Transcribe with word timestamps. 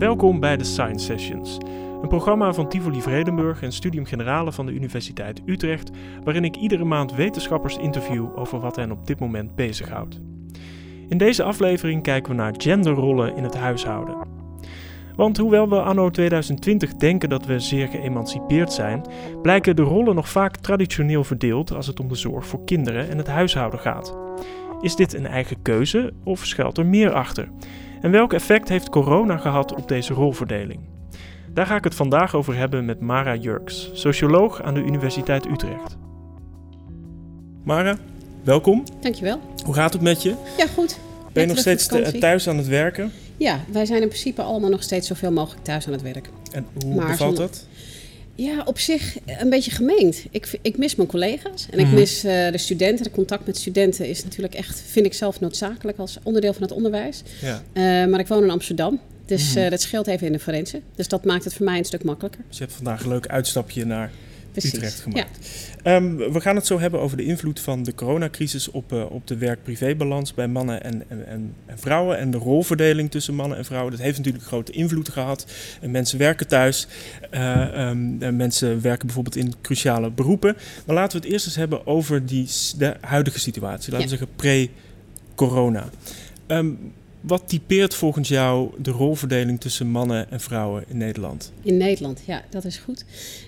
Welkom 0.00 0.40
bij 0.40 0.56
de 0.56 0.64
Science 0.64 1.04
Sessions, 1.04 1.58
een 2.02 2.08
programma 2.08 2.52
van 2.52 2.68
Tivoli 2.68 3.02
Vredenburg 3.02 3.62
en 3.62 3.72
Studium 3.72 4.04
Generale 4.04 4.52
van 4.52 4.66
de 4.66 4.72
Universiteit 4.72 5.42
Utrecht, 5.46 5.90
waarin 6.24 6.44
ik 6.44 6.56
iedere 6.56 6.84
maand 6.84 7.14
wetenschappers 7.14 7.76
interview 7.76 8.38
over 8.38 8.60
wat 8.60 8.76
hen 8.76 8.90
op 8.90 9.06
dit 9.06 9.20
moment 9.20 9.54
bezighoudt. 9.54 10.20
In 11.08 11.18
deze 11.18 11.42
aflevering 11.42 12.02
kijken 12.02 12.30
we 12.30 12.36
naar 12.36 12.54
genderrollen 12.56 13.36
in 13.36 13.42
het 13.42 13.56
huishouden. 13.56 14.16
Want 15.16 15.36
hoewel 15.36 15.68
we 15.68 15.82
anno 15.82 16.10
2020 16.10 16.94
denken 16.94 17.28
dat 17.28 17.46
we 17.46 17.58
zeer 17.58 17.88
geëmancipeerd 17.88 18.72
zijn, 18.72 19.06
blijken 19.42 19.76
de 19.76 19.82
rollen 19.82 20.14
nog 20.14 20.28
vaak 20.28 20.56
traditioneel 20.56 21.24
verdeeld 21.24 21.74
als 21.74 21.86
het 21.86 22.00
om 22.00 22.08
de 22.08 22.14
zorg 22.14 22.46
voor 22.46 22.64
kinderen 22.64 23.10
en 23.10 23.18
het 23.18 23.28
huishouden 23.28 23.80
gaat. 23.80 24.19
Is 24.80 24.96
dit 24.96 25.14
een 25.14 25.26
eigen 25.26 25.62
keuze 25.62 26.12
of 26.24 26.46
schuilt 26.46 26.78
er 26.78 26.86
meer 26.86 27.12
achter? 27.12 27.48
En 28.00 28.10
welk 28.10 28.32
effect 28.32 28.68
heeft 28.68 28.88
corona 28.88 29.36
gehad 29.36 29.74
op 29.74 29.88
deze 29.88 30.14
rolverdeling? 30.14 30.80
Daar 31.54 31.66
ga 31.66 31.76
ik 31.76 31.84
het 31.84 31.94
vandaag 31.94 32.34
over 32.34 32.56
hebben 32.56 32.84
met 32.84 33.00
Mara 33.00 33.34
Jurks, 33.34 33.90
socioloog 33.92 34.62
aan 34.62 34.74
de 34.74 34.80
Universiteit 34.80 35.46
Utrecht. 35.46 35.96
Mara, 37.64 37.96
welkom. 38.44 38.84
Dankjewel. 39.00 39.40
Hoe 39.64 39.74
gaat 39.74 39.92
het 39.92 40.02
met 40.02 40.22
je? 40.22 40.34
Ja, 40.58 40.66
goed. 40.66 40.98
Ben 41.32 41.42
je 41.42 41.48
nog 41.48 41.58
steeds 41.58 41.86
thuis 42.20 42.48
aan 42.48 42.56
het 42.56 42.68
werken? 42.68 43.12
Ja, 43.36 43.60
wij 43.72 43.86
zijn 43.86 44.02
in 44.02 44.08
principe 44.08 44.42
allemaal 44.42 44.70
nog 44.70 44.82
steeds 44.82 45.06
zoveel 45.06 45.32
mogelijk 45.32 45.64
thuis 45.64 45.86
aan 45.86 45.92
het 45.92 46.02
werk. 46.02 46.28
En 46.52 46.66
hoe 46.84 46.94
maar 46.94 47.06
bevalt 47.06 47.36
dat? 47.36 47.66
Ja, 48.42 48.62
op 48.64 48.78
zich 48.78 49.16
een 49.26 49.50
beetje 49.50 49.70
gemeend. 49.70 50.24
Ik, 50.30 50.58
ik 50.62 50.78
mis 50.78 50.94
mijn 50.94 51.08
collega's 51.08 51.66
en 51.70 51.78
ik 51.78 51.86
mhm. 51.86 51.94
mis 51.94 52.24
uh, 52.24 52.50
de 52.50 52.58
studenten. 52.58 53.04
De 53.04 53.10
contact 53.10 53.46
met 53.46 53.56
studenten 53.56 54.08
is 54.08 54.24
natuurlijk 54.24 54.54
echt, 54.54 54.82
vind 54.86 55.06
ik 55.06 55.14
zelf 55.14 55.40
noodzakelijk 55.40 55.98
als 55.98 56.18
onderdeel 56.22 56.52
van 56.52 56.62
het 56.62 56.72
onderwijs. 56.72 57.22
Ja. 57.40 57.62
Uh, 57.72 58.10
maar 58.10 58.20
ik 58.20 58.26
woon 58.26 58.42
in 58.42 58.50
Amsterdam, 58.50 59.00
dus 59.26 59.56
uh, 59.56 59.70
dat 59.70 59.80
scheelt 59.80 60.06
even 60.06 60.26
in 60.26 60.32
de 60.32 60.38
forensen. 60.38 60.82
Dus 60.94 61.08
dat 61.08 61.24
maakt 61.24 61.44
het 61.44 61.54
voor 61.54 61.64
mij 61.64 61.78
een 61.78 61.84
stuk 61.84 62.04
makkelijker. 62.04 62.40
Dus 62.48 62.58
je 62.58 62.64
hebt 62.64 62.76
vandaag 62.76 63.02
een 63.02 63.08
leuk 63.08 63.26
uitstapje 63.26 63.84
naar 63.84 64.10
Utrecht 64.54 65.00
gemaakt. 65.00 65.38
Ehm, 65.82 66.16
we 66.16 66.40
gaan 66.40 66.56
het 66.56 66.66
zo 66.66 66.80
hebben 66.80 67.00
over 67.00 67.16
de 67.16 67.24
invloed 67.24 67.60
van 67.60 67.82
de 67.82 67.94
coronacrisis 67.94 68.70
op, 68.70 68.92
uh, 68.92 69.10
op 69.10 69.26
de 69.26 69.36
werk-privébalans 69.36 70.34
bij 70.34 70.48
mannen 70.48 70.82
en, 70.82 71.02
en, 71.08 71.26
en, 71.26 71.54
vrouwen 71.74 72.18
en 72.18 72.30
de 72.30 72.38
rolverdeling 72.38 73.10
tussen 73.10 73.34
mannen 73.34 73.58
en 73.58 73.64
vrouwen. 73.64 73.92
Dat 73.92 74.00
heeft 74.00 74.18
natuurlijk 74.18 74.44
grote 74.44 74.72
invloed 74.72 75.08
gehad. 75.08 75.46
En 75.80 75.90
mensen 75.90 76.18
werken 76.18 76.48
thuis, 76.48 76.86
uh, 77.34 77.88
um, 77.88 78.36
mensen 78.36 78.80
werken 78.80 79.06
bijvoorbeeld 79.06 79.36
in 79.36 79.54
cruciale 79.60 80.10
beroepen. 80.10 80.56
Maar 80.86 80.96
laten 80.96 81.20
we 81.20 81.24
het 81.24 81.34
eerst 81.34 81.46
eens 81.46 81.56
hebben 81.56 81.86
over 81.86 82.26
die, 82.26 82.48
de 82.78 82.96
huidige 83.00 83.38
situatie, 83.38 83.92
laten 83.92 84.08
we 84.08 84.16
zeggen 84.16 84.36
pre-corona. 84.36 85.88
Um, 86.46 86.92
wat 87.20 87.48
typeert 87.48 87.94
volgens 87.94 88.28
jou 88.28 88.70
de 88.78 88.90
rolverdeling 88.90 89.60
tussen 89.60 89.86
mannen 89.86 90.30
en 90.30 90.40
vrouwen 90.40 90.84
in 90.88 90.96
Nederland? 90.96 91.52
In 91.62 91.76
Nederland, 91.76 92.22
ja, 92.26 92.42
dat 92.50 92.64
is 92.64 92.76
goed. 92.76 93.04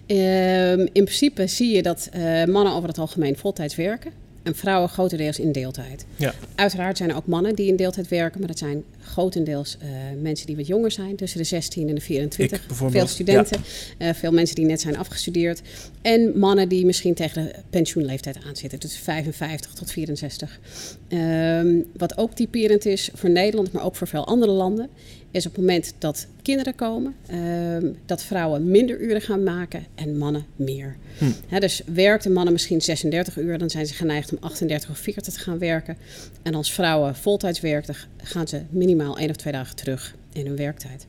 Uh, 0.06 0.73
in 0.79 0.91
principe 0.92 1.47
zie 1.47 1.75
je 1.75 1.83
dat 1.83 2.11
uh, 2.17 2.45
mannen 2.45 2.73
over 2.73 2.89
het 2.89 2.98
algemeen 2.98 3.37
voltijds 3.37 3.75
werken 3.77 4.22
en 4.43 4.55
vrouwen 4.55 4.89
grotendeels 4.89 5.39
in 5.39 5.53
deeltijd. 5.53 6.05
Ja. 6.17 6.35
Uiteraard 6.55 6.97
zijn 6.97 7.11
er 7.11 7.17
ook 7.17 7.27
mannen 7.27 7.55
die 7.55 7.67
in 7.67 7.77
deeltijd 7.77 8.09
werken, 8.09 8.39
maar 8.39 8.48
dat 8.48 8.59
zijn 8.59 8.85
grotendeels 9.01 9.77
uh, 9.83 9.89
mensen 10.23 10.47
die 10.47 10.57
wat 10.57 10.67
jonger 10.67 10.91
zijn, 10.91 11.17
tussen 11.17 11.39
de 11.39 11.45
16 11.45 11.89
en 11.89 11.95
de 11.95 12.01
24. 12.01 12.67
veel 12.69 13.07
studenten, 13.07 13.61
ja. 13.98 14.09
uh, 14.09 14.15
veel 14.15 14.33
mensen 14.33 14.57
die 14.57 14.65
net 14.65 14.81
zijn 14.81 14.97
afgestudeerd. 14.97 15.61
En 16.03 16.39
mannen 16.39 16.69
die 16.69 16.87
misschien 16.87 17.15
tegen 17.15 17.45
de 17.45 17.55
pensioenleeftijd 17.70 18.39
aanzitten, 18.47 18.81
dus 18.81 18.97
55 18.97 19.73
tot 19.73 19.91
64. 19.91 20.61
Uh, 21.09 21.83
wat 21.97 22.19
ook 22.19 22.35
typerend 22.35 22.87
is 22.87 23.11
voor 23.15 23.31
Nederland, 23.31 23.73
maar 23.73 23.85
ook 23.85 23.97
voor 23.97 24.09
veel 24.09 24.27
andere 24.27 24.53
landen, 24.53 24.89
is 25.33 25.47
op 25.47 25.53
het 25.53 25.61
moment 25.61 25.95
dat 25.99 26.27
kinderen 26.43 26.75
komen, 26.75 27.15
ehm, 27.27 27.93
dat 28.07 28.23
vrouwen 28.23 28.70
minder 28.70 29.01
uren 29.01 29.20
gaan 29.20 29.43
maken 29.43 29.87
en 29.95 30.19
mannen 30.19 30.47
meer. 30.57 30.97
Hm. 31.19 31.59
dus 31.59 31.83
werkten 31.87 32.33
mannen 32.33 32.53
misschien 32.53 32.81
36 32.81 33.39
uur, 33.39 33.59
dan 33.59 33.71
zijn 33.71 33.87
ze 33.87 33.95
geneigd 33.95 34.33
om 34.33 34.39
38 34.41 34.91
of 34.91 34.98
40 34.98 35.33
te 35.33 35.41
gaan 35.41 35.59
werken. 35.59 35.97
En 36.42 36.55
als 36.55 36.73
vrouwen 36.73 37.15
voltijds 37.15 37.61
werken, 37.61 37.95
gaan 38.17 38.48
ze 38.48 38.63
minimaal 38.71 39.19
één 39.19 39.31
of 39.31 39.37
twee 39.37 39.53
dagen 39.53 39.77
terug 39.77 40.15
in 40.33 40.47
hun 40.47 40.57
werktijd. 40.57 41.07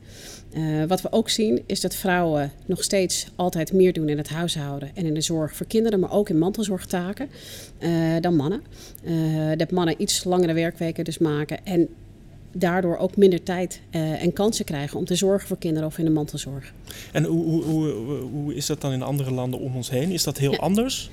Uh, 0.56 0.84
wat 0.84 1.02
we 1.02 1.12
ook 1.12 1.30
zien 1.30 1.62
is 1.66 1.80
dat 1.80 1.94
vrouwen 1.94 2.52
nog 2.66 2.82
steeds 2.82 3.26
altijd 3.36 3.72
meer 3.72 3.92
doen 3.92 4.08
in 4.08 4.18
het 4.18 4.28
huishouden 4.28 4.90
en 4.94 5.06
in 5.06 5.14
de 5.14 5.20
zorg 5.20 5.56
voor 5.56 5.66
kinderen, 5.66 6.00
maar 6.00 6.12
ook 6.12 6.28
in 6.28 6.38
mantelzorgtaken 6.38 7.28
uh, 7.80 7.90
dan 8.20 8.36
mannen. 8.36 8.62
Uh, 9.04 9.50
dat 9.56 9.70
mannen 9.70 10.02
iets 10.02 10.24
langere 10.24 10.52
werkweken 10.52 11.04
dus 11.04 11.18
maken 11.18 11.64
en 11.64 11.88
daardoor 12.54 12.96
ook 12.96 13.16
minder 13.16 13.42
tijd 13.42 13.80
uh, 13.90 14.22
en 14.22 14.32
kansen 14.32 14.64
krijgen 14.64 14.98
om 14.98 15.04
te 15.04 15.14
zorgen 15.14 15.48
voor 15.48 15.58
kinderen 15.58 15.88
of 15.88 15.98
in 15.98 16.04
de 16.04 16.10
mantelzorg. 16.10 16.72
En 17.12 17.24
hoe, 17.24 17.44
hoe, 17.44 17.90
hoe, 17.90 18.16
hoe 18.20 18.54
is 18.54 18.66
dat 18.66 18.80
dan 18.80 18.92
in 18.92 19.02
andere 19.02 19.30
landen 19.30 19.60
om 19.60 19.76
ons 19.76 19.90
heen? 19.90 20.10
Is 20.10 20.22
dat 20.22 20.38
heel 20.38 20.52
ja. 20.52 20.58
anders? 20.58 21.10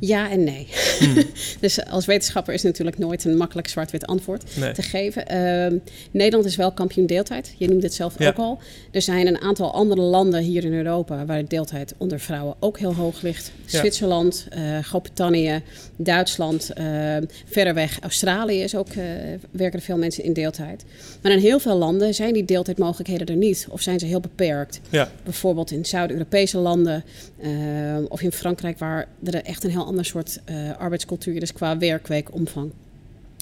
Ja 0.00 0.30
en 0.30 0.44
nee. 0.44 0.66
Hmm. 0.98 1.14
dus 1.60 1.84
als 1.84 2.06
wetenschapper 2.06 2.54
is 2.54 2.62
natuurlijk 2.62 2.98
nooit 2.98 3.24
een 3.24 3.36
makkelijk 3.36 3.68
zwart-wit 3.68 4.06
antwoord 4.06 4.44
te 4.74 4.82
geven. 4.82 5.24
Uh, 5.32 5.80
Nederland 6.10 6.44
is 6.44 6.56
wel 6.56 6.72
kampioen 6.72 7.06
deeltijd. 7.06 7.54
Je 7.56 7.68
noemde 7.68 7.84
het 7.84 7.94
zelf 7.94 8.20
ook 8.20 8.36
al. 8.36 8.58
Er 8.90 9.02
zijn 9.02 9.26
een 9.26 9.40
aantal 9.40 9.72
andere 9.72 10.00
landen 10.00 10.42
hier 10.42 10.64
in 10.64 10.72
Europa 10.72 11.24
waar 11.26 11.38
de 11.38 11.48
deeltijd 11.48 11.94
onder 11.98 12.20
vrouwen 12.20 12.54
ook 12.60 12.78
heel 12.78 12.94
hoog 12.94 13.22
ligt. 13.22 13.52
Zwitserland, 13.64 14.48
uh, 14.56 14.78
Groot-Brittannië, 14.78 15.62
Duitsland, 15.96 16.70
uh, 16.78 17.16
verder 17.44 17.74
weg 17.74 18.00
Australië 18.00 18.62
is 18.62 18.74
ook, 18.74 18.88
uh, 18.88 19.04
werken 19.50 19.78
er 19.78 19.84
veel 19.84 19.98
mensen 19.98 20.24
in 20.24 20.32
deeltijd. 20.32 20.84
Maar 21.22 21.32
in 21.32 21.38
heel 21.38 21.58
veel 21.58 21.76
landen 21.76 22.14
zijn 22.14 22.32
die 22.32 22.44
deeltijdmogelijkheden 22.44 23.26
er 23.26 23.36
niet 23.36 23.66
of 23.70 23.80
zijn 23.80 23.98
ze 23.98 24.06
heel 24.06 24.20
beperkt. 24.20 24.80
Ja. 24.90 25.10
Bijvoorbeeld 25.24 25.70
in 25.70 25.84
Zuid-Europese 25.84 26.58
landen 26.58 27.04
ehm, 27.42 28.04
of 28.08 28.22
in 28.22 28.32
Frankrijk 28.32 28.78
waar 28.78 29.08
er 29.24 29.34
echt 29.44 29.64
een 29.64 29.70
heel 29.70 29.86
ander 29.90 30.04
soort 30.04 30.40
uh, 30.50 30.56
arbeidscultuur 30.78 31.42
is 31.42 31.52
qua 31.52 31.78
werkweekomvang. 31.78 32.70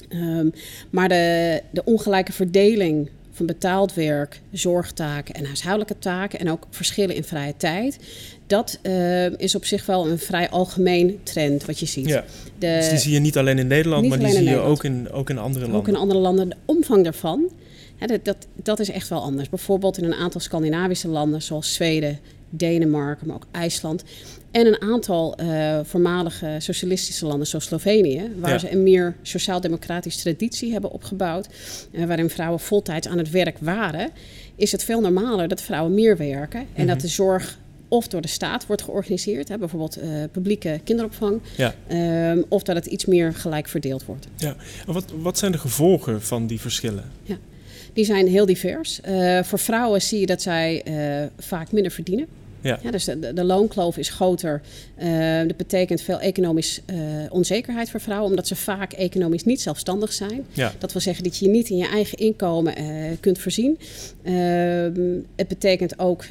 Um, 0.09 0.53
maar 0.89 1.09
de, 1.09 1.61
de 1.71 1.83
ongelijke 1.85 2.31
verdeling 2.31 3.09
van 3.31 3.45
betaald 3.45 3.93
werk, 3.93 4.41
zorgtaken 4.51 5.35
en 5.35 5.45
huishoudelijke 5.45 5.99
taken 5.99 6.39
en 6.39 6.49
ook 6.51 6.67
verschillen 6.69 7.15
in 7.15 7.23
vrije 7.23 7.53
tijd. 7.57 7.99
Dat 8.47 8.79
uh, 8.83 9.39
is 9.39 9.55
op 9.55 9.65
zich 9.65 9.85
wel 9.85 10.07
een 10.07 10.19
vrij 10.19 10.49
algemeen 10.49 11.19
trend 11.23 11.65
wat 11.65 11.79
je 11.79 11.85
ziet. 11.85 12.07
Ja. 12.07 12.23
De, 12.57 12.75
dus 12.79 12.89
die 12.89 12.97
zie 12.97 13.13
je 13.13 13.19
niet 13.19 13.37
alleen 13.37 13.59
in 13.59 13.67
Nederland, 13.67 14.07
maar 14.07 14.19
die 14.19 14.29
zie 14.29 14.49
je 14.49 14.57
ook 14.57 14.83
in, 14.83 15.11
ook 15.11 15.29
in 15.29 15.37
andere 15.37 15.59
landen. 15.59 15.79
Ook 15.79 15.87
in 15.87 15.95
andere 15.95 16.19
landen. 16.19 16.49
De 16.49 16.55
omvang 16.65 17.03
daarvan, 17.03 17.49
hè, 17.97 18.07
dat, 18.07 18.25
dat, 18.25 18.47
dat 18.55 18.79
is 18.79 18.89
echt 18.89 19.09
wel 19.09 19.21
anders. 19.21 19.49
Bijvoorbeeld 19.49 19.97
in 19.97 20.03
een 20.03 20.13
aantal 20.13 20.41
Scandinavische 20.41 21.07
landen 21.07 21.41
zoals 21.41 21.73
Zweden, 21.73 22.19
Denemarken, 22.49 23.27
maar 23.27 23.35
ook 23.35 23.47
IJsland. 23.51 24.03
En 24.51 24.65
een 24.67 24.81
aantal 24.81 25.41
uh, 25.41 25.79
voormalige 25.83 26.55
socialistische 26.57 27.25
landen, 27.25 27.47
zoals 27.47 27.65
Slovenië, 27.65 28.31
waar 28.39 28.59
ze 28.59 28.71
een 28.71 28.83
meer 28.83 29.15
sociaal-democratische 29.21 30.21
traditie 30.21 30.71
hebben 30.71 30.91
opgebouwd, 30.91 31.47
uh, 31.91 32.05
waarin 32.05 32.29
vrouwen 32.29 32.59
voltijds 32.59 33.07
aan 33.07 33.17
het 33.17 33.29
werk 33.29 33.57
waren, 33.59 34.09
is 34.55 34.71
het 34.71 34.83
veel 34.83 35.01
normaler 35.01 35.47
dat 35.47 35.61
vrouwen 35.61 35.93
meer 35.93 36.17
werken 36.17 36.65
en 36.73 36.87
dat 36.87 36.95
mhm. 36.95 37.05
de 37.05 37.11
zorg 37.11 37.59
of 37.87 38.07
door 38.07 38.21
de 38.21 38.27
staat 38.27 38.65
wordt 38.65 38.81
georganiseerd, 38.81 39.47
hè, 39.47 39.57
bijvoorbeeld 39.57 40.03
uh, 40.03 40.23
publieke 40.31 40.79
kinderopvang, 40.83 41.41
ja. 41.57 41.75
um, 42.31 42.45
of 42.47 42.63
dat 42.63 42.75
het 42.75 42.85
iets 42.85 43.05
meer 43.05 43.33
gelijk 43.33 43.67
verdeeld 43.67 44.05
wordt. 44.05 44.27
Ja. 44.35 44.55
wat, 44.85 45.05
wat 45.21 45.37
zijn 45.37 45.51
de 45.51 45.57
gevolgen 45.57 46.21
van 46.21 46.47
die 46.47 46.59
verschillen? 46.59 47.03
Ja. 47.23 47.37
Die 47.93 48.05
zijn 48.05 48.27
heel 48.27 48.45
divers. 48.45 48.99
voor 49.43 49.59
vrouwen 49.59 50.01
zie 50.01 50.19
je 50.19 50.25
dat 50.25 50.41
zij 50.41 50.83
vaak 51.37 51.71
minder 51.71 51.91
verdienen. 51.91 52.27
Ja. 52.61 52.79
ja 52.83 52.91
dus 52.91 53.03
de, 53.03 53.33
de, 53.33 53.43
loonkloof 53.43 53.97
is 53.97 54.09
groter. 54.09 54.61
Uh, 55.03 55.37
dat 55.47 55.57
betekent 55.57 56.01
veel 56.01 56.19
economisch 56.19 56.81
uh, 56.85 56.97
onzekerheid 57.29 57.89
voor 57.89 58.01
vrouwen, 58.01 58.29
omdat 58.29 58.47
ze 58.47 58.55
vaak 58.55 58.93
economisch 58.93 59.43
niet 59.43 59.61
zelfstandig 59.61 60.13
zijn. 60.13 60.45
Ja. 60.51 60.71
Dat 60.77 60.91
wil 60.91 61.01
zeggen 61.01 61.23
dat 61.23 61.37
je 61.37 61.45
je 61.45 61.51
niet 61.51 61.69
in 61.69 61.77
je 61.77 61.87
eigen 61.87 62.17
inkomen 62.17 62.81
uh, 62.81 63.11
kunt 63.19 63.39
voorzien. 63.39 63.79
Ehm, 64.23 65.19
het 65.35 65.47
betekent 65.47 65.99
ook 65.99 66.25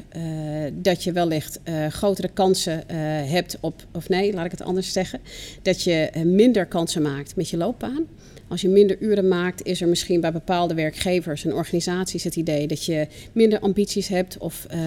dat 0.73 1.03
je 1.03 1.11
wellicht 1.11 1.59
grotere 1.89 2.27
kansen 2.27 2.83
hebt 3.27 3.57
op, 3.59 3.85
of 3.93 4.09
nee, 4.09 4.33
laat 4.33 4.45
ik 4.45 4.51
het 4.51 4.61
anders 4.61 4.91
zeggen, 4.91 5.19
dat 5.61 5.83
je 5.83 6.09
minder 6.23 6.65
kansen 6.65 7.01
maakt 7.01 7.35
met 7.35 7.49
je 7.49 7.57
loopbaan. 7.57 8.07
Als 8.49 8.61
je 8.61 8.69
minder 8.69 8.97
uren 8.99 9.27
maakt, 9.27 9.65
is 9.65 9.81
er 9.81 9.87
misschien 9.87 10.21
bij 10.21 10.31
bepaalde 10.31 10.73
werkgevers 10.73 11.45
en 11.45 11.53
organisaties 11.53 12.23
het 12.23 12.35
idee 12.35 12.67
dat 12.67 12.85
je 12.85 13.07
minder 13.31 13.59
ambities 13.59 14.07
hebt 14.07 14.37
of 14.37 14.67
uh, 14.73 14.79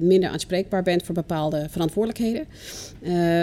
minder 0.00 0.30
aanspreekbaar 0.30 0.82
bent 0.82 1.02
voor 1.02 1.14
bepaalde 1.14 1.66
verantwoordelijkheden. 1.70 2.46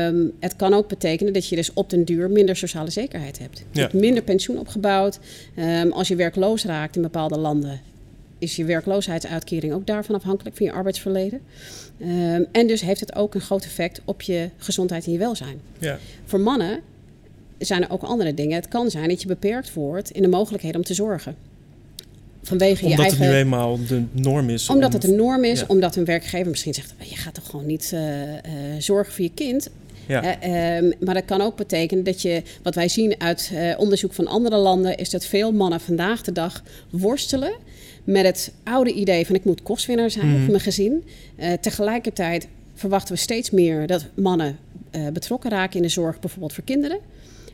Um, 0.06 0.32
het 0.40 0.56
kan 0.56 0.74
ook 0.74 0.88
betekenen 0.88 1.34
dat 1.34 1.48
je 1.48 1.56
dus 1.56 1.74
op 1.74 1.90
den 1.90 2.06
duur 2.06 2.30
minder 2.30 2.56
sociale 2.56 2.90
zekerheid 2.90 3.40
hebt. 3.40 3.64
Je 3.72 3.80
hebt 3.80 3.94
minder 3.94 4.24
pensioen 4.24 4.60
opgebouwd. 4.60 5.20
Um, 5.58 5.92
als 5.92 6.08
je 6.08 6.16
werkloos 6.16 6.66
raakt 6.66 6.96
in 6.96 7.02
bepaalde 7.02 7.38
landen, 7.38 7.82
is 8.38 8.56
je 8.56 8.66
werkloosheidsuitkering 8.66 9.74
ook 9.74 9.88
daarvan 9.88 10.16
afhankelijk 10.16 10.56
van 10.56 10.66
je 10.66 10.72
arbeidsverleden. 10.72 11.42
Um, 12.00 12.46
en 12.52 12.68
dus 12.68 12.82
heeft 12.82 13.00
het 13.00 13.16
ook 13.16 13.36
een 13.36 13.42
groot 13.42 13.64
effect 13.64 14.02
op 14.06 14.22
je 14.22 14.50
gezondheid 14.58 15.06
en 15.06 15.12
je 15.12 15.18
welzijn. 15.18 15.62
Ja. 15.80 16.00
Voor 16.26 16.40
mannen 16.40 16.80
zijn 17.66 17.84
er 17.84 17.92
ook 17.92 18.02
andere 18.02 18.34
dingen. 18.34 18.56
Het 18.56 18.68
kan 18.68 18.90
zijn 18.90 19.10
dat 19.10 19.22
je 19.22 19.28
beperkt 19.28 19.74
wordt 19.74 20.12
in 20.12 20.22
de 20.22 20.28
mogelijkheden 20.28 20.78
om 20.78 20.86
te 20.86 20.94
zorgen. 20.94 21.36
vanwege 22.44 22.84
omdat 22.84 22.98
je 22.98 23.04
eigen... 23.04 23.24
het 23.24 23.32
nu 23.34 23.38
eenmaal 23.38 23.80
de 23.88 24.04
norm 24.12 24.50
is. 24.50 24.70
Omdat 24.70 24.94
het 24.94 25.04
een 25.04 25.16
norm 25.16 25.44
is, 25.44 25.66
omdat 25.66 25.96
een 25.96 26.06
werkgever 26.06 26.50
misschien 26.50 26.74
zegt... 26.74 26.94
je 26.98 27.16
gaat 27.16 27.34
toch 27.34 27.50
gewoon 27.50 27.66
niet 27.66 27.96
zorgen 28.78 29.14
voor 29.14 29.24
je 29.24 29.32
kind... 29.34 29.70
Ja. 30.08 30.40
Ehm, 30.40 30.92
maar 31.00 31.14
dat 31.14 31.26
kan 31.26 31.42
ook 31.42 31.56
betekenen 31.56 32.04
dat 32.04 32.22
je, 32.22 32.44
wat 32.64 32.76
wij 32.76 32.88
zien 32.88 33.16
uit 33.18 33.52
onderzoek 33.78 34.14
van 34.14 34.28
andere 34.28 34.58
landen, 34.58 34.98
is 34.98 35.10
dat 35.10 35.26
veel 35.26 35.52
mannen 35.52 35.80
vandaag 35.80 36.22
de 36.22 36.32
dag 36.32 36.64
worstelen 36.90 37.54
met 38.04 38.26
het 38.26 38.52
oude 38.64 38.94
idee 38.94 39.26
van 39.26 39.36
ik 39.36 39.46
moet 39.46 39.64
kostwinnaar 39.64 40.12
zijn 40.12 40.28
mm. 40.28 40.40
voor 40.40 40.52
mijn 40.52 40.60
gezin. 40.60 41.04
tegelijkertijd 41.62 42.48
verwachten 42.76 43.14
we 43.14 43.20
steeds 43.20 43.50
meer 43.50 43.88
dat 43.88 44.06
mannen 44.14 44.58
betrokken 45.14 45.50
raken 45.50 45.76
in 45.76 45.82
de 45.82 45.90
zorg, 45.90 46.20
bijvoorbeeld 46.20 46.54
voor 46.54 46.64
kinderen. 46.64 47.00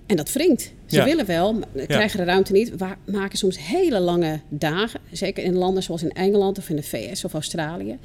En 0.07 0.15
dat 0.15 0.33
wringt. 0.33 0.71
Ze 0.85 1.03
willen 1.03 1.25
wel, 1.25 1.53
maar 1.53 1.85
krijgen 1.87 2.17
de 2.17 2.25
ruimte 2.25 2.51
niet. 2.51 2.75
We 2.75 2.95
maken 3.05 3.37
soms 3.37 3.67
hele 3.67 3.99
lange 3.99 4.39
dagen. 4.49 4.99
Zeker 5.11 5.43
in 5.43 5.55
landen 5.55 5.83
zoals 5.83 6.03
in 6.03 6.11
Engeland 6.11 6.57
of 6.57 6.69
in 6.69 6.75
de 6.75 6.83
VS 6.83 7.23
of 7.23 7.33
Australië 7.33 7.97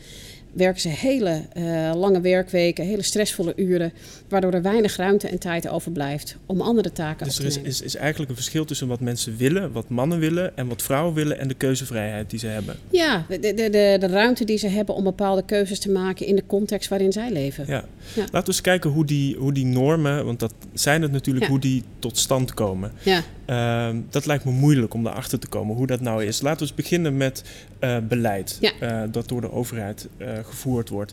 werken 0.53 0.81
ze 0.81 0.89
hele 0.89 1.43
uh, 1.57 1.93
lange 1.95 2.21
werkweken, 2.21 2.85
hele 2.85 3.03
stressvolle 3.03 3.53
uren, 3.57 3.93
waardoor 4.29 4.53
er 4.53 4.63
weinig 4.63 4.97
ruimte 4.97 5.29
en 5.29 5.39
tijd 5.39 5.69
overblijft 5.69 6.37
om 6.47 6.61
andere 6.61 6.93
taken 6.93 7.27
dus 7.27 7.37
te. 7.37 7.43
Dus 7.43 7.57
er 7.57 7.67
is, 7.67 7.81
is, 7.81 7.97
eigenlijk 7.97 8.31
een 8.31 8.37
verschil 8.37 8.65
tussen 8.65 8.89
wat 8.89 9.01
mensen 9.01 9.37
willen, 9.37 9.73
wat 9.73 9.89
mannen 9.89 10.19
willen 10.19 10.57
en 10.57 10.69
wat 10.69 10.83
vrouwen 10.83 11.15
willen 11.15 11.39
en 11.39 11.49
de 11.49 11.55
keuzevrijheid 11.55 12.31
die 12.31 12.39
ze 12.39 12.47
hebben. 12.47 12.77
Ja, 12.91 13.27
de, 13.29 13.39
de, 13.39 13.55
de, 13.55 13.97
de 14.01 14.07
ruimte 14.07 14.45
die 14.45 14.59
ze 14.59 14.69
hebben 14.69 14.95
om 14.95 15.05
bepaalde 15.05 15.45
keuzes 15.45 15.79
te 15.79 15.91
maken 15.91 16.27
in 16.27 16.37
de 16.37 16.47
context 16.47 16.89
waarin 16.89 17.13
zij 17.13 17.31
leven. 17.31 17.65
Ja. 17.67 17.85
ja. 18.15 18.21
Laten 18.21 18.41
we 18.41 18.47
eens 18.47 18.61
kijken 18.61 18.91
hoe 18.91 19.05
die, 19.05 19.37
hoe 19.37 19.53
die 19.53 19.67
normen, 19.67 20.25
want 20.25 20.41
dat 20.41 20.55
zijn 20.73 21.03
het 21.03 21.13
natuurlijk, 21.13 21.47
hoe 21.47 21.59
die 21.59 21.83
tot 21.99 22.19
stand 22.19 22.55
komen. 22.55 22.93
Ja. 23.03 23.23
Uh, 23.53 23.89
dat 24.11 24.27
lijkt 24.27 24.45
me 24.45 24.51
moeilijk 24.51 24.95
om 24.95 25.05
daarachter 25.05 25.39
te 25.39 25.47
komen 25.47 25.77
hoe 25.77 25.87
dat 25.87 26.01
nou 26.01 26.25
is. 26.25 26.41
Laten 26.41 26.59
we 26.59 26.65
eens 26.65 26.75
beginnen 26.75 27.17
met 27.17 27.45
uh, 27.81 27.97
beleid 28.09 28.59
ja. 28.61 28.73
uh, 28.83 29.13
dat 29.13 29.29
door 29.29 29.41
de 29.41 29.53
overheid 29.53 30.09
uh, 30.19 30.29
gevoerd 30.43 30.89
wordt. 30.89 31.13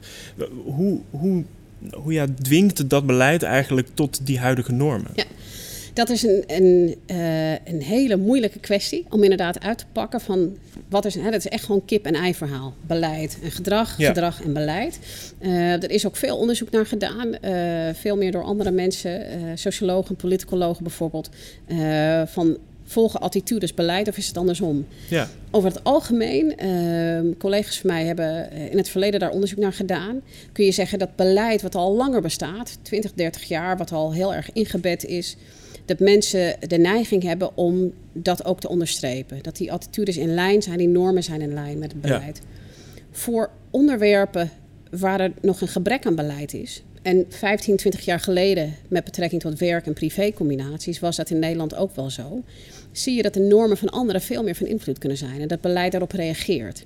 Hoe, 0.66 1.02
hoe, 1.10 1.44
hoe 1.92 2.14
ja, 2.14 2.26
dwingt 2.42 2.90
dat 2.90 3.06
beleid 3.06 3.44
eigenlijk 3.44 3.88
tot 3.94 4.26
die 4.26 4.40
huidige 4.40 4.72
normen? 4.72 5.12
Ja. 5.16 5.26
Dat 6.00 6.10
is 6.10 6.24
een, 6.24 6.44
een, 6.48 6.96
uh, 7.08 7.52
een 7.52 7.82
hele 7.82 8.16
moeilijke 8.16 8.60
kwestie 8.60 9.06
om 9.10 9.24
inderdaad 9.24 9.60
uit 9.60 9.78
te 9.78 9.86
pakken 9.92 10.22
van 10.22 10.58
wat 10.90 11.06
is. 11.06 11.16
Hè, 11.16 11.24
dat 11.24 11.40
is 11.40 11.48
echt 11.48 11.64
gewoon 11.64 11.86
kip-en-ei 11.86 12.36
verhaal. 12.36 12.74
Beleid 12.88 13.38
en 13.44 13.52
gedrag, 13.52 13.98
ja. 13.98 14.08
gedrag 14.08 14.42
en 14.42 14.54
beleid. 14.54 15.00
Uh, 15.42 15.84
er 15.84 15.92
is 15.92 16.06
ook 16.08 16.16
veel 16.16 16.38
onderzoek 16.38 16.72
naar 16.72 16.86
gedaan, 16.86 17.28
uh, 17.28 17.94
veel 17.94 18.18
meer 18.18 18.32
door 18.32 18.44
andere 18.44 18.72
mensen, 18.72 19.26
sociologen, 19.58 20.16
politicologen 20.16 20.84
bijvoorbeeld, 20.84 21.30
van 22.26 22.58
volgen 22.84 23.20
attitudes 23.20 23.74
beleid 23.74 24.08
of 24.08 24.18
is 24.18 24.28
het 24.28 24.38
andersom? 24.38 24.88
Ja. 25.10 25.28
Over 25.52 25.70
het 25.70 25.84
algemeen, 25.84 26.66
uh, 26.66 27.38
collega's 27.38 27.80
van 27.80 27.90
mij 27.90 28.06
hebben 28.06 28.52
in 28.52 28.78
het 28.78 28.90
verleden 28.90 29.20
daar 29.20 29.32
onderzoek 29.32 29.60
naar 29.60 29.74
gedaan. 29.74 30.22
Kun 30.52 30.66
je 30.66 30.72
zeggen 30.72 31.00
dat 31.00 31.16
beleid 31.16 31.62
wat 31.62 31.76
al 31.76 31.96
langer 31.96 32.22
bestaat, 32.22 32.78
20, 32.82 33.14
30 33.14 33.44
jaar, 33.44 33.78
wat 33.78 33.92
al 33.92 34.14
heel 34.14 34.34
erg 34.34 34.52
ingebed 34.54 35.06
is, 35.06 35.38
dat 35.90 36.00
mensen 36.00 36.56
de 36.68 36.78
neiging 36.78 37.24
hebben 37.24 37.58
om 37.58 37.94
dat 38.14 38.46
ook 38.46 38.60
te 38.60 38.70
onderstrepen. 38.70 39.40
Dat 39.42 39.58
die 39.58 39.72
attitudes 39.72 40.18
in 40.18 40.34
lijn 40.34 40.62
zijn, 40.62 40.78
die 40.78 40.88
normen 40.88 41.24
zijn 41.24 41.42
in 41.42 41.54
lijn 41.54 41.80
met 41.80 41.92
het 41.92 42.02
beleid. 42.02 42.42
Voor 43.12 43.50
onderwerpen 43.70 44.50
waar 44.92 45.20
er 45.20 45.32
nog 45.42 45.62
een 45.62 45.68
gebrek 45.68 46.06
aan 46.06 46.16
beleid 46.16 46.54
is, 46.54 46.84
en 47.02 47.26
15, 47.30 47.76
20 47.76 48.06
jaar 48.06 48.20
geleden, 48.20 48.76
met 48.88 49.04
betrekking 49.04 49.42
tot 49.42 49.60
werk- 49.60 49.86
en 49.86 49.94
privécombinaties, 49.94 51.00
was 51.00 51.16
dat 51.16 51.30
in 51.30 51.40
Nederland 51.40 51.76
ook 51.76 51.96
wel 51.96 52.10
zo. 52.10 52.44
Zie 52.92 53.16
je 53.16 53.22
dat 53.22 53.34
de 53.34 53.40
normen 53.40 53.78
van 53.78 53.90
anderen 53.90 54.22
veel 54.22 54.44
meer 54.44 54.56
van 54.56 54.68
invloed 54.68 54.98
kunnen 54.98 55.18
zijn 55.18 55.42
en 55.42 55.48
dat 55.48 55.62
beleid 55.62 55.92
daarop 55.92 56.12
reageert. 56.12 56.86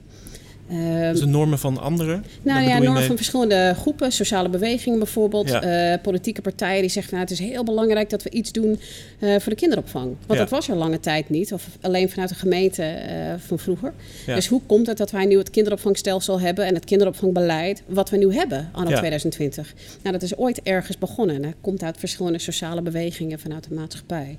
Dus 0.67 1.19
de 1.19 1.25
normen 1.25 1.59
van 1.59 1.77
anderen? 1.77 2.25
Nou 2.41 2.67
ja, 2.67 2.79
normen 2.79 3.03
van 3.03 3.15
verschillende 3.15 3.73
groepen, 3.77 4.11
sociale 4.11 4.49
bewegingen 4.49 4.99
bijvoorbeeld, 4.99 5.49
ja. 5.49 5.93
uh, 5.93 6.01
politieke 6.01 6.41
partijen 6.41 6.81
die 6.81 6.89
zeggen: 6.89 7.13
nou, 7.13 7.29
het 7.29 7.39
is 7.39 7.39
heel 7.39 7.63
belangrijk 7.63 8.09
dat 8.09 8.23
we 8.23 8.29
iets 8.29 8.51
doen 8.51 8.79
uh, 9.19 9.39
voor 9.39 9.51
de 9.51 9.55
kinderopvang. 9.55 10.15
Want 10.25 10.39
dat 10.39 10.49
was 10.49 10.69
er 10.69 10.75
lange 10.75 10.99
tijd 10.99 11.29
niet, 11.29 11.53
of 11.53 11.67
alleen 11.81 12.09
vanuit 12.09 12.29
de 12.29 12.35
gemeente 12.35 12.81
uh, 12.83 13.33
van 13.37 13.59
vroeger. 13.59 13.93
Ja. 14.25 14.35
Dus 14.35 14.47
hoe 14.47 14.61
komt 14.65 14.87
het 14.87 14.97
dat 14.97 15.11
wij 15.11 15.25
nu 15.25 15.37
het 15.37 15.49
kinderopvangstelsel 15.49 16.39
hebben 16.39 16.65
en 16.65 16.73
het 16.73 16.85
kinderopvangbeleid 16.85 17.83
wat 17.87 18.09
we 18.09 18.17
nu 18.17 18.33
hebben 18.33 18.69
anno 18.71 18.95
2020? 18.95 19.73
Nou, 20.01 20.13
dat 20.13 20.21
is 20.21 20.37
ooit 20.37 20.61
ergens 20.61 20.97
begonnen. 20.97 21.41
Dat 21.41 21.53
komt 21.61 21.83
uit 21.83 21.97
verschillende 21.97 22.39
sociale 22.39 22.81
bewegingen 22.81 23.39
vanuit 23.39 23.69
de 23.69 23.75
maatschappij. 23.75 24.37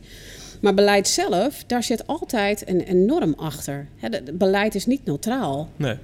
Maar 0.64 0.74
beleid 0.74 1.08
zelf, 1.08 1.64
daar 1.66 1.82
zit 1.82 2.06
altijd 2.06 2.68
een, 2.68 2.90
een 2.90 3.04
norm 3.04 3.34
achter. 3.36 3.86
Het 3.96 4.38
beleid 4.38 4.74
is 4.74 4.86
niet 4.86 5.04
neutraal. 5.04 5.68
Nee. 5.76 5.96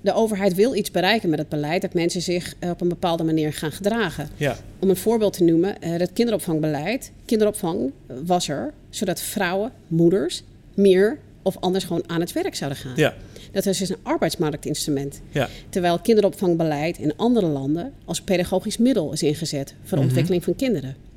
De 0.00 0.12
overheid 0.12 0.54
wil 0.54 0.74
iets 0.74 0.90
bereiken 0.90 1.30
met 1.30 1.38
het 1.38 1.48
beleid, 1.48 1.82
dat 1.82 1.94
mensen 1.94 2.22
zich 2.22 2.54
eh, 2.58 2.70
op 2.70 2.80
een 2.80 2.88
bepaalde 2.88 3.24
manier 3.24 3.52
gaan 3.52 3.72
gedragen. 3.72 4.28
Ja. 4.36 4.56
Om 4.78 4.88
een 4.88 4.96
voorbeeld 4.96 5.32
te 5.32 5.44
noemen, 5.44 5.74
het 5.80 6.00
eh, 6.00 6.06
kinderopvangbeleid. 6.12 7.12
Kinderopvang 7.24 7.92
was 8.24 8.48
er 8.48 8.72
zodat 8.90 9.20
vrouwen, 9.20 9.72
moeders, 9.86 10.42
meer 10.74 11.18
of 11.42 11.56
anders 11.60 11.84
gewoon 11.84 12.04
aan 12.06 12.20
het 12.20 12.32
werk 12.32 12.54
zouden 12.54 12.78
gaan. 12.78 12.92
Ja. 12.96 13.14
Dat 13.52 13.66
is 13.66 13.78
dus 13.78 13.88
een 13.88 13.96
arbeidsmarktinstrument. 14.02 15.20
Ja. 15.30 15.48
Terwijl 15.68 15.98
kinderopvangbeleid 15.98 16.98
in 16.98 17.16
andere 17.16 17.46
landen 17.46 17.92
als 18.04 18.22
pedagogisch 18.22 18.78
middel 18.78 19.12
is 19.12 19.22
ingezet 19.22 19.74
voor 19.78 19.88
de 19.88 19.94
mhm. 19.96 20.04
ontwikkeling 20.04 20.44
van 20.44 20.56
kinderen. 20.56 21.07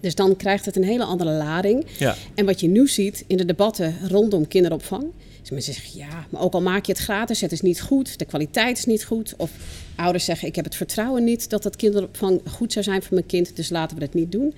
Dus 0.00 0.14
dan 0.14 0.36
krijgt 0.36 0.64
het 0.64 0.76
een 0.76 0.84
hele 0.84 1.04
andere 1.04 1.30
lading. 1.30 1.86
Ja. 1.98 2.16
En 2.34 2.46
wat 2.46 2.60
je 2.60 2.68
nu 2.68 2.88
ziet 2.88 3.24
in 3.26 3.36
de 3.36 3.44
debatten 3.44 3.94
rondom 4.08 4.48
kinderopvang. 4.48 5.04
Is 5.42 5.50
mensen 5.50 5.74
zeggen 5.74 5.98
ja, 5.98 6.26
maar 6.30 6.42
ook 6.42 6.52
al 6.52 6.62
maak 6.62 6.84
je 6.84 6.92
het 6.92 7.00
gratis, 7.00 7.40
het 7.40 7.52
is 7.52 7.60
niet 7.60 7.80
goed, 7.80 8.18
de 8.18 8.24
kwaliteit 8.24 8.78
is 8.78 8.84
niet 8.84 9.04
goed. 9.04 9.34
Of 9.36 9.50
ouders 9.96 10.24
zeggen 10.24 10.48
ik 10.48 10.56
heb 10.56 10.64
het 10.64 10.74
vertrouwen 10.74 11.24
niet 11.24 11.50
dat 11.50 11.62
dat 11.62 11.76
kinderopvang 11.76 12.40
goed 12.50 12.72
zou 12.72 12.84
zijn 12.84 13.02
voor 13.02 13.14
mijn 13.14 13.26
kind, 13.26 13.56
dus 13.56 13.70
laten 13.70 13.96
we 13.96 14.02
het 14.02 14.14
niet 14.14 14.32
doen. 14.32 14.54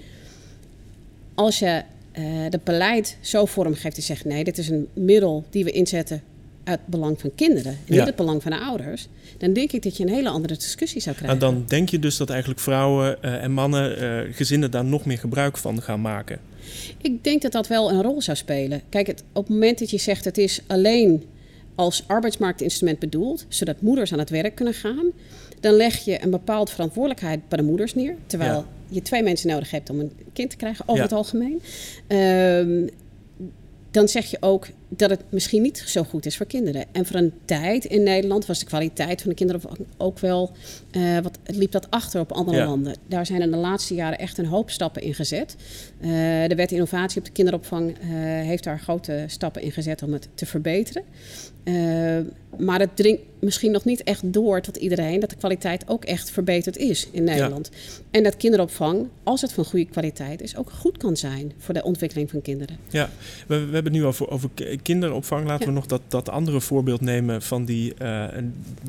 Als 1.34 1.58
je 1.58 1.82
uh, 2.18 2.24
het 2.50 2.64
beleid 2.64 3.16
zo 3.20 3.44
vormgeeft 3.44 3.96
en 3.96 4.02
zegt 4.02 4.24
nee, 4.24 4.44
dit 4.44 4.58
is 4.58 4.68
een 4.68 4.88
middel 4.92 5.44
die 5.50 5.64
we 5.64 5.70
inzetten 5.70 6.22
uit 6.70 6.80
het 6.80 6.88
belang 6.88 7.20
van 7.20 7.34
kinderen 7.34 7.72
en 7.72 7.94
niet 7.94 8.04
het 8.04 8.16
belang 8.16 8.42
van 8.42 8.50
de 8.50 8.58
ouders, 8.58 9.08
dan 9.38 9.52
denk 9.52 9.72
ik 9.72 9.82
dat 9.82 9.96
je 9.96 10.02
een 10.02 10.12
hele 10.12 10.28
andere 10.28 10.54
discussie 10.54 11.00
zou 11.00 11.16
krijgen. 11.16 11.40
En 11.40 11.46
dan 11.46 11.64
denk 11.66 11.88
je 11.88 11.98
dus 11.98 12.16
dat 12.16 12.30
eigenlijk 12.30 12.60
vrouwen 12.60 13.16
uh, 13.24 13.42
en 13.42 13.52
mannen, 13.52 14.02
uh, 14.02 14.34
gezinnen 14.34 14.70
daar 14.70 14.84
nog 14.84 15.04
meer 15.04 15.18
gebruik 15.18 15.56
van 15.56 15.82
gaan 15.82 16.00
maken? 16.00 16.38
Ik 17.00 17.24
denk 17.24 17.42
dat 17.42 17.52
dat 17.52 17.66
wel 17.66 17.90
een 17.90 18.02
rol 18.02 18.22
zou 18.22 18.36
spelen. 18.36 18.82
Kijk, 18.88 19.06
het, 19.06 19.22
op 19.32 19.44
het 19.44 19.52
moment 19.52 19.78
dat 19.78 19.90
je 19.90 19.98
zegt 19.98 20.24
het 20.24 20.38
is 20.38 20.60
alleen 20.66 21.24
als 21.74 22.04
arbeidsmarktinstrument 22.06 22.98
bedoeld, 22.98 23.46
zodat 23.48 23.80
moeders 23.80 24.12
aan 24.12 24.18
het 24.18 24.30
werk 24.30 24.54
kunnen 24.54 24.74
gaan, 24.74 25.06
dan 25.60 25.74
leg 25.74 25.98
je 25.98 26.22
een 26.22 26.30
bepaald 26.30 26.70
verantwoordelijkheid 26.70 27.48
bij 27.48 27.58
de 27.58 27.64
moeders 27.64 27.94
neer. 27.94 28.14
Terwijl 28.26 28.64
je 28.88 29.02
twee 29.02 29.22
mensen 29.22 29.48
nodig 29.48 29.70
hebt 29.70 29.90
om 29.90 30.00
een 30.00 30.12
kind 30.32 30.50
te 30.50 30.56
krijgen, 30.56 30.88
over 30.88 31.02
het 31.02 31.12
algemeen. 31.12 31.62
Um, 32.08 32.88
dan 33.90 34.08
zeg 34.08 34.30
je 34.30 34.36
ook 34.40 34.66
dat 34.96 35.10
het 35.10 35.22
misschien 35.28 35.62
niet 35.62 35.82
zo 35.86 36.02
goed 36.02 36.26
is 36.26 36.36
voor 36.36 36.46
kinderen. 36.46 36.84
En 36.92 37.06
voor 37.06 37.16
een 37.16 37.32
tijd 37.44 37.84
in 37.84 38.02
Nederland 38.02 38.46
was 38.46 38.58
de 38.58 38.66
kwaliteit 38.66 39.20
van 39.20 39.30
de 39.30 39.36
kinderen 39.36 39.62
ook 39.96 40.18
wel. 40.18 40.52
Uh, 40.92 41.18
wat, 41.18 41.38
liep 41.44 41.72
dat 41.72 41.90
achter 41.90 42.20
op 42.20 42.32
andere 42.32 42.64
landen. 42.64 42.96
Daar 43.06 43.26
zijn 43.26 43.40
in 43.40 43.50
de 43.50 43.56
laatste 43.56 43.94
jaren 43.94 44.18
echt 44.18 44.38
een 44.38 44.46
hoop 44.46 44.70
stappen 44.70 45.02
in 45.02 45.14
gezet. 45.14 45.56
Uh, 46.00 46.08
de 46.46 46.54
wet 46.56 46.72
innovatie 46.72 47.18
op 47.18 47.24
de 47.24 47.32
kinderopvang 47.32 47.88
uh, 47.90 47.96
heeft 48.22 48.64
daar 48.64 48.78
grote 48.78 49.24
stappen 49.26 49.62
in 49.62 49.72
gezet 49.72 50.02
om 50.02 50.12
het 50.12 50.28
te 50.34 50.46
verbeteren. 50.46 51.02
Maar 52.58 52.80
het 52.80 52.96
dringt 52.96 53.22
misschien 53.40 53.72
nog 53.72 53.84
niet 53.84 54.02
echt 54.02 54.32
door 54.32 54.60
tot 54.60 54.76
iedereen 54.76 55.20
dat 55.20 55.30
de 55.30 55.36
kwaliteit 55.36 55.88
ook 55.88 56.04
echt 56.04 56.30
verbeterd 56.30 56.76
is 56.76 57.08
in 57.12 57.24
Nederland. 57.24 57.70
En 58.10 58.22
dat 58.22 58.36
kinderopvang, 58.36 59.08
als 59.22 59.40
het 59.40 59.52
van 59.52 59.64
goede 59.64 59.84
kwaliteit 59.84 60.42
is, 60.42 60.56
ook 60.56 60.70
goed 60.70 60.96
kan 60.96 61.16
zijn 61.16 61.52
voor 61.58 61.74
de 61.74 61.82
ontwikkeling 61.82 62.30
van 62.30 62.42
kinderen. 62.42 62.76
Ja, 62.88 63.10
we, 63.46 63.56
we 63.56 63.74
hebben 63.74 63.92
het 63.92 64.02
nu 64.02 64.04
over, 64.04 64.30
over 64.30 64.50
kinderopvang. 64.82 65.46
Laten 65.46 65.66
we 65.66 65.72
nog 65.72 65.86
dat, 65.86 66.02
dat 66.08 66.28
andere 66.28 66.60
voorbeeld 66.60 67.00
nemen 67.00 67.42
van 67.42 67.64
die 67.64 67.94
uh, 68.02 68.24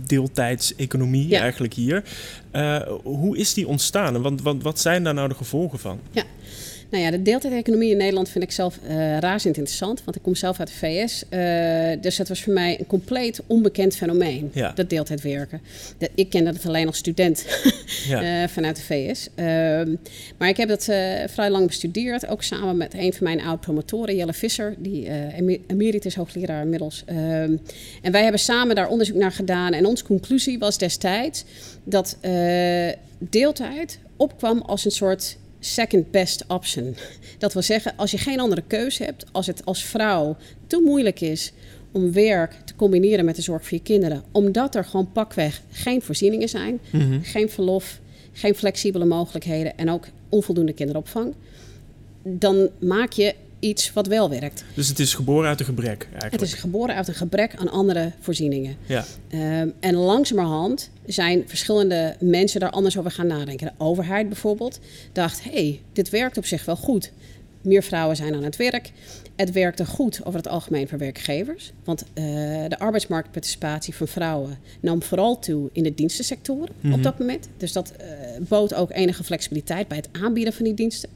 deeltijdseconomie 0.06 1.38
eigenlijk 1.38 1.74
hier. 1.74 2.04
Uh, 2.56 2.82
hoe 3.04 3.38
is 3.38 3.54
die 3.54 3.68
ontstaan 3.68 4.22
want 4.22 4.42
wat, 4.42 4.62
wat 4.62 4.80
zijn 4.80 5.04
daar 5.04 5.13
nou 5.13 5.28
de 5.28 5.36
gevolgen 5.36 5.80
van? 5.80 6.00
Ja. 6.12 6.24
Nou 6.91 7.03
ja, 7.03 7.12
de 7.12 7.21
deeltijdeconomie 7.21 7.91
in 7.91 7.98
Nederland 7.98 8.29
vind 8.29 8.43
ik 8.43 8.51
zelf 8.51 8.79
uh, 8.83 9.17
razend 9.17 9.57
interessant. 9.57 10.03
Want 10.03 10.17
ik 10.17 10.24
kom 10.24 10.36
zelf 10.36 10.60
uit 10.60 10.67
de 10.67 10.74
VS. 10.74 11.24
Uh, 11.29 12.01
dus 12.01 12.17
het 12.17 12.27
was 12.27 12.43
voor 12.43 12.53
mij 12.53 12.79
een 12.79 12.88
compleet 12.88 13.41
onbekend 13.48 13.95
fenomeen, 13.95 14.50
ja. 14.53 14.71
dat 14.75 14.89
deeltijdwerken. 14.89 15.62
Dat, 15.98 16.10
ik 16.15 16.29
kende 16.29 16.50
het 16.50 16.65
alleen 16.65 16.88
als 16.88 16.98
student 16.98 17.45
ja. 18.07 18.43
uh, 18.43 18.48
vanuit 18.48 18.75
de 18.75 18.81
VS. 18.81 19.29
Ehm, 19.36 19.95
maar 20.38 20.50
ik 20.50 20.57
heb 20.57 20.69
dat 20.69 20.83
vrij 21.31 21.50
lang 21.50 21.67
bestudeerd. 21.67 22.27
Ook 22.27 22.43
samen 22.43 22.77
met 22.77 22.93
een 22.93 23.13
van 23.13 23.24
mijn 23.24 23.41
oud-promotoren, 23.41 24.15
Jelle 24.15 24.33
Visser. 24.33 24.75
Die 24.77 25.10
emeritus 25.67 26.15
hoogleraar 26.15 26.63
inmiddels. 26.63 27.03
Ehm, 27.05 27.55
en 28.01 28.12
wij 28.12 28.21
hebben 28.21 28.39
samen 28.39 28.75
daar 28.75 28.88
onderzoek 28.88 29.15
naar 29.15 29.31
gedaan. 29.31 29.74
En 29.74 29.86
onze 29.86 30.03
conclusie 30.03 30.60
was 30.60 30.77
destijds 30.77 31.45
dat 31.83 32.17
deeltijd 33.17 34.00
opkwam 34.15 34.62
als 34.62 34.86
een 34.86 34.91
soort 34.91 35.38
second 35.62 36.12
best 36.12 36.44
option. 36.48 36.96
Dat 37.38 37.53
wil 37.53 37.62
zeggen, 37.62 37.94
als 37.96 38.12
je 38.12 38.18
geen 38.18 38.39
andere 38.39 38.63
keuze 38.68 39.03
hebt, 39.03 39.25
als 39.32 39.48
het 39.48 39.65
als 39.65 39.84
vrouw 39.84 40.38
te 40.68 40.82
moeilijk 40.86 41.22
is 41.22 41.51
om 41.91 42.12
werk 42.12 42.56
te 42.65 42.75
combineren 42.75 43.25
met 43.25 43.36
de 43.36 43.41
zorg 43.41 43.68
voor 43.68 43.77
je 43.77 43.84
kinderen, 43.84 44.24
omdat 44.32 44.75
er 44.75 44.86
gewoon 44.86 45.12
pakweg 45.12 45.62
geen 45.72 46.01
voorzieningen 46.01 46.50
zijn, 46.50 46.80
mhm. 46.89 47.22
geen 47.22 47.50
verlof, 47.50 48.00
geen 48.32 48.56
flexibele 48.56 49.06
mogelijkheden 49.06 49.77
en 49.77 49.89
ook 49.89 50.06
onvoldoende 50.30 50.74
kinderopvang, 50.74 51.34
dan 52.24 52.70
maak 52.80 53.12
je 53.12 53.36
iets 53.62 53.94
wat 53.94 54.08
wel 54.08 54.30
werkt. 54.30 54.63
Dus 54.74 54.88
het 54.88 55.00
is 55.00 55.13
geboren 55.13 55.50
uit 55.50 55.60
een 55.60 55.65
gebrek 55.65 56.03
eigenlijk? 56.12 56.32
Het 56.32 56.41
is 56.41 56.53
geboren 56.53 56.96
uit 56.96 57.08
een 57.08 57.13
gebrek 57.13 57.56
aan 57.56 57.70
andere 57.70 58.12
voorzieningen. 58.20 58.75
Ja. 58.86 59.06
Um, 59.34 59.74
en 59.80 59.96
langzamerhand 59.96 60.89
zijn 61.06 61.44
verschillende 61.48 62.15
mensen 62.20 62.60
daar 62.60 62.70
anders 62.70 62.98
over 62.98 63.12
gaan 63.12 63.27
nadenken. 63.27 63.68
De 63.68 63.84
overheid 63.84 64.27
bijvoorbeeld 64.27 64.80
dacht, 65.12 65.44
hé, 65.44 65.51
hey, 65.51 65.82
dit 65.94 66.10
werkt 66.10 66.38
op 66.38 66.46
zich 66.46 66.65
wel 66.65 66.75
goed. 66.75 67.12
Meer 67.62 67.84
vrouwen 67.84 68.15
zijn 68.15 68.34
aan 68.34 68.44
het 68.44 68.56
werk. 68.56 68.91
Het 69.36 69.51
werkte 69.51 69.86
goed 69.86 70.25
over 70.25 70.39
het 70.39 70.48
algemeen 70.48 70.88
voor 70.88 70.98
werkgevers. 70.98 71.72
Want 71.84 72.03
uh, 72.03 72.24
de 72.68 72.80
arbeidsmarktparticipatie 72.80 73.96
van 73.96 74.08
vrouwen 74.08 74.58
nam 74.80 75.03
vooral 75.03 75.39
toe 75.39 75.70
in 75.72 75.84
de 75.84 75.96
dienstensectoren 75.96 76.70
op 76.70 76.84
mhm. 76.84 77.01
dat 77.01 77.20
moment. 77.20 77.48
Dus 77.58 77.72
dat 77.72 77.94
uh, 78.01 78.08
bood 78.48 78.74
ook 78.74 78.91
enige 78.91 79.24
flexibiliteit 79.24 79.88
bij 79.88 79.98
het 79.98 80.10
aanbieden 80.12 80.53
van 80.53 80.65
die 80.65 80.74
diensten. 80.74 81.10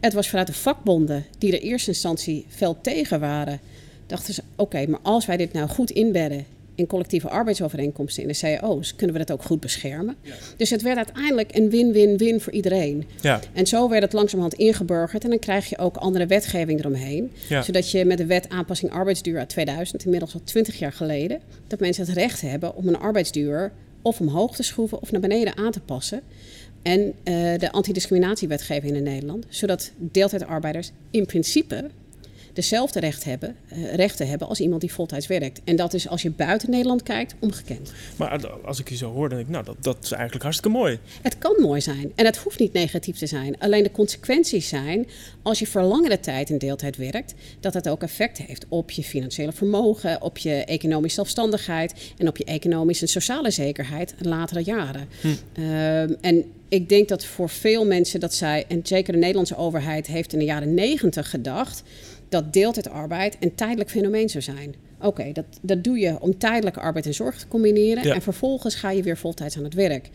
Het 0.00 0.12
was 0.12 0.28
vanuit 0.28 0.46
de 0.46 0.52
vakbonden 0.52 1.24
die 1.38 1.52
er 1.52 1.62
eerste 1.62 1.90
instantie 1.90 2.46
fel 2.48 2.80
tegen 2.80 3.20
waren. 3.20 3.60
Dachten 4.06 4.34
ze, 4.34 4.42
oké, 4.56 4.86
maar 4.86 5.00
als 5.02 5.26
wij 5.26 5.36
dit 5.36 5.52
nou 5.52 5.68
goed 5.68 5.90
inbedden 5.90 6.46
in 6.74 6.86
collectieve 6.86 7.28
arbeidsovereenkomsten 7.28 8.22
in 8.22 8.28
de 8.28 8.38
cao's, 8.38 8.96
kunnen 8.96 9.16
we 9.16 9.24
dat 9.24 9.36
ook 9.38 9.44
goed 9.44 9.60
beschermen. 9.60 10.16
Dus 10.56 10.70
het 10.70 10.82
werd 10.82 10.96
uiteindelijk 10.96 11.56
een 11.56 11.70
win-win-win 11.70 12.40
voor 12.40 12.52
iedereen. 12.52 13.06
Ja. 13.20 13.40
En 13.52 13.66
zo 13.66 13.88
werd 13.88 14.02
het 14.02 14.12
langzamerhand 14.12 14.60
ingeburgerd 14.60 15.24
en 15.24 15.30
dan 15.30 15.38
krijg 15.38 15.68
je 15.68 15.78
ook 15.78 15.96
andere 15.96 16.26
wetgeving 16.26 16.78
eromheen. 16.80 17.32
Zodat 17.62 17.90
je 17.90 18.04
met 18.04 18.18
de 18.18 18.26
wet 18.26 18.48
aanpassing 18.48 18.92
arbeidsduur 18.92 19.38
uit 19.38 19.48
2000, 19.48 20.04
inmiddels 20.04 20.34
al 20.34 20.40
20 20.44 20.78
jaar 20.78 20.92
geleden, 20.92 21.40
dat 21.66 21.80
mensen 21.80 22.06
het 22.06 22.14
recht 22.14 22.40
hebben 22.40 22.74
om 22.74 22.88
een 22.88 22.98
arbeidsduur 22.98 23.72
of 24.02 24.20
omhoog 24.20 24.56
te 24.56 24.62
schroeven 24.62 25.00
of 25.00 25.10
naar 25.10 25.20
beneden 25.20 25.56
aan 25.56 25.72
te 25.72 25.80
passen 25.80 26.22
en 26.82 27.00
uh, 27.00 27.12
de 27.58 27.72
antidiscriminatiewetgeving 27.72 28.96
in 28.96 29.02
Nederland, 29.02 29.46
zodat 29.48 29.92
deeltijdarbeiders 29.98 30.90
in 31.10 31.26
principe 31.26 31.90
dezelfde 32.58 33.00
recht 33.00 33.24
hebben, 33.24 33.56
uh, 33.72 33.94
rechten 33.94 34.28
hebben 34.28 34.48
als 34.48 34.60
iemand 34.60 34.80
die 34.80 34.92
voltijds 34.92 35.26
werkt. 35.26 35.60
En 35.64 35.76
dat 35.76 35.94
is 35.94 36.08
als 36.08 36.22
je 36.22 36.30
buiten 36.30 36.70
Nederland 36.70 37.02
kijkt 37.02 37.34
ongekend. 37.38 37.92
Maar 38.16 38.46
als 38.64 38.80
ik 38.80 38.88
je 38.88 38.96
zo 38.96 39.12
hoor, 39.12 39.28
dan 39.28 39.38
denk 39.38 39.48
ik, 39.48 39.54
nou, 39.54 39.64
dat, 39.64 39.76
dat 39.80 39.96
is 40.02 40.12
eigenlijk 40.12 40.42
hartstikke 40.42 40.78
mooi. 40.78 40.98
Het 41.22 41.38
kan 41.38 41.56
mooi 41.60 41.80
zijn 41.80 42.12
en 42.14 42.24
het 42.24 42.36
hoeft 42.36 42.58
niet 42.58 42.72
negatief 42.72 43.18
te 43.18 43.26
zijn. 43.26 43.58
Alleen 43.58 43.82
de 43.82 43.90
consequenties 43.90 44.68
zijn, 44.68 45.06
als 45.42 45.58
je 45.58 45.66
voor 45.66 45.82
langere 45.82 46.20
tijd 46.20 46.50
in 46.50 46.58
deeltijd 46.58 46.96
werkt, 46.96 47.34
dat 47.60 47.74
het 47.74 47.88
ook 47.88 48.02
effect 48.02 48.38
heeft 48.38 48.66
op 48.68 48.90
je 48.90 49.02
financiële 49.02 49.52
vermogen, 49.52 50.22
op 50.22 50.38
je 50.38 50.64
economische 50.64 51.14
zelfstandigheid 51.14 52.12
en 52.16 52.28
op 52.28 52.36
je 52.36 52.44
economische 52.44 53.02
en 53.02 53.10
sociale 53.10 53.50
zekerheid 53.50 54.14
in 54.22 54.28
latere 54.28 54.62
jaren. 54.62 55.08
Hm. 55.20 55.28
Uh, 55.58 56.24
en 56.24 56.44
ik 56.68 56.88
denk 56.88 57.08
dat 57.08 57.24
voor 57.24 57.48
veel 57.48 57.86
mensen 57.86 58.20
dat 58.20 58.34
zij, 58.34 58.64
en 58.68 58.80
zeker 58.82 59.12
de 59.12 59.18
Nederlandse 59.18 59.56
overheid 59.56 60.06
heeft 60.06 60.32
in 60.32 60.38
de 60.38 60.44
jaren 60.44 60.74
negentig 60.74 61.30
gedacht, 61.30 61.82
dat 62.28 62.52
deeltijdarbeid 62.52 63.36
een 63.40 63.54
tijdelijk 63.54 63.90
fenomeen 63.90 64.28
zou 64.28 64.44
zijn. 64.44 64.74
Oké, 65.00 65.32
dat, 65.32 65.44
dat 65.60 65.84
doe 65.84 65.98
je 65.98 66.20
om 66.20 66.38
tijdelijke 66.38 66.80
arbeid 66.80 67.06
en 67.06 67.14
zorg 67.14 67.38
te 67.38 67.48
combineren. 67.48 68.14
En 68.14 68.22
vervolgens 68.22 68.74
ga 68.74 68.90
je 68.90 69.02
weer 69.02 69.16
voltijds 69.16 69.56
aan 69.56 69.64
het 69.64 69.74
werk. 69.74 70.10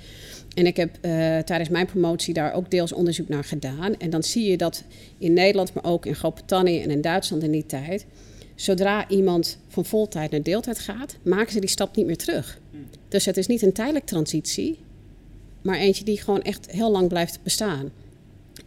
En 0.56 0.66
ik 0.66 0.78
heb 0.78 0.90
uh, 0.96 1.02
tijdens 1.38 1.70
mijn 1.70 1.86
promotie 1.86 2.34
daar 2.34 2.54
ook 2.54 2.72
deels 2.72 2.94
onderzoek 2.94 3.30
naar 3.30 3.44
gedaan. 3.44 3.98
En 3.98 4.10
dan 4.10 4.24
zie 4.24 4.50
je 4.50 4.58
dat 4.58 4.84
in 5.18 5.34
Nederland, 5.34 5.74
maar 5.74 5.84
ook 5.84 6.06
in 6.06 6.16
Groot-Brittannië 6.16 6.82
en 6.82 6.92
in 6.92 7.02
Duitsland 7.02 7.44
in 7.44 7.52
die 7.52 7.66
tijd. 7.66 8.06
Zodra 8.56 9.10
iemand 9.10 9.58
van 9.68 9.86
voltijd 9.86 10.32
naar 10.32 10.44
deeltijd 10.44 10.80
gaat, 10.80 11.18
maken 11.24 11.52
ze 11.52 11.60
die 11.60 11.70
stap 11.70 11.96
niet 11.96 12.06
meer 12.06 12.18
terug. 12.18 12.60
Hmm. 12.72 12.86
Dus 13.08 13.26
het 13.26 13.38
is 13.38 13.48
niet 13.48 13.62
een 13.62 13.74
tijdelijke 13.74 14.08
transitie, 14.08 14.80
maar 15.64 15.78
eentje 15.78 16.04
die 16.04 16.22
gewoon 16.22 16.42
echt 16.42 16.72
heel 16.72 16.92
lang 16.92 17.08
blijft 17.08 17.40
bestaan. 17.44 17.92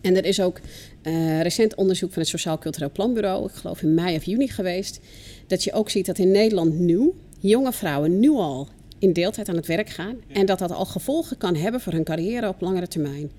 En 0.00 0.16
er 0.16 0.24
is 0.24 0.40
ook 0.40 0.60
uh, 1.02 1.40
recent 1.40 1.74
onderzoek 1.74 2.12
van 2.12 2.22
het 2.22 2.30
Sociaal 2.30 2.58
Cultureel 2.58 2.90
Planbureau, 2.90 3.44
ik 3.44 3.54
geloof 3.54 3.82
in 3.82 3.94
mei 3.94 4.16
of 4.16 4.24
juni 4.24 4.48
geweest, 4.48 5.00
dat 5.46 5.64
je 5.64 5.72
ook 5.72 5.90
ziet 5.90 6.06
dat 6.06 6.18
in 6.18 6.30
Nederland 6.30 6.78
nu 6.78 7.12
jonge 7.38 7.72
vrouwen 7.72 8.20
nu 8.20 8.30
al 8.30 8.68
in 8.98 9.12
deeltijd 9.12 9.48
aan 9.48 9.56
het 9.56 9.66
werk 9.66 9.88
gaan 9.88 10.16
en 10.32 10.46
dat 10.46 10.58
dat 10.58 10.72
al 10.72 10.84
gevolgen 10.84 11.36
kan 11.36 11.54
hebben 11.54 11.80
voor 11.80 11.92
hun 11.92 12.04
carrière 12.04 12.48
op 12.48 12.60
langere 12.60 12.88
termijn. 12.88 13.30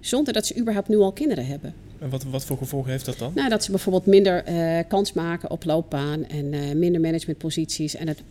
Zonder 0.00 0.32
dat 0.32 0.46
ze 0.46 0.58
überhaupt 0.58 0.88
nu 0.88 0.96
al 0.96 1.12
kinderen 1.12 1.46
hebben. 1.46 1.74
En 1.98 2.10
wat, 2.10 2.24
wat 2.24 2.44
voor 2.44 2.56
gevolgen 2.56 2.90
heeft 2.90 3.04
dat 3.04 3.18
dan? 3.18 3.32
Nou, 3.34 3.48
dat 3.48 3.64
ze 3.64 3.70
bijvoorbeeld 3.70 4.06
minder 4.06 4.48
uh, 4.48 4.78
kans 4.88 5.12
maken 5.12 5.50
op 5.50 5.64
loopbaan 5.64 6.26
en 6.26 6.52
uh, 6.52 6.72
minder 6.72 7.00
managementposities 7.00 7.94
en 7.94 8.08
het 8.08 8.22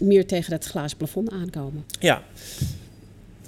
meer 0.00 0.26
tegen 0.26 0.52
het 0.52 0.64
glazen 0.64 0.96
plafond 0.96 1.30
aankomen. 1.30 1.84
Ja, 2.00 2.22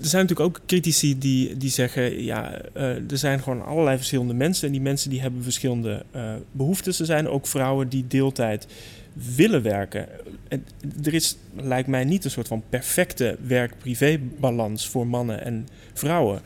er 0.00 0.08
zijn 0.08 0.22
natuurlijk 0.26 0.56
ook 0.56 0.66
critici 0.66 1.18
die, 1.18 1.56
die 1.56 1.70
zeggen, 1.70 2.22
ja, 2.22 2.60
uh, 2.76 2.82
er 2.82 3.18
zijn 3.18 3.40
gewoon 3.42 3.64
allerlei 3.64 3.96
verschillende 3.96 4.34
mensen. 4.34 4.66
En 4.66 4.72
die 4.72 4.80
mensen 4.80 5.10
die 5.10 5.20
hebben 5.20 5.42
verschillende 5.42 6.04
uh, 6.16 6.32
behoeftes. 6.52 7.00
Er 7.00 7.06
zijn 7.06 7.28
ook 7.28 7.46
vrouwen 7.46 7.88
die 7.88 8.04
deeltijd 8.08 8.66
willen 9.36 9.62
werken. 9.62 10.08
En 10.48 10.64
er 11.04 11.14
is, 11.14 11.36
lijkt 11.56 11.88
mij, 11.88 12.04
niet 12.04 12.24
een 12.24 12.30
soort 12.30 12.48
van 12.48 12.62
perfecte 12.68 13.36
werk-privé-balans 13.46 14.88
voor 14.88 15.06
mannen 15.06 15.44
en 15.44 15.68
vrouwen. 15.92 16.40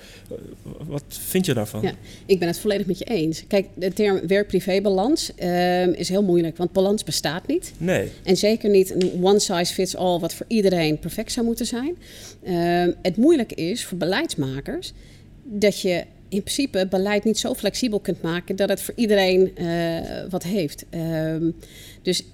Wat 0.87 1.05
vind 1.09 1.47
je 1.47 1.55
daarvan? 1.55 1.83
Ja, 1.83 1.93
ik 2.26 2.38
ben 2.38 2.49
het 2.49 2.59
volledig 2.59 2.87
met 2.87 2.99
je 2.99 3.05
eens. 3.05 3.47
Kijk, 3.47 3.67
de 3.75 3.93
term 3.93 4.26
werk-privé-balans 4.26 5.33
uh, 5.38 5.87
is 5.87 6.09
heel 6.09 6.23
moeilijk, 6.23 6.57
want 6.57 6.73
balans 6.73 7.05
bestaat 7.05 7.47
niet. 7.47 7.73
Nee. 7.79 8.11
En 8.23 8.37
zeker 8.37 8.71
niet 8.71 8.91
een 8.91 9.25
one-size-fits-all, 9.25 10.19
wat 10.19 10.35
voor 10.35 10.47
iedereen 10.49 10.99
perfect 10.99 11.33
zou 11.33 11.47
moeten 11.47 11.67
zijn. 11.67 11.97
Uh, 12.43 12.95
het 13.02 13.17
moeilijk 13.17 13.52
is 13.52 13.85
voor 13.85 13.99
beleidsmakers 13.99 14.93
dat 15.45 15.81
je 15.81 16.05
in 16.29 16.43
principe 16.43 16.87
beleid 16.91 17.25
niet 17.25 17.38
zo 17.38 17.55
flexibel 17.55 18.00
kunt 18.00 18.23
maken 18.23 18.57
dat 18.57 18.69
het 18.69 18.81
voor 18.81 18.95
iedereen 18.97 19.52
uh, 19.57 20.31
wat 20.31 20.43
heeft. 20.43 20.85
Ehm, 20.91 21.50
dus 22.02 22.25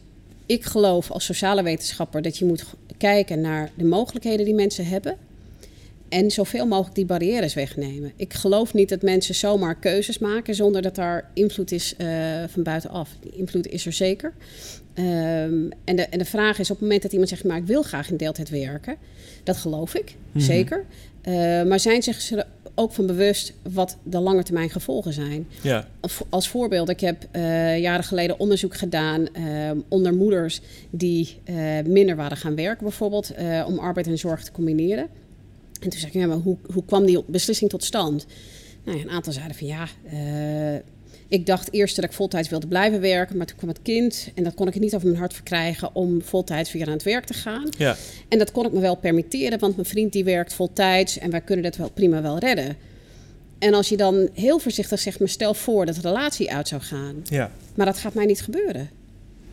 ik 0.49 0.65
geloof 0.65 1.11
als 1.11 1.25
sociale 1.25 1.63
wetenschapper 1.63 2.23
dat 2.23 2.39
je 2.39 2.45
moet 2.45 2.65
kijken 2.99 3.41
naar 3.41 3.71
de 3.75 3.85
mogelijkheden 3.85 4.45
die 4.45 4.55
mensen 4.55 4.87
hebben. 4.87 5.17
En 6.09 6.31
zoveel 6.31 6.67
mogelijk 6.67 6.95
die 6.95 7.07
barrières 7.07 7.55
wegnemen. 7.55 8.13
Ik 8.17 8.35
geloof 8.35 8.75
niet 8.75 8.89
dat 8.89 9.03
mensen 9.03 9.35
zomaar 9.35 9.75
keuzes 9.75 10.19
maken 10.19 10.55
zonder 10.55 10.83
dat 10.83 10.95
daar 10.95 11.31
invloed 11.35 11.73
is 11.73 11.95
uh, 11.99 12.09
van 12.49 12.63
buitenaf. 12.63 13.11
Die 13.21 13.33
invloed 13.37 13.67
is 13.67 13.87
er 13.87 13.93
zeker. 13.93 14.33
Um, 14.95 15.69
en, 15.85 15.97
de, 15.97 16.03
en 16.03 16.19
de 16.19 16.25
vraag 16.25 16.59
is 16.59 16.71
op 16.71 16.77
het 16.77 16.81
moment 16.85 17.03
dat 17.03 17.13
iemand 17.13 17.29
zegt, 17.29 17.45
maar 17.45 17.57
ik 17.57 17.67
wil 17.67 17.83
graag 17.83 18.11
in 18.11 18.17
deeltijd 18.17 18.49
werken. 18.49 18.97
Dat 19.49 19.57
geloof 19.57 19.95
ik, 19.95 20.15
mm 20.15 20.33
-hmm. 20.33 20.41
zeker. 20.41 20.85
Uh, 21.25 21.63
maar 21.63 21.81
zijn 21.81 22.03
zich 22.03 22.33
ook 22.75 22.93
van 22.93 23.07
bewust 23.07 23.53
wat 23.63 23.97
de 24.03 24.19
langetermijn 24.19 24.71
gevolgen 24.71 25.13
zijn. 25.13 25.49
Ja. 25.63 25.89
Als 26.29 26.49
voorbeeld, 26.49 26.89
ik 26.89 27.01
heb 27.01 27.27
uh, 27.33 27.79
jaren 27.79 28.05
geleden 28.05 28.39
onderzoek 28.39 28.77
gedaan 28.77 29.21
uh, 29.21 29.71
onder 29.89 30.15
moeders 30.15 30.61
die 30.91 31.37
uh, 31.45 31.57
minder 31.87 32.17
waren 32.17 32.37
gaan 32.37 32.55
werken, 32.55 32.83
bijvoorbeeld, 32.85 33.33
om 33.67 33.79
arbeid 33.79 34.07
en 34.07 34.19
zorg 34.19 34.45
te 34.45 34.53
combineren. 34.53 35.07
En 35.81 35.91
toen 35.91 36.01
zei 36.01 36.13
ik, 36.13 36.21
ja, 36.21 36.27
maar 36.27 36.37
hoe, 36.37 36.57
hoe 36.73 36.85
kwam 36.85 37.07
die 37.07 37.25
beslissing 37.27 37.71
tot 37.71 37.85
stand? 37.85 38.27
Nou, 38.85 38.99
ja, 38.99 39.05
een 39.05 39.11
aantal 39.11 39.33
zeiden 39.33 39.57
van 39.57 39.67
ja, 39.67 39.89
ik 41.29 41.47
dacht 41.47 41.73
eerst 41.73 41.97
dat 41.97 42.05
ik 42.05 42.13
voltijds 42.13 42.49
wilde 42.49 42.67
blijven 42.67 43.01
werken, 43.01 43.37
maar 43.37 43.47
toen 43.47 43.57
kwam 43.57 43.69
het 43.69 43.83
kind 43.83 44.31
en 44.35 44.45
dat 44.45 44.55
kon 44.55 44.69
ik 44.69 44.81
niet 44.81 44.95
over 44.95 45.07
mijn 45.07 45.19
hart 45.19 45.35
verkrijgen 45.35 45.95
om 45.95 46.23
voltijds 46.23 46.73
weer 46.73 46.87
aan 46.87 46.93
het 46.93 47.03
werk 47.03 47.25
te 47.25 47.35
gaan. 47.35 47.69
Ja. 47.79 47.97
En 48.29 48.39
dat 48.39 48.53
kon 48.53 48.67
ik 48.67 48.73
me 48.73 48.81
wel 48.81 48.97
permitteren, 48.97 49.59
want 49.59 49.77
mijn 49.77 49.89
vriend 49.89 50.13
die 50.13 50.25
werkt 50.25 50.55
voltijds 50.55 51.19
en 51.19 51.31
wij 51.31 51.41
kunnen 51.41 51.65
dat 51.65 51.77
wel 51.77 51.91
prima 51.91 52.23
wel 52.23 52.39
redden. 52.39 52.77
En 53.59 53.75
als 53.75 53.89
je 53.89 53.97
dan 53.97 54.29
heel 54.35 54.59
voorzichtig 54.59 55.01
zegt, 55.01 55.19
maar 55.19 55.29
stel 55.29 55.55
voor 55.55 55.87
dat 55.87 55.95
de 55.95 56.01
relatie 56.01 56.53
uit 56.53 56.69
zou 56.69 56.83
gaan. 56.83 57.15
Ja. 57.25 57.53
Maar 57.75 57.87
dat 57.87 57.99
gaat 57.99 58.15
mij 58.15 58.27
niet 58.27 58.43
gebeuren. 58.43 58.91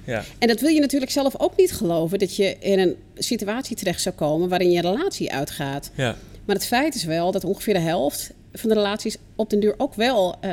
Ja. 0.04 0.24
En 0.40 0.48
dat 0.48 0.62
wil 0.62 0.70
je 0.70 0.80
natuurlijk 0.80 1.12
zelf 1.12 1.40
ook 1.40 1.58
niet 1.58 1.72
geloven, 1.72 2.20
dat 2.20 2.36
je 2.36 2.56
in 2.60 2.80
een 2.80 2.96
situatie 3.18 3.76
terecht 3.76 4.02
zou 4.02 4.16
komen 4.16 4.50
waarin 4.50 4.72
je 4.72 4.82
relatie 4.82 5.32
uitgaat. 5.32 5.92
Ja. 5.96 6.16
Maar 6.46 6.56
het 6.56 6.66
feit 6.66 6.96
is 6.96 7.04
wel 7.04 7.32
dat 7.32 7.44
ongeveer 7.44 7.74
de 7.74 7.80
helft 7.80 8.32
van 8.56 8.70
de 8.70 8.76
relaties 8.76 9.18
op 9.36 9.50
den 9.50 9.60
duur 9.60 9.74
ook 9.78 9.94
wel 9.94 10.26
uh, 10.26 10.52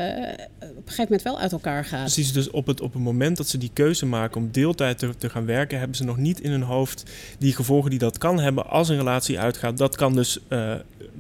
op 0.60 0.88
een 0.88 0.94
gegeven 0.98 1.04
moment 1.04 1.22
wel 1.22 1.38
uit 1.38 1.52
elkaar 1.52 1.84
gaat. 1.84 2.00
Precies, 2.00 2.32
dus 2.32 2.50
op 2.50 2.66
het, 2.66 2.80
op 2.80 2.92
het 2.92 3.02
moment 3.02 3.36
dat 3.36 3.48
ze 3.48 3.58
die 3.58 3.70
keuze 3.72 4.06
maken 4.06 4.40
om 4.40 4.48
deeltijd 4.52 4.98
te, 4.98 5.16
te 5.18 5.30
gaan 5.30 5.46
werken, 5.46 5.78
hebben 5.78 5.96
ze 5.96 6.04
nog 6.04 6.16
niet 6.16 6.40
in 6.40 6.50
hun 6.50 6.62
hoofd 6.62 7.02
die 7.38 7.54
gevolgen 7.54 7.90
die 7.90 7.98
dat 7.98 8.18
kan 8.18 8.40
hebben 8.40 8.66
als 8.66 8.88
een 8.88 8.96
relatie 8.96 9.38
uitgaat. 9.38 9.78
Dat 9.78 9.96
kan 9.96 10.14
dus 10.14 10.38
uh, 10.48 10.74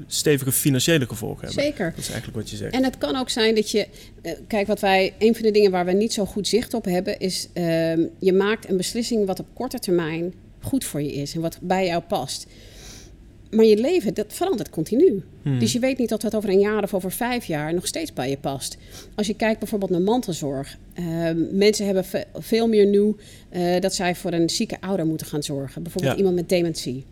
stevige 0.06 0.52
financiële 0.52 1.06
gevolgen 1.06 1.46
hebben. 1.46 1.64
Zeker. 1.64 1.90
Dat 1.90 1.98
is 1.98 2.10
eigenlijk 2.10 2.38
wat 2.38 2.50
je 2.50 2.56
zegt. 2.56 2.74
En 2.74 2.84
het 2.84 2.98
kan 2.98 3.16
ook 3.16 3.30
zijn 3.30 3.54
dat 3.54 3.70
je, 3.70 3.86
uh, 4.22 4.32
kijk, 4.46 4.66
wat 4.66 4.80
wij, 4.80 5.14
een 5.18 5.34
van 5.34 5.42
de 5.42 5.50
dingen 5.50 5.70
waar 5.70 5.84
we 5.84 5.92
niet 5.92 6.12
zo 6.12 6.24
goed 6.24 6.48
zicht 6.48 6.74
op 6.74 6.84
hebben, 6.84 7.18
is 7.18 7.48
ehm, 7.52 8.04
je 8.18 8.32
maakt 8.32 8.68
een 8.68 8.76
beslissing 8.76 9.26
wat 9.26 9.40
op 9.40 9.46
korte 9.54 9.78
termijn 9.78 10.34
goed 10.60 10.84
voor 10.84 11.02
je 11.02 11.12
is 11.12 11.34
en 11.34 11.40
wat 11.40 11.58
bij 11.60 11.86
jou 11.86 12.02
past. 12.02 12.46
Maar 13.52 13.64
je 13.64 13.76
leven, 13.76 14.14
dat 14.14 14.26
verandert 14.28 14.70
continu. 14.70 15.22
Hmm. 15.42 15.58
Dus 15.58 15.72
je 15.72 15.78
weet 15.78 15.98
niet 15.98 16.12
of 16.12 16.18
dat 16.18 16.34
over 16.34 16.48
een 16.48 16.60
jaar 16.60 16.82
of 16.82 16.94
over 16.94 17.12
vijf 17.12 17.44
jaar 17.44 17.74
nog 17.74 17.86
steeds 17.86 18.12
bij 18.12 18.30
je 18.30 18.36
past. 18.36 18.76
Als 19.14 19.26
je 19.26 19.34
kijkt 19.34 19.58
bijvoorbeeld 19.58 19.90
naar 19.90 20.00
mantelzorg. 20.00 20.76
Uh, 20.98 21.30
mensen 21.50 21.84
hebben 21.84 22.04
veel 22.34 22.68
meer 22.68 22.86
nu 22.86 23.14
uh, 23.52 23.80
dat 23.80 23.94
zij 23.94 24.14
voor 24.14 24.32
een 24.32 24.50
zieke 24.50 24.80
ouder 24.80 25.06
moeten 25.06 25.26
gaan 25.26 25.42
zorgen. 25.42 25.82
Bijvoorbeeld 25.82 26.16
iemand 26.16 26.34
met 26.34 26.48
dementie. 26.48 27.04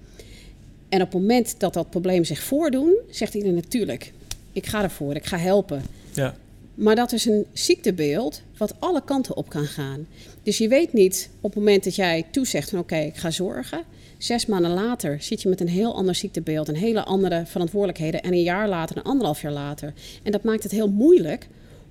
En 0.88 1.02
op 1.02 1.12
het 1.12 1.20
moment 1.20 1.54
dat 1.58 1.74
dat 1.74 1.90
probleem 1.90 2.24
zich 2.24 2.40
voordoen, 2.42 2.96
zegt 3.10 3.34
iedereen 3.34 3.54
natuurlijk, 3.54 4.12
ik 4.52 4.66
ga 4.66 4.82
ervoor, 4.82 5.14
ik 5.14 5.26
ga 5.26 5.38
helpen. 5.38 5.82
Ja. 6.12 6.36
Maar 6.74 6.94
dat 6.94 7.12
is 7.12 7.24
een 7.24 7.46
ziektebeeld 7.52 8.42
wat 8.56 8.74
alle 8.78 9.02
kanten 9.04 9.36
op 9.36 9.48
kan 9.48 9.66
gaan. 9.66 10.06
Dus 10.42 10.58
je 10.58 10.68
weet 10.68 10.92
niet 10.92 11.30
op 11.40 11.54
het 11.54 11.58
moment 11.58 11.84
dat 11.84 11.94
jij 11.94 12.24
toezegt 12.30 12.70
van 12.70 12.78
oké, 12.78 12.96
ik 12.96 13.16
ga 13.16 13.30
zorgen. 13.30 13.82
Zes 14.22 14.46
maanden 14.46 14.70
later 14.70 15.22
zit 15.22 15.42
je 15.42 15.48
met 15.48 15.60
een 15.60 15.68
heel 15.68 15.94
ander 15.94 16.14
ziektebeeld, 16.14 16.68
een 16.68 16.76
hele 16.76 17.04
andere 17.04 17.42
verantwoordelijkheden. 17.46 18.22
En 18.22 18.32
een 18.32 18.42
jaar 18.42 18.68
later, 18.68 18.96
een 18.96 19.02
anderhalf 19.02 19.42
jaar 19.42 19.52
later. 19.52 19.92
En 20.22 20.32
dat 20.32 20.44
maakt 20.44 20.62
het 20.62 20.72
heel 20.72 20.88
moeilijk 20.90 21.48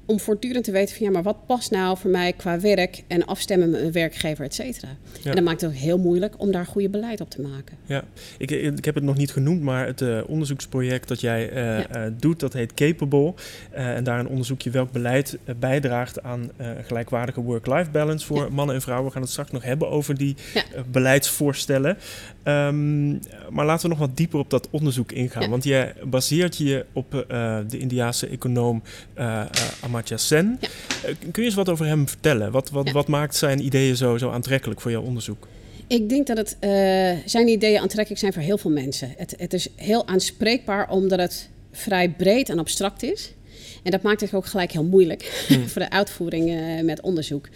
om 0.09 0.19
voortdurend 0.19 0.63
te 0.63 0.71
weten 0.71 0.95
van 0.95 1.05
ja, 1.05 1.11
maar 1.11 1.23
wat 1.23 1.45
past 1.45 1.71
nou 1.71 1.97
voor 1.97 2.09
mij 2.09 2.33
qua 2.33 2.59
werk 2.59 3.03
en 3.07 3.25
afstemmen 3.25 3.69
met 3.69 3.79
mijn 3.79 3.91
werkgever, 3.91 4.45
et 4.45 4.53
cetera. 4.53 4.87
En 5.23 5.35
dat 5.35 5.43
maakt 5.43 5.61
het 5.61 5.69
ook 5.69 5.75
heel 5.75 5.97
moeilijk 5.97 6.33
om 6.37 6.51
daar 6.51 6.65
goede 6.65 6.89
beleid 6.89 7.21
op 7.21 7.29
te 7.29 7.41
maken. 7.41 7.77
Ja, 7.85 8.03
ik, 8.37 8.51
ik 8.51 8.85
heb 8.85 8.95
het 8.95 9.03
nog 9.03 9.17
niet 9.17 9.31
genoemd, 9.31 9.61
maar 9.61 9.85
het 9.85 10.01
uh, 10.01 10.21
onderzoeksproject 10.27 11.07
dat 11.07 11.21
jij 11.21 11.51
uh, 11.53 11.77
uh, 11.77 12.11
doet, 12.19 12.39
dat 12.39 12.53
heet 12.53 12.73
Capable. 12.73 13.33
en 13.71 14.03
daarin 14.03 14.27
onderzoek 14.27 14.61
je 14.61 14.69
welk 14.69 14.91
beleid 14.91 15.37
bijdraagt 15.59 16.23
aan 16.23 16.51
gelijkwaardige 16.85 17.41
work-life 17.41 17.89
balance 17.89 18.25
voor 18.25 18.53
mannen 18.53 18.75
en 18.75 18.81
vrouwen. 18.81 19.07
We 19.07 19.13
gaan 19.13 19.21
het 19.21 19.31
straks 19.31 19.51
nog 19.51 19.63
hebben 19.63 19.89
over 19.89 20.17
die 20.17 20.35
beleidsvoorstellen. 20.91 21.97
Um, 22.43 23.19
maar 23.49 23.65
laten 23.65 23.81
we 23.81 23.87
nog 23.87 24.07
wat 24.07 24.17
dieper 24.17 24.39
op 24.39 24.49
dat 24.49 24.67
onderzoek 24.71 25.11
ingaan. 25.11 25.49
Want 25.49 25.63
jij 25.63 25.93
baseert 26.03 26.57
je 26.57 26.85
op 26.93 27.11
de 27.67 27.77
Indiaanse 27.77 28.27
econoom 28.27 28.81
Amartya 29.15 29.69
Amartya 29.81 30.17
Sen. 30.17 30.57
Ja. 30.61 30.67
Eh, 31.03 31.15
kun 31.31 31.43
je 31.43 31.49
eens 31.49 31.55
wat 31.55 31.69
over 31.69 31.85
hem 31.85 32.07
vertellen? 32.07 32.51
Wat, 32.51 32.69
wat, 32.69 32.91
wat 32.91 33.07
maakt 33.07 33.35
zijn 33.35 33.65
ideeën 33.65 33.95
zo, 33.95 34.17
zo 34.17 34.29
aantrekkelijk 34.29 34.81
voor 34.81 34.91
jouw 34.91 35.01
onderzoek? 35.01 35.47
Ik 35.87 36.09
denk 36.09 36.27
dat 36.27 36.37
het, 36.37 36.57
uh, 36.61 36.69
zijn 37.25 37.47
ideeën 37.47 37.79
aantrekkelijk 37.79 38.19
zijn 38.19 38.33
voor 38.33 38.41
heel 38.41 38.57
veel 38.57 38.71
mensen. 38.71 39.13
Het, 39.17 39.35
het 39.37 39.53
is 39.53 39.67
heel 39.75 40.07
aanspreekbaar 40.07 40.89
omdat 40.89 41.19
het 41.19 41.49
vrij 41.71 42.09
breed 42.09 42.49
en 42.49 42.59
abstract 42.59 43.03
is. 43.03 43.33
En 43.83 43.91
dat 43.91 44.01
maakt 44.01 44.21
het 44.21 44.33
ook 44.33 44.45
gelijk 44.45 44.71
heel 44.71 44.83
moeilijk 44.83 45.23
hmm. 45.47 45.67
voor 45.67 45.81
de 45.81 45.89
uitvoering 45.89 46.49
uh, 46.49 46.81
met 46.83 47.01
onderzoek. 47.01 47.49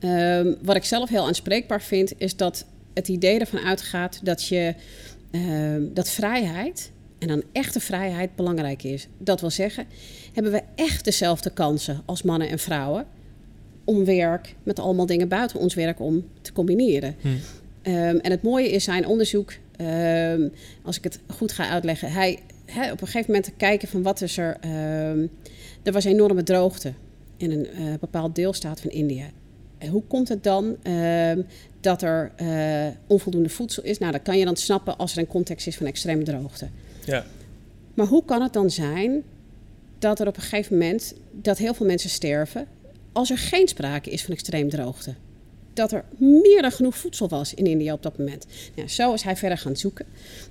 Um, 0.00 0.56
wat 0.62 0.76
ik 0.76 0.84
zelf 0.84 1.08
heel 1.08 1.26
aanspreekbaar 1.26 1.82
vind, 1.82 2.12
is 2.18 2.36
dat 2.36 2.64
het 2.98 3.08
idee 3.08 3.38
ervan 3.38 3.60
uitgaat 3.60 4.20
dat 4.22 4.44
je 4.44 4.74
uh, 5.30 5.86
dat 5.94 6.10
vrijheid 6.10 6.90
en 7.18 7.28
dan 7.28 7.42
echte 7.52 7.80
vrijheid 7.80 8.36
belangrijk 8.36 8.82
is. 8.82 9.08
Dat 9.18 9.40
wil 9.40 9.50
zeggen, 9.50 9.86
hebben 10.32 10.52
we 10.52 10.62
echt 10.74 11.04
dezelfde 11.04 11.50
kansen 11.50 12.02
als 12.04 12.22
mannen 12.22 12.48
en 12.48 12.58
vrouwen 12.58 13.06
om 13.84 14.04
werk 14.04 14.54
met 14.62 14.78
allemaal 14.78 15.06
dingen 15.06 15.28
buiten 15.28 15.58
ons 15.58 15.74
werk 15.74 16.00
om 16.00 16.24
te 16.40 16.52
combineren. 16.52 17.16
Hm. 17.20 17.28
Ehm, 17.82 18.16
en 18.16 18.30
het 18.30 18.42
mooie 18.42 18.70
is 18.70 18.84
zijn 18.84 19.06
onderzoek, 19.06 19.52
um, 19.80 20.52
als 20.82 20.96
ik 20.96 21.04
het 21.04 21.20
goed 21.26 21.52
ga 21.52 21.68
uitleggen, 21.68 22.12
hij, 22.12 22.38
hij 22.64 22.90
op 22.90 23.00
een 23.00 23.06
gegeven 23.06 23.32
moment 23.32 23.52
kijken 23.56 23.88
van 23.88 24.02
wat 24.02 24.20
is 24.20 24.36
er. 24.36 24.56
Um, 25.10 25.30
er 25.82 25.92
was 25.92 26.04
enorme 26.04 26.42
droogte 26.42 26.92
in 27.36 27.50
een 27.50 27.66
uh, 27.80 27.94
bepaald 28.00 28.34
deelstaat 28.34 28.80
van 28.80 28.90
India. 28.90 29.26
En 29.78 29.88
hoe 29.88 30.02
komt 30.02 30.28
het 30.28 30.42
dan 30.42 30.76
dat 31.88 32.02
er 32.02 32.32
uh, 32.42 32.86
onvoldoende 33.06 33.48
voedsel 33.48 33.82
is? 33.82 33.98
Nou, 33.98 34.12
dat 34.12 34.22
kan 34.22 34.38
je 34.38 34.44
dan 34.44 34.56
snappen 34.56 34.96
als 34.96 35.12
er 35.12 35.18
een 35.18 35.26
context 35.26 35.66
is 35.66 35.76
van 35.76 35.86
extreme 35.86 36.22
droogte. 36.22 36.68
Ja. 37.04 37.24
Maar 37.94 38.06
hoe 38.06 38.24
kan 38.24 38.42
het 38.42 38.52
dan 38.52 38.70
zijn 38.70 39.22
dat 39.98 40.20
er 40.20 40.26
op 40.26 40.36
een 40.36 40.42
gegeven 40.42 40.78
moment 40.78 41.14
dat 41.32 41.58
heel 41.58 41.74
veel 41.74 41.86
mensen 41.86 42.10
sterven 42.10 42.66
als 43.12 43.30
er 43.30 43.38
geen 43.38 43.68
sprake 43.68 44.10
is 44.10 44.24
van 44.24 44.34
extreem 44.34 44.68
droogte? 44.68 45.14
Dat 45.72 45.92
er 45.92 46.04
meer 46.18 46.62
dan 46.62 46.72
genoeg 46.72 46.96
voedsel 46.96 47.28
was 47.28 47.54
in 47.54 47.66
India 47.66 47.92
op 47.92 48.02
dat 48.02 48.18
moment. 48.18 48.46
Nou, 48.74 48.88
zo 48.88 49.12
is 49.12 49.22
hij 49.22 49.36
verder 49.36 49.58
gaan 49.58 49.76
zoeken. 49.76 50.06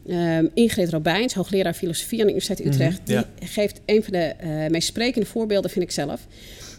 Um, 0.07 0.49
Ingrid 0.53 0.89
Robijns, 0.89 1.33
hoogleraar 1.33 1.73
filosofie 1.73 2.19
aan 2.19 2.27
de 2.27 2.33
Universiteit 2.33 2.67
mhm, 2.67 2.73
Utrecht, 2.73 3.07
die 3.39 3.47
geeft 3.47 3.81
een 3.85 4.03
van 4.03 4.13
de 4.13 4.33
uh, 4.43 4.67
meest 4.67 4.87
sprekende 4.87 5.27
voorbeelden, 5.27 5.71
vind 5.71 5.85
ik 5.85 5.91
zelf. 5.91 6.27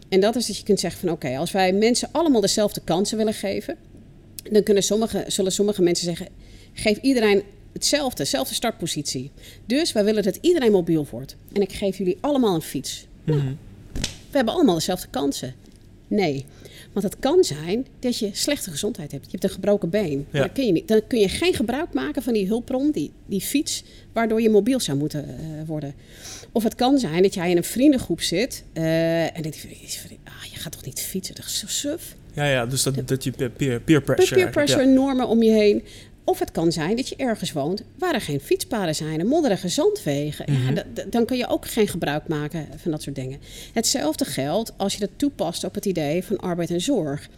En 0.08 0.20
dat 0.20 0.36
is 0.36 0.46
dat 0.46 0.56
je 0.56 0.62
kunt 0.62 0.80
zeggen 0.80 1.00
van 1.00 1.10
oké, 1.10 1.36
als 1.36 1.52
wij 1.52 1.72
mensen 1.72 2.08
allemaal 2.12 2.40
dezelfde 2.40 2.80
kansen 2.84 3.16
willen 3.16 3.34
geven, 3.34 3.76
dan 4.50 4.62
kunnen 4.62 4.82
sommige, 4.82 5.24
zullen 5.26 5.52
sommige 5.52 5.82
mensen 5.82 6.04
zeggen, 6.04 6.28
geef 6.72 6.98
iedereen 6.98 7.42
hetzelfde, 7.72 8.22
dezelfde 8.22 8.54
startpositie. 8.54 9.30
Dus 9.66 9.92
wij 9.92 10.04
willen 10.04 10.22
dat 10.22 10.38
iedereen 10.40 10.72
mobiel 10.72 11.06
wordt. 11.10 11.36
En 11.52 11.62
ik 11.62 11.72
geef 11.72 11.98
jullie 11.98 12.18
allemaal 12.20 12.54
een 12.54 12.62
fiets. 12.62 13.06
Nou, 13.24 13.38
mhm. 13.40 13.52
we 14.30 14.36
hebben 14.36 14.54
allemaal 14.54 14.74
dezelfde 14.74 15.08
kansen. 15.10 15.54
Nee. 16.08 16.44
Want 16.92 17.04
het 17.04 17.18
kan 17.18 17.44
zijn 17.44 17.86
dat 17.98 18.18
je 18.18 18.30
slechte 18.32 18.70
gezondheid 18.70 19.12
hebt. 19.12 19.24
Je 19.24 19.30
hebt 19.30 19.44
een 19.44 19.50
gebroken 19.50 19.90
been. 19.90 20.26
Dan, 20.30 20.52
kun 20.52 20.66
je 20.66 20.72
niet, 20.72 20.88
dan 20.88 21.00
kun 21.06 21.18
je 21.18 21.28
geen 21.28 21.54
gebruik 21.54 21.92
maken 21.92 22.22
van 22.22 22.32
die 22.32 22.46
hulpbron, 22.46 22.90
die, 22.90 23.10
die 23.26 23.40
fiets, 23.40 23.84
waardoor 24.12 24.42
je 24.42 24.50
mobiel 24.50 24.80
zou 24.80 24.98
moeten 24.98 25.24
uh, 25.28 25.66
worden. 25.66 25.94
Of 26.52 26.62
het 26.62 26.74
kan 26.74 26.98
zijn 26.98 27.22
dat 27.22 27.34
jij 27.34 27.50
in 27.50 27.56
een 27.56 27.64
vriendengroep 27.64 28.20
zit 28.20 28.64
uh, 28.74 29.36
en 29.36 29.42
denkt, 29.42 29.66
ah, 30.24 30.44
je 30.52 30.58
gaat 30.58 30.72
toch 30.72 30.84
niet 30.84 31.00
fietsen, 31.00 31.34
dat 31.34 31.44
is 31.44 31.58
zo 31.58 31.66
suf. 31.66 32.16
Ja, 32.38 32.50
ja, 32.50 32.66
dus 32.66 32.82
dat, 32.82 33.08
dat 33.08 33.24
je 33.24 33.32
peer, 33.32 33.80
peer 33.80 34.02
pressure. 34.02 34.40
Peer 34.40 34.50
pressure, 34.50 34.86
normen 34.86 35.28
om 35.28 35.42
je 35.42 35.50
heen. 35.50 35.82
Of 36.28 36.38
het 36.38 36.50
kan 36.50 36.72
zijn 36.72 36.96
dat 36.96 37.08
je 37.08 37.16
ergens 37.16 37.52
woont 37.52 37.82
waar 37.98 38.14
er 38.14 38.20
geen 38.20 38.40
fietspaden 38.40 38.94
zijn 38.94 39.20
en 39.20 39.26
modderige 39.26 39.68
zandwegen. 39.68 40.52
ja, 40.52 40.70
mhm. 40.70 41.10
dan 41.10 41.24
kun 41.24 41.36
je 41.36 41.48
ook 41.48 41.66
geen 41.66 41.88
gebruik 41.88 42.28
maken 42.28 42.66
van 42.76 42.90
dat 42.90 43.02
soort 43.02 43.16
dingen. 43.16 43.38
Hetzelfde 43.72 44.24
geldt 44.24 44.72
als 44.76 44.92
je 44.92 45.00
dat 45.00 45.10
toepast 45.16 45.64
op 45.64 45.74
het 45.74 45.84
idee 45.84 46.24
van 46.24 46.36
arbeid 46.36 46.70
en 46.70 46.80
zorg. 46.80 47.28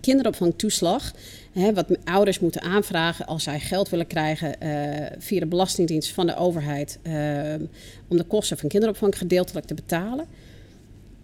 Kinderopvangtoeslag, 0.00 1.12
hè, 1.52 1.74
wat 1.74 1.86
ouders 2.04 2.38
moeten 2.38 2.62
aanvragen 2.62 3.26
als 3.26 3.42
zij 3.42 3.60
geld 3.60 3.88
willen 3.88 4.06
krijgen 4.06 4.54
uh, 4.62 5.06
via 5.18 5.40
de 5.40 5.46
Belastingdienst 5.46 6.12
van 6.12 6.26
de 6.26 6.36
overheid 6.36 6.98
uh, 7.02 7.12
om 8.08 8.16
de 8.16 8.24
kosten 8.24 8.58
van 8.58 8.68
kinderopvang 8.68 9.18
gedeeltelijk 9.18 9.66
te 9.66 9.74
betalen. 9.74 10.26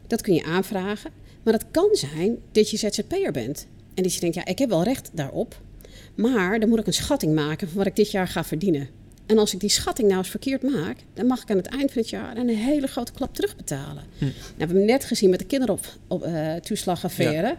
Dat 0.07 0.21
kun 0.21 0.35
je 0.35 0.45
aanvragen. 0.45 1.11
Maar 1.47 1.55
het 1.55 1.67
kan 1.71 1.89
zijn 1.93 2.39
dat 2.53 2.71
je 2.71 2.77
ZZP'er 2.77 3.33
bent. 3.33 3.67
En 3.95 4.03
dat 4.03 4.15
je 4.15 4.21
denkt, 4.21 4.37
ja, 4.37 4.45
ik 4.45 4.59
heb 4.59 4.69
wel 4.69 4.83
recht 4.83 5.11
daarop. 5.13 5.61
Maar 6.15 6.61
dan 6.61 6.69
moet 6.69 6.79
ik 6.79 6.87
een 6.87 6.93
schatting 6.93 7.35
maken 7.35 7.69
van 7.69 7.77
wat 7.77 7.87
ik 7.87 7.97
dit 7.97 8.11
jaar 8.11 8.29
ga 8.29 8.45
verdienen. 8.45 8.89
En 9.27 9.39
als 9.39 9.55
ik 9.55 9.61
die 9.61 9.71
schatting 9.71 10.09
nou 10.09 10.21
eens 10.21 10.31
verkeerd 10.31 10.63
maak, 10.63 10.97
dan 11.15 11.27
mag 11.27 11.43
ik 11.43 11.51
aan 11.51 11.57
het 11.57 11.67
eind 11.67 11.93
van 11.93 12.01
het 12.01 12.11
jaar 12.11 12.37
een 12.37 12.49
hele 12.49 12.87
grote 12.87 13.13
klap 13.13 13.35
terugbetalen. 13.35 14.05
Hm. 14.19 14.25
Nou, 14.25 14.35
we 14.57 14.65
hebben 14.65 14.85
net 14.85 15.05
gezien 15.05 15.31
met 15.31 15.39
de 15.39 15.45
kinderoptoeslagaffaire. 15.45 17.51
Uh, 17.51 17.57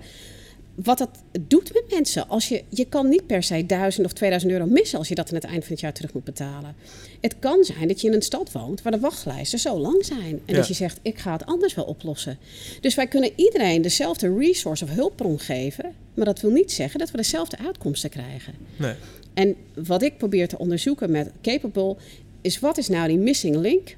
wat 0.84 0.98
dat 0.98 1.10
doet 1.48 1.74
met 1.74 1.84
mensen. 1.90 2.28
Als 2.30 2.48
je, 2.50 2.64
je 2.70 2.86
kan 2.86 3.10
niet 3.10 3.28
per 3.28 3.44
se 3.44 3.66
1000 3.66 4.06
of 4.06 4.14
2000 4.14 4.52
euro 4.52 4.66
missen 4.66 4.98
als 5.00 5.08
je 5.08 5.16
dat 5.16 5.30
aan 5.30 5.36
het 5.36 5.44
eind 5.44 5.64
van 5.64 5.72
het 5.72 5.80
jaar 5.80 5.94
terug 5.94 6.14
moet 6.14 6.24
betalen. 6.24 6.76
Het 7.22 7.36
kan 7.40 7.64
zijn 7.64 7.88
dat 7.88 8.02
je 8.02 8.08
in 8.08 8.14
een 8.14 8.22
stad 8.22 8.52
woont 8.52 8.82
waar 8.82 8.92
de 8.92 9.00
wachtlijsten 9.00 9.60
zo 9.60 9.78
lang 9.78 10.06
zijn. 10.06 10.42
En 10.46 10.56
dat 10.56 10.68
je 10.68 10.74
zegt, 10.74 11.00
ik 11.02 11.18
ga 11.18 11.32
het 11.32 11.46
anders 11.46 11.74
wel 11.74 11.86
oplossen. 11.86 12.38
Dus 12.82 12.96
wij 12.96 13.08
kunnen 13.08 13.32
iedereen 13.36 13.82
dezelfde 13.82 14.38
resource 14.38 14.84
of 14.84 14.90
hulpbron 14.90 15.40
geven. 15.40 15.94
Maar 16.14 16.26
dat 16.26 16.42
wil 16.42 16.52
niet 16.52 16.72
zeggen 16.72 17.00
dat 17.00 17.12
we 17.12 17.18
dezelfde 17.18 17.58
uitkomsten 17.58 18.10
krijgen. 18.10 18.54
Nee. 18.76 18.94
En 19.34 19.56
wat 19.74 20.02
ik 20.02 20.18
probeer 20.18 20.48
te 20.48 20.58
onderzoeken 20.58 21.12
met 21.12 21.32
Capable 21.42 21.96
is 22.42 22.60
wat 22.60 22.78
is 22.78 22.88
nou 22.88 23.08
die 23.08 23.18
missing 23.18 23.56
link 23.56 23.96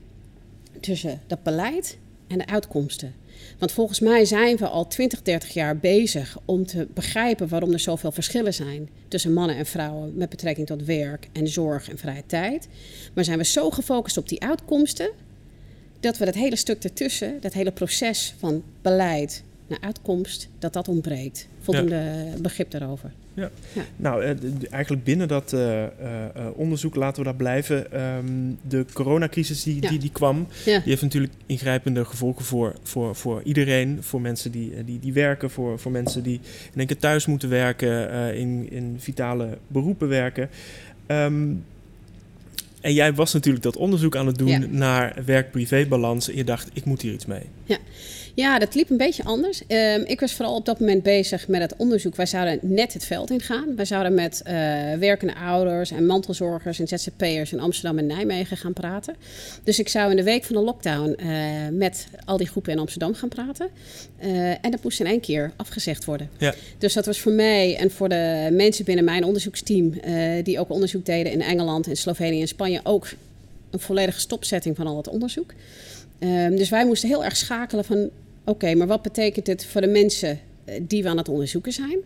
tussen 0.80 1.22
dat 1.28 1.44
beleid 1.44 1.98
en 2.28 2.38
de 2.38 2.48
uitkomsten. 2.48 3.13
Want 3.60 3.72
volgens 3.72 4.00
mij 4.00 4.26
zijn 4.26 4.58
we 4.58 4.67
al 4.67 4.88
20, 4.88 5.22
30 5.22 5.54
jaar 5.54 5.78
bezig 5.78 6.38
om 6.45 6.65
te 6.65 6.88
begrijpen 6.93 7.48
waarom 7.48 7.72
er 7.72 7.80
zoveel 7.80 8.12
verschillen 8.12 8.54
zijn 8.54 8.89
tussen 9.08 9.34
mannen 9.34 9.56
en 9.56 9.65
vrouwen 9.65 10.13
met 10.15 10.30
betrekking 10.30 10.67
tot 10.67 10.86
werk 10.86 11.28
en 11.32 11.48
zorg 11.48 11.89
en 11.89 11.98
vrije 11.98 12.24
tijd. 12.26 12.67
Maar 13.13 13.24
zijn 13.24 13.38
we 13.38 13.45
zo 13.45 13.69
gefocust 13.69 14.17
op 14.17 14.30
die 14.30 14.41
uitkomsten 14.41 15.12
dat 16.00 16.17
we 16.17 16.26
dat 16.26 16.36
hele 16.36 16.56
stuk 16.56 16.84
ertussen, 16.84 17.38
dat 17.41 17.54
hele 17.54 17.72
proces 17.72 18.34
van 18.38 18.63
beleid 18.82 19.43
naar 19.70 19.80
uitkomst, 19.82 20.50
dat 20.60 20.74
dat 20.74 20.88
ontbreekt. 20.88 21.48
Voldoende 21.62 22.26
begrip 22.42 22.72
daarover. 22.72 23.12
Ja. 23.34 23.50
Nou, 23.96 24.24
eh, 24.24 24.36
eigenlijk 24.70 25.04
binnen 25.04 25.28
dat 25.28 25.54
uh, 25.54 25.84
onderzoek 26.56 26.96
laten 26.96 27.18
we 27.18 27.24
daar 27.24 27.38
blijven. 27.38 28.02
Um, 28.02 28.58
de 28.68 28.86
coronacrisis 28.94 29.64
die, 29.64 29.82
die, 29.82 30.00
die 30.00 30.12
kwam, 30.12 30.48
die 30.64 30.82
heeft 30.84 31.02
natuurlijk 31.02 31.34
ingrijpende 31.46 32.06
gevolgen 32.06 32.46
voor, 32.46 32.76
voor, 32.84 33.16
voor 33.16 33.42
iedereen. 33.44 33.98
Voor 34.02 34.22
mensen 34.22 34.52
die, 34.52 34.84
die, 34.84 35.00
die 35.00 35.14
werken, 35.14 35.50
voor, 35.50 35.80
voor 35.80 35.92
mensen 35.92 36.24
die 36.24 36.40
in 36.72 36.78
één 36.78 36.88
keer 36.88 36.98
thuis 36.98 37.26
moeten 37.26 37.50
werken, 37.50 38.36
in, 38.36 38.72
in 38.72 38.96
vitale 39.00 39.58
beroepen 39.68 40.08
werken. 40.08 40.50
Um, 41.08 41.64
en 42.82 42.94
jij 42.94 43.14
was 43.14 43.34
natuurlijk 43.34 43.64
dat 43.64 43.78
onderzoek 43.78 44.16
aan 44.16 44.28
het 44.28 44.38
doen 44.38 44.68
naar 44.72 45.16
werk-privé 45.26 45.86
balans. 45.86 46.30
En 46.30 46.36
je 46.36 46.44
dacht, 46.44 46.70
ik 46.74 46.86
moet 46.86 47.02
hier 47.02 47.14
iets 47.14 47.26
mee. 47.26 47.44
Ja, 47.64 47.78
Ja, 48.39 48.60
dat 48.60 48.75
liep 48.75 48.89
een 48.89 48.97
beetje 48.97 49.23
anders. 49.23 49.62
Ehm, 49.67 50.02
ik 50.06 50.19
was 50.19 50.34
vooral 50.34 50.56
op 50.56 50.65
dat 50.65 50.80
moment 50.80 51.04
bezig 51.04 51.47
met 51.47 51.62
het 51.62 51.73
onderzoek. 51.78 52.15
Wij 52.15 52.25
zouden 52.25 52.60
net 52.62 52.93
het 52.93 53.06
veld 53.06 53.30
ingaan. 53.30 53.75
Wij 53.75 53.86
zouden 53.86 54.13
met 54.13 54.41
uh, 54.47 54.54
werkende 54.93 55.36
ouders 55.36 55.91
en 55.91 56.06
mantelzorgers 56.06 56.80
en 56.80 56.88
ZZP'ers 56.88 57.52
in 57.52 57.60
Amsterdam 57.60 57.97
en 57.97 58.06
Nijmegen 58.06 58.58
gaan 58.58 58.73
praten. 58.73 59.15
Dus 59.63 59.80
ik 59.80 59.88
zou 59.88 60.10
in 60.10 60.15
de 60.15 60.23
week 60.23 60.43
van 60.43 60.56
de 60.56 60.62
lockdown 60.62 61.15
uh, 61.19 61.28
met 61.71 62.08
al 62.25 62.38
die 62.38 62.47
groepen 62.47 62.71
in 62.71 62.80
Amsterdam 62.80 63.13
gaan 63.13 63.30
praten. 63.30 63.69
Uh, 64.23 64.49
en 64.49 64.71
dat 64.71 64.84
moest 64.84 64.99
in 64.99 65.06
één 65.06 65.21
keer 65.21 65.52
afgezegd 65.56 66.06
worden. 66.06 66.30
Ja. 66.38 66.54
Dus 66.78 66.93
dat 66.93 67.06
was 67.06 67.19
voor 67.19 67.32
mij 67.32 67.78
en 67.78 67.91
voor 67.91 68.10
de 68.10 68.49
mensen 68.52 68.86
binnen 68.86 69.06
mijn 69.06 69.23
onderzoeksteam, 69.23 69.93
die 70.43 70.60
ook 70.60 70.69
onderzoek 70.69 71.06
deden 71.06 71.32
in 71.32 71.41
Engeland, 71.41 71.88
in 71.88 71.97
Slovenië 71.97 72.41
en 72.41 72.47
Spanje, 72.47 72.80
ook 72.84 73.08
een 73.69 73.80
volledige 73.80 74.19
stopzetting 74.19 74.75
van 74.75 74.88
al 74.88 74.97
het 74.97 75.08
onderzoek. 75.08 75.54
Um, 76.19 76.56
dus 76.56 76.69
wij 76.69 76.86
moesten 76.86 77.10
heel 77.10 77.23
erg 77.23 77.38
schakelen 77.38 77.86
van... 77.86 78.10
oké, 78.50 78.76
maar 78.76 78.88
wat 78.88 79.02
betekent 79.02 79.46
dit 79.46 79.66
voor 79.66 79.82
de 79.82 79.88
mensen 79.88 80.40
eh, 80.66 80.82
die 80.82 81.04
we 81.04 81.10
aan 81.10 81.18
het 81.18 81.30
onderzoeken 81.30 81.72
zijn? 81.72 82.00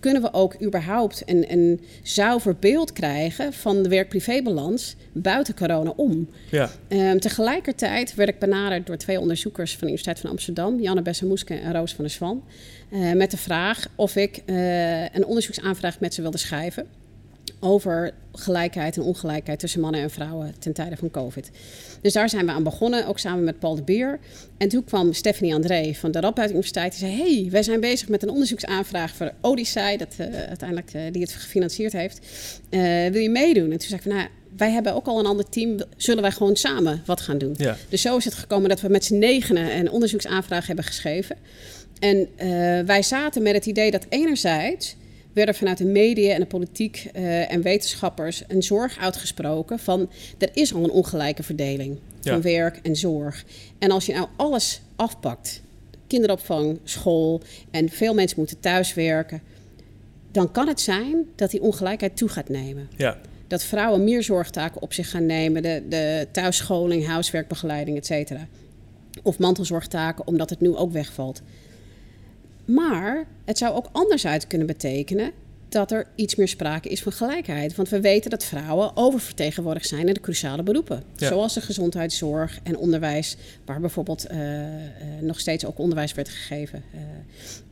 Kunnen 0.00 0.22
we 0.22 0.32
ook 0.32 0.62
überhaupt 0.62 1.22
een, 1.26 1.52
een 1.52 1.80
zuiver 2.02 2.56
beeld 2.56 2.92
krijgen 2.92 3.52
van 3.52 3.82
de 3.82 3.88
werk-privé-balans 3.88 4.96
buiten 5.12 5.54
corona 5.54 5.92
om? 5.96 6.28
Ja. 6.50 6.70
Um, 6.88 7.20
tegelijkertijd 7.20 8.14
werd 8.14 8.28
ik 8.28 8.38
benaderd 8.38 8.86
door 8.86 8.96
twee 8.96 9.20
onderzoekers 9.20 9.70
van 9.70 9.78
de 9.78 9.86
Universiteit 9.86 10.20
van 10.20 10.30
Amsterdam, 10.30 10.80
Janne 10.80 11.02
Bessemoeske 11.02 11.54
en 11.54 11.72
Roos 11.72 11.94
van 11.94 12.04
der 12.04 12.14
Swan, 12.14 12.42
uh, 12.90 13.12
met 13.12 13.30
de 13.30 13.36
vraag 13.36 13.86
of 13.94 14.16
ik 14.16 14.42
uh, 14.46 15.02
een 15.02 15.24
onderzoeksaanvraag 15.24 16.00
met 16.00 16.14
ze 16.14 16.22
wilde 16.22 16.38
schrijven 16.38 16.86
over 17.60 18.12
gelijkheid 18.32 18.96
en 18.96 19.02
ongelijkheid 19.02 19.58
tussen 19.58 19.80
mannen 19.80 20.00
en 20.00 20.10
vrouwen 20.10 20.54
ten 20.58 20.72
tijde 20.72 20.96
van 20.96 21.10
COVID. 21.10 21.50
Dus 22.00 22.12
daar 22.12 22.28
zijn 22.28 22.46
we 22.46 22.52
aan 22.52 22.62
begonnen, 22.62 23.06
ook 23.06 23.18
samen 23.18 23.44
met 23.44 23.58
Paul 23.58 23.74
de 23.74 23.82
Beer. 23.82 24.18
En 24.58 24.68
toen 24.68 24.84
kwam 24.84 25.12
Stephanie 25.12 25.54
André 25.54 25.94
van 25.94 26.10
de 26.10 26.20
Radboud 26.20 26.48
Universiteit. 26.48 26.98
Die 26.98 27.08
zei, 27.08 27.22
hey, 27.22 27.50
wij 27.50 27.62
zijn 27.62 27.80
bezig 27.80 28.08
met 28.08 28.22
een 28.22 28.28
onderzoeksaanvraag 28.28 29.14
voor 29.14 29.32
Odyssey, 29.40 29.96
dat, 29.96 30.16
uh, 30.20 30.26
uiteindelijk 30.26 30.94
uh, 30.94 31.02
die 31.12 31.22
het 31.22 31.32
gefinancierd 31.32 31.92
heeft. 31.92 32.20
Uh, 32.70 33.06
wil 33.06 33.22
je 33.22 33.30
meedoen? 33.30 33.70
En 33.70 33.78
toen 33.78 33.88
zei 33.88 33.94
ik 33.94 34.02
van, 34.02 34.12
nou, 34.16 34.28
wij 34.56 34.70
hebben 34.70 34.94
ook 34.94 35.06
al 35.06 35.18
een 35.18 35.26
ander 35.26 35.48
team. 35.48 35.80
Zullen 35.96 36.22
wij 36.22 36.32
gewoon 36.32 36.56
samen 36.56 37.02
wat 37.06 37.20
gaan 37.20 37.38
doen? 37.38 37.54
Ja. 37.56 37.76
Dus 37.88 38.02
zo 38.02 38.16
is 38.16 38.24
het 38.24 38.34
gekomen 38.34 38.68
dat 38.68 38.80
we 38.80 38.88
met 38.88 39.04
z'n 39.04 39.18
negenen 39.18 39.76
een 39.76 39.90
onderzoeksaanvraag 39.90 40.66
hebben 40.66 40.84
geschreven. 40.84 41.36
En 41.98 42.28
wij 42.86 43.02
zaten 43.02 43.42
met 43.42 43.54
het 43.54 43.66
idee 43.66 43.90
dat 43.90 44.06
enerzijds 44.08 44.96
werden 45.38 45.54
vanuit 45.54 45.78
de 45.78 45.84
media 45.84 46.34
en 46.34 46.40
de 46.40 46.46
politiek 46.46 47.10
uh, 47.16 47.52
en 47.52 47.62
wetenschappers 47.62 48.42
een 48.48 48.62
zorg 48.62 48.98
uitgesproken 48.98 49.78
van 49.78 50.10
er 50.38 50.50
is 50.52 50.74
al 50.74 50.84
een 50.84 50.90
ongelijke 50.90 51.42
verdeling 51.42 51.98
van 52.20 52.42
werk 52.42 52.80
en 52.82 52.96
zorg. 52.96 53.44
En 53.78 53.90
als 53.90 54.06
je 54.06 54.12
nou 54.12 54.28
alles 54.36 54.80
afpakt, 54.96 55.62
kinderopvang, 56.06 56.78
school 56.84 57.40
en 57.70 57.88
veel 57.88 58.14
mensen 58.14 58.38
moeten 58.38 58.60
thuiswerken, 58.60 59.42
dan 60.30 60.52
kan 60.52 60.68
het 60.68 60.80
zijn 60.80 61.26
dat 61.36 61.50
die 61.50 61.62
ongelijkheid 61.62 62.16
toe 62.16 62.28
gaat 62.28 62.48
nemen. 62.48 62.88
Ja. 62.96 63.18
Dat 63.46 63.62
vrouwen 63.62 64.04
meer 64.04 64.22
zorgtaken 64.22 64.82
op 64.82 64.92
zich 64.92 65.10
gaan 65.10 65.26
nemen, 65.26 65.62
de, 65.62 65.82
de 65.88 66.26
thuisscholing, 66.32 67.06
huiswerkbegeleiding, 67.06 67.96
et 67.96 68.06
cetera. 68.06 68.46
Of 69.22 69.38
mantelzorgtaken, 69.38 70.26
omdat 70.26 70.50
het 70.50 70.60
nu 70.60 70.76
ook 70.76 70.92
wegvalt. 70.92 71.42
Maar 72.74 73.26
het 73.44 73.58
zou 73.58 73.74
ook 73.74 73.88
anders 73.92 74.26
uit 74.26 74.46
kunnen 74.46 74.66
betekenen 74.66 75.32
dat 75.68 75.90
er 75.90 76.06
iets 76.14 76.34
meer 76.34 76.48
sprake 76.48 76.88
is 76.88 77.02
van 77.02 77.12
gelijkheid. 77.12 77.74
Want 77.74 77.88
we 77.88 78.00
weten 78.00 78.30
dat 78.30 78.44
vrouwen 78.44 78.96
oververtegenwoordigd 78.96 79.88
zijn 79.88 80.08
in 80.08 80.14
de 80.14 80.20
cruciale 80.20 80.62
beroepen. 80.62 81.02
Zoals 81.16 81.54
de 81.54 81.60
gezondheidszorg 81.60 82.58
en 82.62 82.76
onderwijs, 82.76 83.36
waar 83.64 83.80
bijvoorbeeld 83.80 84.30
uh, 84.30 84.38
uh, 84.38 84.72
nog 85.20 85.40
steeds 85.40 85.64
ook 85.64 85.78
onderwijs 85.78 86.14
werd 86.14 86.28
gegeven 86.28 86.82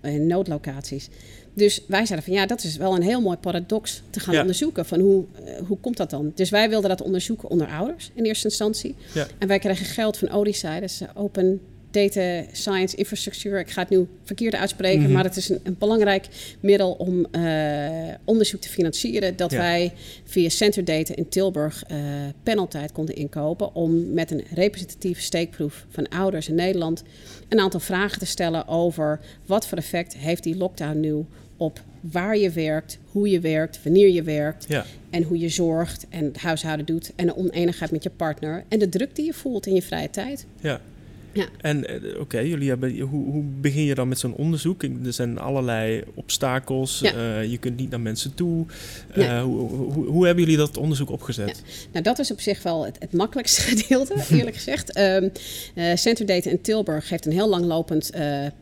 uh, 0.02 0.14
in 0.14 0.26
noodlocaties. 0.26 1.08
Dus 1.54 1.82
wij 1.86 2.06
zeiden 2.06 2.28
van 2.28 2.36
ja, 2.36 2.46
dat 2.46 2.64
is 2.64 2.76
wel 2.76 2.94
een 2.94 3.02
heel 3.02 3.20
mooi 3.20 3.36
paradox 3.36 4.02
te 4.10 4.20
gaan 4.20 4.38
onderzoeken. 4.38 4.86
Van 4.86 5.00
hoe, 5.00 5.24
hoe 5.66 5.78
komt 5.78 5.96
dat 5.96 6.10
dan? 6.10 6.32
Dus 6.34 6.50
wij 6.50 6.68
wilden 6.68 6.88
dat 6.88 7.02
onderzoeken 7.02 7.50
onder 7.50 7.66
ouders 7.66 8.10
in 8.14 8.24
eerste 8.24 8.48
instantie. 8.48 8.94
Ja. 9.14 9.26
En 9.38 9.48
wij 9.48 9.58
kregen 9.58 9.86
geld 9.86 10.16
van 10.16 10.32
Odyssey, 10.32 10.80
dus 10.80 11.00
Open 11.14 11.60
data 11.96 12.44
science 12.52 12.96
infrastructuur. 12.96 13.58
Ik 13.58 13.70
ga 13.70 13.80
het 13.80 13.90
nu 13.90 14.06
verkeerd 14.24 14.54
uitspreken, 14.54 15.02
mhm. 15.02 15.12
maar 15.12 15.24
het 15.24 15.36
is 15.36 15.48
een, 15.48 15.60
een 15.62 15.76
belangrijk 15.78 16.26
middel 16.60 16.92
om 16.92 17.26
uh, 17.32 18.14
onderzoek 18.24 18.60
te 18.60 18.68
financieren. 18.68 19.36
Dat 19.36 19.52
wij 19.52 19.92
via 20.24 20.48
Center 20.48 20.84
Data 20.84 21.14
in 21.14 21.28
Tilburg 21.28 21.84
uh, 21.90 21.98
paneltijd 22.42 22.92
konden 22.92 23.16
inkopen 23.16 23.74
om 23.74 24.12
met 24.12 24.30
een 24.30 24.44
representatieve 24.54 25.20
steekproef 25.20 25.86
van 25.88 26.08
ouders 26.08 26.48
in 26.48 26.54
Nederland 26.54 27.02
een 27.48 27.60
aantal 27.60 27.80
vragen 27.80 28.18
te 28.18 28.26
stellen 28.26 28.68
over 28.68 29.20
wat 29.46 29.66
voor 29.66 29.78
effect 29.78 30.16
heeft 30.16 30.42
die 30.42 30.56
lockdown 30.56 31.00
nu 31.00 31.24
op 31.56 31.82
waar 32.00 32.36
je 32.36 32.50
werkt, 32.50 32.98
hoe 33.10 33.30
je 33.30 33.40
werkt, 33.40 33.82
wanneer 33.82 34.08
je 34.08 34.22
werkt 34.22 34.64
ja. 34.68 34.84
en 35.10 35.22
hoe 35.22 35.38
je 35.38 35.48
zorgt 35.48 36.06
en 36.08 36.24
het 36.24 36.38
huishouden 36.38 36.86
doet 36.86 37.12
en 37.16 37.26
de 37.26 37.36
oneenigheid 37.36 37.90
met 37.90 38.02
je 38.02 38.10
partner 38.10 38.64
en 38.68 38.78
de 38.78 38.88
druk 38.88 39.16
die 39.16 39.24
je 39.24 39.32
voelt 39.32 39.66
in 39.66 39.74
je 39.74 39.82
vrije 39.82 40.10
tijd. 40.10 40.46
Ja. 40.60 40.80
Ja. 41.36 41.46
En 41.60 41.88
eh, 41.88 42.20
oké, 42.20 42.38
jullie 42.38 42.68
hebben, 42.68 42.98
hoe, 42.98 43.30
hoe 43.30 43.42
begin 43.60 43.84
je 43.84 43.94
dan 43.94 44.08
met 44.08 44.18
zo'n 44.18 44.34
onderzoek? 44.34 44.82
Er 44.82 45.12
zijn 45.12 45.38
allerlei 45.38 46.02
obstakels, 46.14 47.02
uh, 47.02 47.44
je 47.44 47.58
kunt 47.58 47.76
niet 47.76 47.90
naar 47.90 48.00
mensen 48.00 48.34
toe. 48.34 48.66
Uh, 49.16 49.42
hoe, 49.42 49.68
hoe, 49.68 50.06
hoe, 50.06 50.26
hebben 50.26 50.44
jullie 50.44 50.58
dat 50.58 50.76
onderzoek 50.76 51.10
opgezet? 51.10 51.62
Nou, 51.92 52.04
dat 52.04 52.18
is 52.18 52.30
op 52.30 52.40
zich 52.40 52.62
wel 52.62 52.84
het, 52.84 52.96
het 52.98 53.12
makkelijkste 53.12 53.60
gedeelte, 53.70 54.14
eerlijk 54.30 54.56
gezegd. 54.56 54.98
Um, 54.98 55.32
Center 55.94 56.26
Data 56.26 56.50
in 56.50 56.60
Tilburg 56.60 57.08
heeft 57.08 57.26
een 57.26 57.32
heel 57.32 57.48
langlopend 57.48 58.10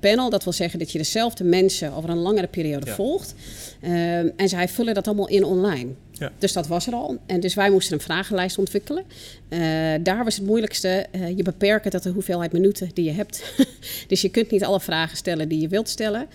panel. 0.01 0.31
Dat 0.31 0.45
wil 0.45 0.53
zeggen 0.53 0.79
dat 0.79 0.93
je 0.93 0.99
dezelfde 0.99 1.45
mensen 1.45 1.93
over 1.93 2.11
een 2.11 2.19
langere 2.19 2.47
periode 2.47 2.87
volgt. 2.87 3.35
Um, 3.83 4.33
en 4.37 4.49
zij 4.49 4.69
vullen 4.69 4.95
dat 4.95 5.07
allemaal 5.07 5.29
in 5.29 5.45
online. 5.45 5.95
Ja. 6.19 6.33
Dus 6.39 6.53
dat 6.53 6.67
was 6.67 6.87
er 6.87 6.93
al. 6.93 7.19
En 7.27 7.41
dus 7.41 7.55
wij 7.55 7.71
moesten 7.71 7.95
een 7.95 8.01
vragenlijst 8.01 8.59
ontwikkelen. 8.59 9.05
Uh, 9.49 9.61
daar 10.01 10.25
was 10.25 10.37
het 10.37 10.47
moeilijkste. 10.47 11.07
Uh, 11.13 11.37
je 11.37 11.43
beperken 11.43 11.91
tot 11.91 12.03
de 12.03 12.11
hoeveelheid 12.11 12.53
minuten 12.53 12.91
die 12.95 13.05
je 13.05 13.11
hebt. 13.11 13.55
dus 14.09 14.21
je 14.21 14.29
kunt 14.29 14.51
niet 14.51 14.65
alle 14.65 14.81
vragen 14.81 15.17
stellen 15.17 15.49
die 15.49 15.61
je 15.61 15.69
wilt 15.69 15.89
stellen. 15.89 16.27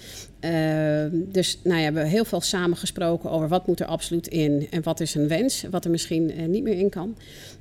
Uh, 0.46 0.52
dus 1.12 1.60
nou 1.64 1.80
ja, 1.80 1.92
we 1.92 1.94
hebben 1.94 2.06
heel 2.06 2.26
veel 2.26 2.42
samengesproken 2.42 3.30
over 3.30 3.48
wat 3.48 3.68
moet 3.68 3.80
er 3.80 3.86
absoluut 3.86 4.28
in 4.28 4.68
en 4.70 4.84
wat 4.84 5.00
is 5.00 5.16
een 5.16 5.28
wens, 5.28 5.64
wat 5.72 5.86
er 5.86 5.92
misschien 5.92 6.52
niet 6.52 6.64
meer 6.64 6.78
in 6.78 6.90
kan. 6.90 7.16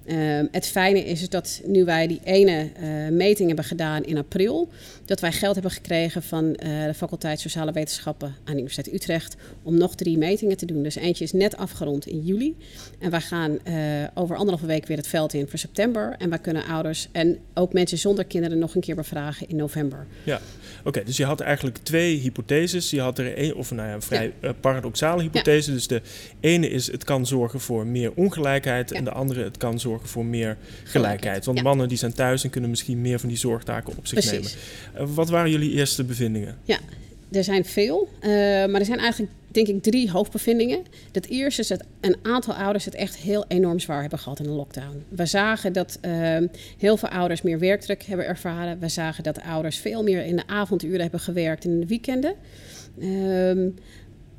Ehm, 0.05 0.47
het 0.51 0.67
fijne 0.67 1.05
is 1.05 1.29
dat 1.29 1.61
nu 1.67 1.85
wij 1.85 2.07
die 2.07 2.21
ene 2.25 2.71
meting 3.11 3.47
hebben 3.47 3.65
gedaan 3.65 4.05
in 4.05 4.19
april, 4.19 4.69
dat 5.05 5.21
wij 5.21 5.33
geld 5.33 5.55
hebben 5.55 5.73
gekregen 5.73 6.23
van 6.23 6.53
de 6.53 6.93
faculteit 6.97 7.41
Sociale 7.41 7.73
Wetenschappen 7.73 8.29
aan 8.29 8.35
de 8.45 8.53
Universiteit 8.53 8.95
Utrecht 8.95 9.37
om 9.63 9.79
nog 9.79 9.95
drie 9.95 10.19
metingen 10.19 10.57
te 10.57 10.67
doen. 10.67 10.83
Dus 10.83 10.95
eentje 10.95 11.25
is 11.25 11.33
net 11.33 11.57
afgerond 11.57 12.07
in 12.07 12.21
juli. 12.21 12.57
En 12.99 13.11
wij 13.11 13.21
gaan 13.21 13.59
over 14.15 14.37
anderhalve 14.37 14.67
week 14.67 14.87
weer 14.87 14.97
het 14.97 15.07
veld 15.07 15.35
in 15.35 15.49
voor 15.49 15.59
september. 15.59 16.15
En 16.19 16.29
wij 16.29 16.39
kunnen 16.39 16.65
ouders 16.65 17.09
en 17.13 17.39
ook 17.55 17.73
mensen 17.73 17.99
zonder 17.99 18.25
kinderen 18.25 18.59
nog 18.59 18.75
een 18.75 18.81
keer 18.81 18.95
bevragen 18.95 19.49
in 19.49 19.57
november. 19.57 20.07
Ja, 20.25 20.41
oké. 20.85 21.05
dus 21.05 21.17
je 21.17 21.25
had 21.25 21.41
eigenlijk 21.41 21.79
twee 21.83 22.17
hypotheses. 22.19 22.91
Je 22.91 23.01
had 23.01 23.19
er 23.19 23.39
een, 23.39 23.55
of 23.55 23.71
nou 23.71 23.89
ja, 23.89 23.95
een 23.95 24.03
vrij 24.03 24.33
ja. 24.41 24.49
uh, 24.49 24.55
paradoxale 24.61 25.23
hypothese. 25.23 25.71
Ja. 25.71 25.77
Dus 25.77 25.87
de 25.87 26.03
ene 26.41 26.71
is 26.71 26.93
het 26.93 27.05
kan 27.05 27.27
zorgen 27.27 27.61
voor 27.61 27.87
meer 27.87 28.13
ongelijkheid. 28.15 28.93
En 28.93 29.05
de 29.05 29.13
andere 29.13 29.43
het 29.43 29.57
kan 29.57 29.81
zorgen 29.81 30.09
voor 30.09 30.25
meer 30.25 30.57
gelijkheid. 30.85 31.45
Want 31.45 31.63
mannen 31.63 31.89
die 31.89 31.99
zijn 31.99 32.13
thuis 32.13 32.45
en 32.45 32.51
kunnen 32.51 32.71
misschien 32.71 33.01
meer 33.01 33.21
van 33.21 33.29
die 33.29 33.39
zorgtaken 33.39 33.97
op 33.97 34.07
zich 34.07 34.19
Precies. 34.19 34.57
nemen. 34.93 35.09
Uh, 35.09 35.15
wat 35.15 35.29
waren 35.29 35.51
jullie 35.51 35.71
eerste 35.71 36.05
bevindingen? 36.05 36.57
Ja, 36.65 36.79
er 37.33 37.45
zijn 37.45 37.65
veel, 37.65 38.09
uh, 38.21 38.29
maar 38.67 38.81
er 38.81 38.85
zijn 38.85 38.99
eigenlijk 38.99 39.33
denk 39.49 39.69
ik 39.69 39.83
drie 39.83 40.11
hoofdbevindingen. 40.11 40.83
Het 41.13 41.29
eerste 41.29 41.61
is 41.61 41.69
dat 41.69 41.85
een 42.01 42.17
aantal 42.23 42.55
ouders 42.55 42.85
het 42.85 42.95
echt 42.95 43.17
heel 43.17 43.45
enorm 43.49 43.79
zwaar 43.79 44.01
hebben 44.01 44.19
gehad 44.19 44.39
in 44.39 44.45
de 44.45 44.51
lockdown. 44.51 45.05
We 45.09 45.27
zagen 45.27 45.73
dat 45.73 45.99
uh, 46.03 46.37
heel 46.79 46.97
veel 46.97 47.09
ouders 47.09 47.43
meer 47.43 47.59
werkdruk 47.59 48.03
hebben 48.03 48.27
ervaren. 48.27 48.79
We 48.79 48.89
zagen 48.89 49.25
dat 49.25 49.43
ouders 49.43 49.79
veel 49.79 50.03
meer 50.03 50.25
in 50.25 50.37
de 50.37 50.47
avonduren 50.47 51.01
hebben 51.01 51.21
gewerkt 51.21 51.65
en 51.65 51.71
in 51.71 51.81
de 51.81 51.87
weekenden. 51.87 52.35
Uh, 52.99 53.73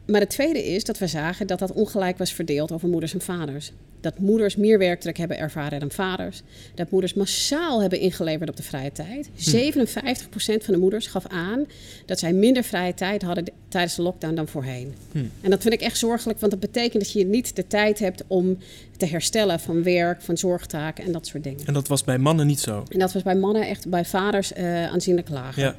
maar 0.09 0.19
het 0.19 0.29
tweede 0.29 0.65
is 0.65 0.83
dat 0.83 0.97
we 0.97 1.07
zagen 1.07 1.47
dat 1.47 1.59
dat 1.59 1.71
ongelijk 1.71 2.17
was 2.17 2.33
verdeeld 2.33 2.71
over 2.71 2.89
moeders 2.89 3.13
en 3.13 3.21
vaders. 3.21 3.71
Dat 4.01 4.19
moeders 4.19 4.55
meer 4.55 4.77
werkdruk 4.77 5.17
hebben 5.17 5.37
ervaren 5.37 5.79
dan 5.79 5.91
vaders. 5.91 6.41
Dat 6.75 6.91
moeders 6.91 7.13
massaal 7.13 7.81
hebben 7.81 7.99
ingeleverd 7.99 8.49
op 8.49 8.55
de 8.55 8.63
vrije 8.63 8.91
tijd. 8.91 9.29
Hm. 9.35 9.49
57% 9.49 10.63
van 10.63 10.73
de 10.73 10.79
moeders 10.79 11.07
gaf 11.07 11.27
aan 11.27 11.65
dat 12.05 12.19
zij 12.19 12.33
minder 12.33 12.63
vrije 12.63 12.93
tijd 12.93 13.21
hadden 13.21 13.45
tijdens 13.67 13.95
de 13.95 14.01
lockdown 14.01 14.35
dan 14.35 14.47
voorheen. 14.47 14.93
Hm. 15.11 15.17
En 15.41 15.49
dat 15.49 15.61
vind 15.61 15.73
ik 15.73 15.81
echt 15.81 15.97
zorgelijk, 15.97 16.39
want 16.39 16.51
dat 16.51 16.61
betekent 16.61 17.03
dat 17.03 17.11
je 17.11 17.25
niet 17.25 17.55
de 17.55 17.67
tijd 17.67 17.99
hebt 17.99 18.23
om 18.27 18.57
te 18.97 19.05
herstellen 19.05 19.59
van 19.59 19.83
werk, 19.83 20.21
van 20.21 20.37
zorgtaken 20.37 21.05
en 21.05 21.11
dat 21.11 21.27
soort 21.27 21.43
dingen. 21.43 21.65
En 21.65 21.73
dat 21.73 21.87
was 21.87 22.03
bij 22.03 22.17
mannen 22.17 22.47
niet 22.47 22.59
zo? 22.59 22.83
En 22.89 22.99
dat 22.99 23.13
was 23.13 23.23
bij 23.23 23.35
mannen 23.35 23.67
echt, 23.67 23.89
bij 23.89 24.05
vaders 24.05 24.53
uh, 24.53 24.85
aanzienlijk 24.91 25.29
lager. 25.29 25.63
Ja. 25.63 25.75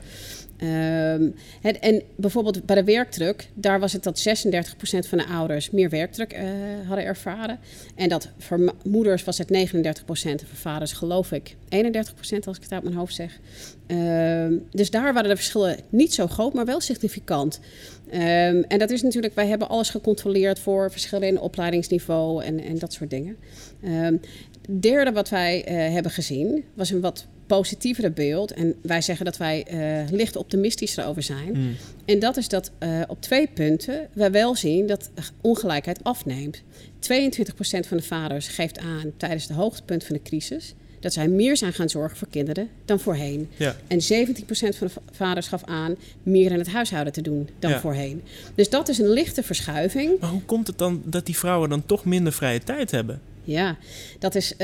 Ehm, 0.60 1.28
het, 1.60 1.78
en 1.78 2.02
bijvoorbeeld 2.16 2.66
bij 2.66 2.76
de 2.76 2.84
werkdruk, 2.84 3.48
daar 3.54 3.80
was 3.80 3.92
het 3.92 4.02
dat 4.02 4.18
36% 4.18 5.08
van 5.08 5.18
de 5.18 5.26
ouders 5.26 5.70
meer 5.70 5.90
werkdruk 5.90 6.32
uh, 6.32 6.40
hadden 6.86 7.04
ervaren. 7.04 7.58
En 7.94 8.08
dat 8.08 8.28
voor 8.38 8.72
moeders 8.84 9.24
was 9.24 9.38
het 9.38 9.48
39%, 9.48 9.50
en 9.50 10.38
voor 10.38 10.56
vaders 10.56 10.92
geloof 10.92 11.32
ik 11.32 11.56
31% 11.68 12.46
als 12.46 12.56
ik 12.56 12.62
het 12.62 12.72
uit 12.72 12.82
mijn 12.82 12.94
hoofd 12.94 13.14
zeg. 13.14 13.38
Ehm, 13.86 14.54
dus 14.70 14.90
daar 14.90 15.12
waren 15.12 15.28
de 15.28 15.36
verschillen 15.36 15.76
niet 15.88 16.14
zo 16.14 16.26
groot, 16.26 16.54
maar 16.54 16.64
wel 16.64 16.80
significant. 16.80 17.60
Um, 18.12 18.18
en 18.62 18.78
dat 18.78 18.90
is 18.90 19.02
natuurlijk, 19.02 19.34
wij 19.34 19.46
hebben 19.46 19.68
alles 19.68 19.90
gecontroleerd 19.90 20.58
voor 20.58 20.90
verschillen 20.90 21.28
in 21.28 21.40
opleidingsniveau 21.40 22.44
en, 22.44 22.60
en 22.60 22.78
dat 22.78 22.92
soort 22.92 23.10
dingen. 23.10 23.36
Derde 24.80 25.12
wat 25.12 25.28
wij 25.28 25.68
uh, 25.68 25.92
hebben 25.92 26.12
gezien 26.12 26.64
was 26.74 26.90
een 26.90 27.00
wat 27.00 27.26
positievere 27.56 28.10
beeld. 28.10 28.52
En 28.52 28.74
wij 28.82 29.00
zeggen 29.00 29.24
dat 29.24 29.36
wij 29.36 29.66
uh, 29.72 30.10
licht 30.10 30.36
optimistischer 30.36 31.06
over 31.06 31.22
zijn. 31.22 31.52
Mm. 31.52 31.76
En 32.04 32.18
dat 32.18 32.36
is 32.36 32.48
dat 32.48 32.70
uh, 32.78 33.00
op 33.06 33.20
twee 33.20 33.46
punten 33.46 34.08
wij 34.12 34.30
wel 34.30 34.56
zien 34.56 34.86
dat 34.86 35.10
ongelijkheid 35.40 36.04
afneemt. 36.04 36.62
22% 36.62 36.62
van 37.60 37.96
de 37.96 38.02
vaders 38.02 38.48
geeft 38.48 38.78
aan 38.78 39.12
tijdens 39.16 39.46
de 39.46 39.54
hoogtepunt 39.54 40.04
van 40.04 40.16
de 40.16 40.22
crisis 40.22 40.74
dat 41.00 41.12
zij 41.12 41.28
meer 41.28 41.56
zijn 41.56 41.72
gaan 41.72 41.88
zorgen 41.88 42.16
voor 42.16 42.28
kinderen 42.28 42.68
dan 42.84 43.00
voorheen. 43.00 43.48
Ja. 43.56 43.76
En 43.86 43.98
17% 43.98 44.02
van 44.76 44.86
de 44.86 44.92
vaders 45.12 45.48
gaf 45.48 45.64
aan 45.64 45.96
meer 46.22 46.52
in 46.52 46.58
het 46.58 46.68
huishouden 46.72 47.12
te 47.12 47.22
doen 47.22 47.48
dan 47.58 47.80
voorheen. 47.80 48.22
Dus 48.54 48.70
dat 48.70 48.88
is 48.88 48.98
een 48.98 49.10
lichte 49.10 49.42
verschuiving. 49.42 50.20
Maar 50.20 50.30
hoe 50.30 50.42
komt 50.42 50.66
het 50.66 50.78
dan 50.78 51.02
dat 51.04 51.26
die 51.26 51.36
vrouwen 51.36 51.68
dan 51.68 51.86
toch 51.86 52.04
minder 52.04 52.32
vrije 52.32 52.62
tijd 52.62 52.90
hebben? 52.90 53.20
Ja, 53.50 53.76
dat 54.18 54.34
is. 54.34 54.52
Uh, 54.52 54.58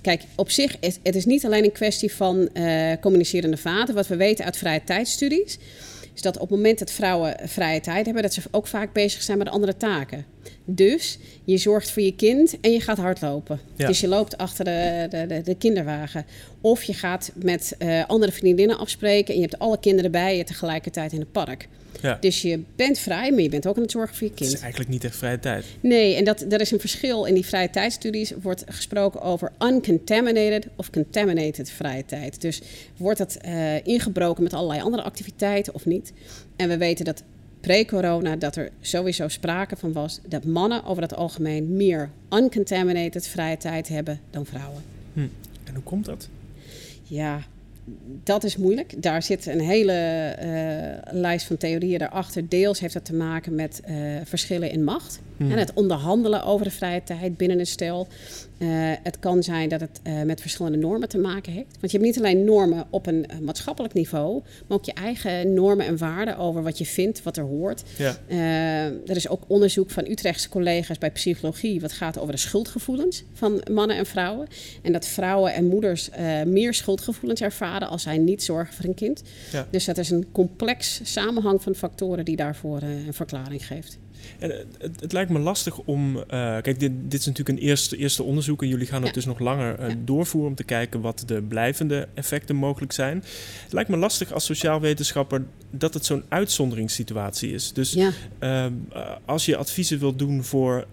kijk, 0.00 0.22
op 0.36 0.50
zich, 0.50 0.76
het, 0.80 1.00
het 1.02 1.14
is 1.14 1.24
niet 1.24 1.44
alleen 1.44 1.64
een 1.64 1.72
kwestie 1.72 2.12
van 2.12 2.48
uh, 2.54 2.92
communicerende 3.00 3.56
vader. 3.56 3.94
Wat 3.94 4.06
we 4.06 4.16
weten 4.16 4.44
uit 4.44 4.56
vrije 4.56 4.84
tijdstudies, 4.84 5.58
is 6.14 6.22
dat 6.22 6.34
op 6.34 6.40
het 6.40 6.50
moment 6.50 6.78
dat 6.78 6.90
vrouwen 6.90 7.36
vrije 7.42 7.80
tijd 7.80 8.04
hebben, 8.04 8.22
dat 8.22 8.32
ze 8.32 8.42
ook 8.50 8.66
vaak 8.66 8.92
bezig 8.92 9.22
zijn 9.22 9.38
met 9.38 9.48
andere 9.48 9.76
taken. 9.76 10.24
Dus 10.64 11.18
je 11.44 11.56
zorgt 11.56 11.90
voor 11.90 12.02
je 12.02 12.14
kind 12.14 12.60
en 12.60 12.72
je 12.72 12.80
gaat 12.80 12.98
hardlopen. 12.98 13.60
Dus 13.76 14.00
je 14.00 14.08
loopt 14.08 14.36
achter 14.36 14.64
de, 14.64 15.06
de, 15.10 15.40
de, 15.44 15.54
kinderwagen. 15.54 16.26
Of 16.60 16.82
je 16.82 16.94
gaat 16.94 17.32
met 17.34 17.76
uh, 17.78 18.04
andere 18.06 18.32
vriendinnen 18.32 18.78
afspreken 18.78 19.34
en 19.34 19.40
je 19.40 19.46
hebt 19.46 19.58
alle 19.58 19.78
kinderen 19.78 20.10
bij 20.10 20.36
je 20.36 20.44
tegelijkertijd 20.44 21.12
in 21.12 21.20
het 21.20 21.32
park. 21.32 21.68
Ja. 22.02 22.18
Dus 22.20 22.42
je 22.42 22.62
bent 22.76 22.98
vrij, 22.98 23.30
maar 23.30 23.40
je 23.40 23.48
bent 23.48 23.66
ook 23.66 23.76
aan 23.76 23.82
het 23.82 23.90
zorgen 23.90 24.16
voor 24.16 24.26
je 24.26 24.34
kind. 24.34 24.48
Het 24.48 24.58
is 24.58 24.62
eigenlijk 24.62 24.90
niet 24.90 25.04
echt 25.04 25.16
vrije 25.16 25.38
tijd. 25.38 25.64
Nee, 25.80 26.14
en 26.14 26.24
dat, 26.24 26.44
er 26.48 26.60
is 26.60 26.70
een 26.70 26.80
verschil. 26.80 27.24
In 27.24 27.34
die 27.34 27.46
vrije 27.46 27.70
tijdstudies 27.70 28.32
wordt 28.42 28.64
gesproken 28.68 29.20
over 29.20 29.52
uncontaminated 29.62 30.66
of 30.76 30.90
contaminated 30.90 31.70
vrije 31.70 32.04
tijd. 32.04 32.40
Dus 32.40 32.62
wordt 32.96 33.18
het 33.18 33.38
uh, 33.44 33.86
ingebroken 33.86 34.42
met 34.42 34.52
allerlei 34.52 34.80
andere 34.80 35.02
activiteiten 35.02 35.74
of 35.74 35.86
niet? 35.86 36.12
En 36.56 36.68
we 36.68 36.76
weten 36.76 37.04
dat 37.04 37.22
pre-corona 37.60 38.36
dat 38.36 38.56
er 38.56 38.70
sowieso 38.80 39.28
sprake 39.28 39.76
van 39.76 39.92
was 39.92 40.20
dat 40.26 40.44
mannen 40.44 40.84
over 40.84 41.02
het 41.02 41.14
algemeen 41.14 41.76
meer 41.76 42.10
uncontaminated 42.30 43.28
vrije 43.28 43.56
tijd 43.56 43.88
hebben 43.88 44.20
dan 44.30 44.46
vrouwen. 44.46 44.82
Hm. 45.12 45.20
En 45.64 45.74
hoe 45.74 45.82
komt 45.82 46.04
dat? 46.04 46.28
Ja, 47.02 47.42
dat 48.22 48.44
is 48.44 48.56
moeilijk. 48.56 49.02
Daar 49.02 49.22
zit 49.22 49.46
een 49.46 49.60
hele 49.60 50.36
uh, 50.42 51.12
lijst 51.20 51.46
van 51.46 51.56
theorieën 51.56 51.98
daarachter. 51.98 52.48
Deels 52.48 52.80
heeft 52.80 52.94
dat 52.94 53.04
te 53.04 53.14
maken 53.14 53.54
met 53.54 53.80
uh, 53.88 53.96
verschillen 54.24 54.70
in 54.70 54.84
macht. 54.84 55.20
Hmm. 55.36 55.50
En 55.50 55.58
het 55.58 55.72
onderhandelen 55.74 56.44
over 56.44 56.64
de 56.64 56.72
vrije 56.72 57.02
tijd 57.02 57.36
binnen 57.36 57.58
een 57.58 57.66
stel. 57.66 58.08
Uh, 58.58 58.68
het 59.02 59.18
kan 59.18 59.42
zijn 59.42 59.68
dat 59.68 59.80
het 59.80 60.00
met 60.24 60.40
verschillende 60.40 60.78
normen 60.78 61.08
te 61.08 61.18
maken 61.18 61.52
heeft. 61.52 61.76
Want 61.80 61.92
je 61.92 61.98
hebt 61.98 62.10
niet 62.10 62.18
alleen 62.18 62.44
normen 62.44 62.86
op 62.90 63.06
een 63.06 63.26
maatschappelijk 63.42 63.94
niveau, 63.94 64.42
maar 64.66 64.78
ook 64.78 64.84
je 64.84 64.92
eigen 64.92 65.54
normen 65.54 65.86
en 65.86 65.98
waarden 65.98 66.36
over 66.36 66.62
wat 66.62 66.78
je 66.78 66.86
vindt, 66.86 67.22
wat 67.22 67.36
er 67.36 67.44
hoort. 67.44 67.82
Ja. 67.96 68.16
er 69.06 69.16
is 69.16 69.28
ook 69.28 69.42
onderzoek 69.46 69.90
van 69.90 70.06
Utrechtse 70.06 70.48
collega's 70.48 70.98
bij 70.98 71.10
psychologie, 71.10 71.80
wat 71.80 71.92
gaat 71.92 72.18
over 72.18 72.32
de 72.32 72.38
schuldgevoelens 72.38 73.24
van 73.32 73.60
mannen 73.70 73.96
en 73.96 74.06
vrouwen. 74.06 74.46
En 74.82 74.92
dat 74.92 75.06
vrouwen 75.06 75.54
en 75.54 75.66
moeders 75.66 76.10
meer 76.46 76.74
schuldgevoelens 76.74 77.40
ervaren 77.40 77.77
als 77.86 78.02
zij 78.02 78.18
niet 78.18 78.42
zorgen 78.42 78.74
voor 78.74 78.84
een 78.84 78.94
kind. 78.94 79.22
Ja. 79.52 79.66
Dus 79.70 79.84
dat 79.84 79.98
is 79.98 80.10
een 80.10 80.26
complex 80.32 81.00
samenhang 81.02 81.62
van 81.62 81.74
factoren 81.74 82.24
die 82.24 82.36
daarvoor 82.36 82.82
een 82.82 83.14
verklaring 83.14 83.66
geeft. 83.66 83.98
En 84.38 84.50
het, 84.78 85.00
het, 85.00 85.12
lijkt 85.12 85.30
me 85.30 85.38
lastig 85.38 85.78
om. 85.78 86.16
Uh, 86.16 86.22
kijk, 86.30 86.80
dit, 86.80 86.92
dit, 87.04 87.20
is 87.20 87.26
natuurlijk 87.26 87.58
een 87.58 87.64
eerste, 87.64 87.96
eerste 87.96 88.22
onderzoek 88.22 88.62
en 88.62 88.68
jullie 88.68 88.86
gaan 88.86 89.02
het 89.02 89.14
dus 89.14 89.24
nog 89.24 89.38
langer 89.38 89.80
uh, 89.80 89.94
doorvoeren 90.04 90.50
om 90.50 90.56
te 90.56 90.64
kijken 90.64 91.00
wat 91.00 91.22
de 91.26 91.42
blijvende 91.42 92.08
effecten 92.14 92.56
mogelijk 92.56 92.92
zijn. 92.92 93.24
Het 93.62 93.72
lijkt 93.72 93.90
me 93.90 93.96
lastig 93.96 94.32
als 94.32 94.44
sociaal 94.44 94.80
wetenschapper 94.80 95.44
dat 95.70 95.94
het 95.94 96.04
zo'n 96.04 96.24
uitzonderingssituatie 96.28 97.52
is. 97.52 97.72
Dus 97.72 97.92
ja. 97.92 98.10
uh, 98.40 98.66
als 99.24 99.46
je 99.46 99.56
adviezen 99.56 99.98
wilt 99.98 100.18
doen 100.18 100.44
voor, 100.44 100.86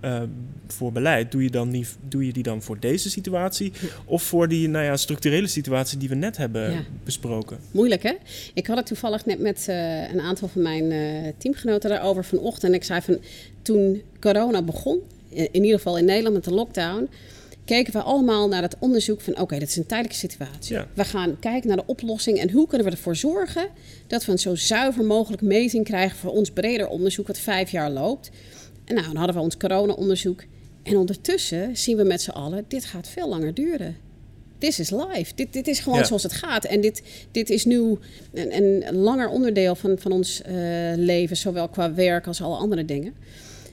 voor 0.67 0.91
beleid, 0.91 1.31
doe 1.31 1.43
je, 1.43 1.49
dan 1.49 1.69
niet, 1.69 1.97
doe 2.07 2.25
je 2.25 2.33
die 2.33 2.43
dan 2.43 2.61
voor 2.61 2.79
deze 2.79 3.09
situatie 3.09 3.71
of 4.05 4.23
voor 4.23 4.47
die 4.47 4.69
nou 4.69 4.85
ja, 4.85 4.97
structurele 4.97 5.47
situatie 5.47 5.97
die 5.97 6.09
we 6.09 6.15
net 6.15 6.38
hebben 6.38 6.85
besproken? 7.03 7.57
Moeilijk 7.71 8.03
hè? 8.03 8.13
Ik 8.53 8.67
had 8.67 8.77
het 8.77 8.85
toevallig 8.85 9.25
net 9.25 9.39
met 9.39 9.65
een 10.11 10.21
aantal 10.21 10.47
van 10.47 10.61
mijn 10.61 10.93
teamgenoten 11.38 11.89
daarover 11.89 12.25
vanochtend. 12.25 12.63
En 12.63 12.73
ik 12.73 12.83
zei 12.83 13.01
van 13.01 13.14
toen 13.62 14.01
corona 14.19 14.62
begon, 14.62 14.99
in 15.30 15.63
ieder 15.63 15.78
geval 15.78 15.97
in 15.97 16.06
Nederland 16.06 16.36
met 16.36 16.43
de 16.43 16.54
lockdown, 16.54 17.10
keken 17.65 17.93
we 17.93 18.01
allemaal 18.01 18.47
naar 18.47 18.62
het 18.62 18.75
onderzoek 18.80 19.21
van 19.21 19.34
oké, 19.34 19.41
okay, 19.41 19.60
dit 19.60 19.69
is 19.69 19.75
een 19.75 19.86
tijdelijke 19.86 20.19
situatie. 20.19 20.78
We 20.93 21.04
gaan 21.04 21.39
kijken 21.39 21.67
naar 21.67 21.78
de 21.78 21.86
oplossing 21.86 22.39
en 22.39 22.51
hoe 22.51 22.67
kunnen 22.67 22.88
we 22.88 22.93
ervoor 22.93 23.15
zorgen 23.15 23.67
dat 24.08 24.25
we 24.25 24.32
een 24.32 24.39
zo 24.39 24.56
zuiver 24.56 25.04
mogelijk 25.04 25.41
meting 25.41 25.84
krijgen 25.86 26.17
voor 26.17 26.32
ons 26.32 26.51
breder 26.51 26.88
onderzoek 26.88 27.28
wat 27.28 27.38
vijf 27.38 27.71
jaar 27.71 27.91
loopt. 27.91 28.30
En 28.86 28.95
nou, 28.95 29.08
dan 29.08 29.15
hadden 29.15 29.36
we 29.36 29.41
ons 29.41 29.58
corona-onderzoek. 29.58 30.43
En 30.84 30.97
ondertussen 30.97 31.78
zien 31.78 31.97
we 31.97 32.04
met 32.04 32.21
z'n 32.21 32.30
allen, 32.30 32.65
dit 32.67 32.86
gaat 32.86 33.08
veel 33.08 33.30
langer 33.30 33.54
duren. 33.54 34.04
This 34.65 34.80
is 34.80 34.89
life. 34.89 35.32
Dit, 35.36 35.54
dit 35.54 35.67
is 35.67 35.80
gewoon 35.80 36.06
zoals 36.06 36.23
het 36.23 36.34
gaat. 36.34 36.65
En 36.65 36.82
dit, 36.82 37.04
dit 37.32 37.49
is 37.49 37.65
nu 37.65 37.97
een, 38.34 38.84
een 38.86 38.95
langer 38.95 39.30
onderdeel 39.30 39.75
van, 39.75 39.97
van 39.99 40.12
ons 40.12 40.41
uh, 40.41 40.54
leven, 40.95 41.38
zowel 41.38 41.67
qua 41.67 41.93
werk 41.93 42.28
als 42.28 42.41
alle 42.41 42.56
andere 42.56 42.86
dingen. 42.86 43.13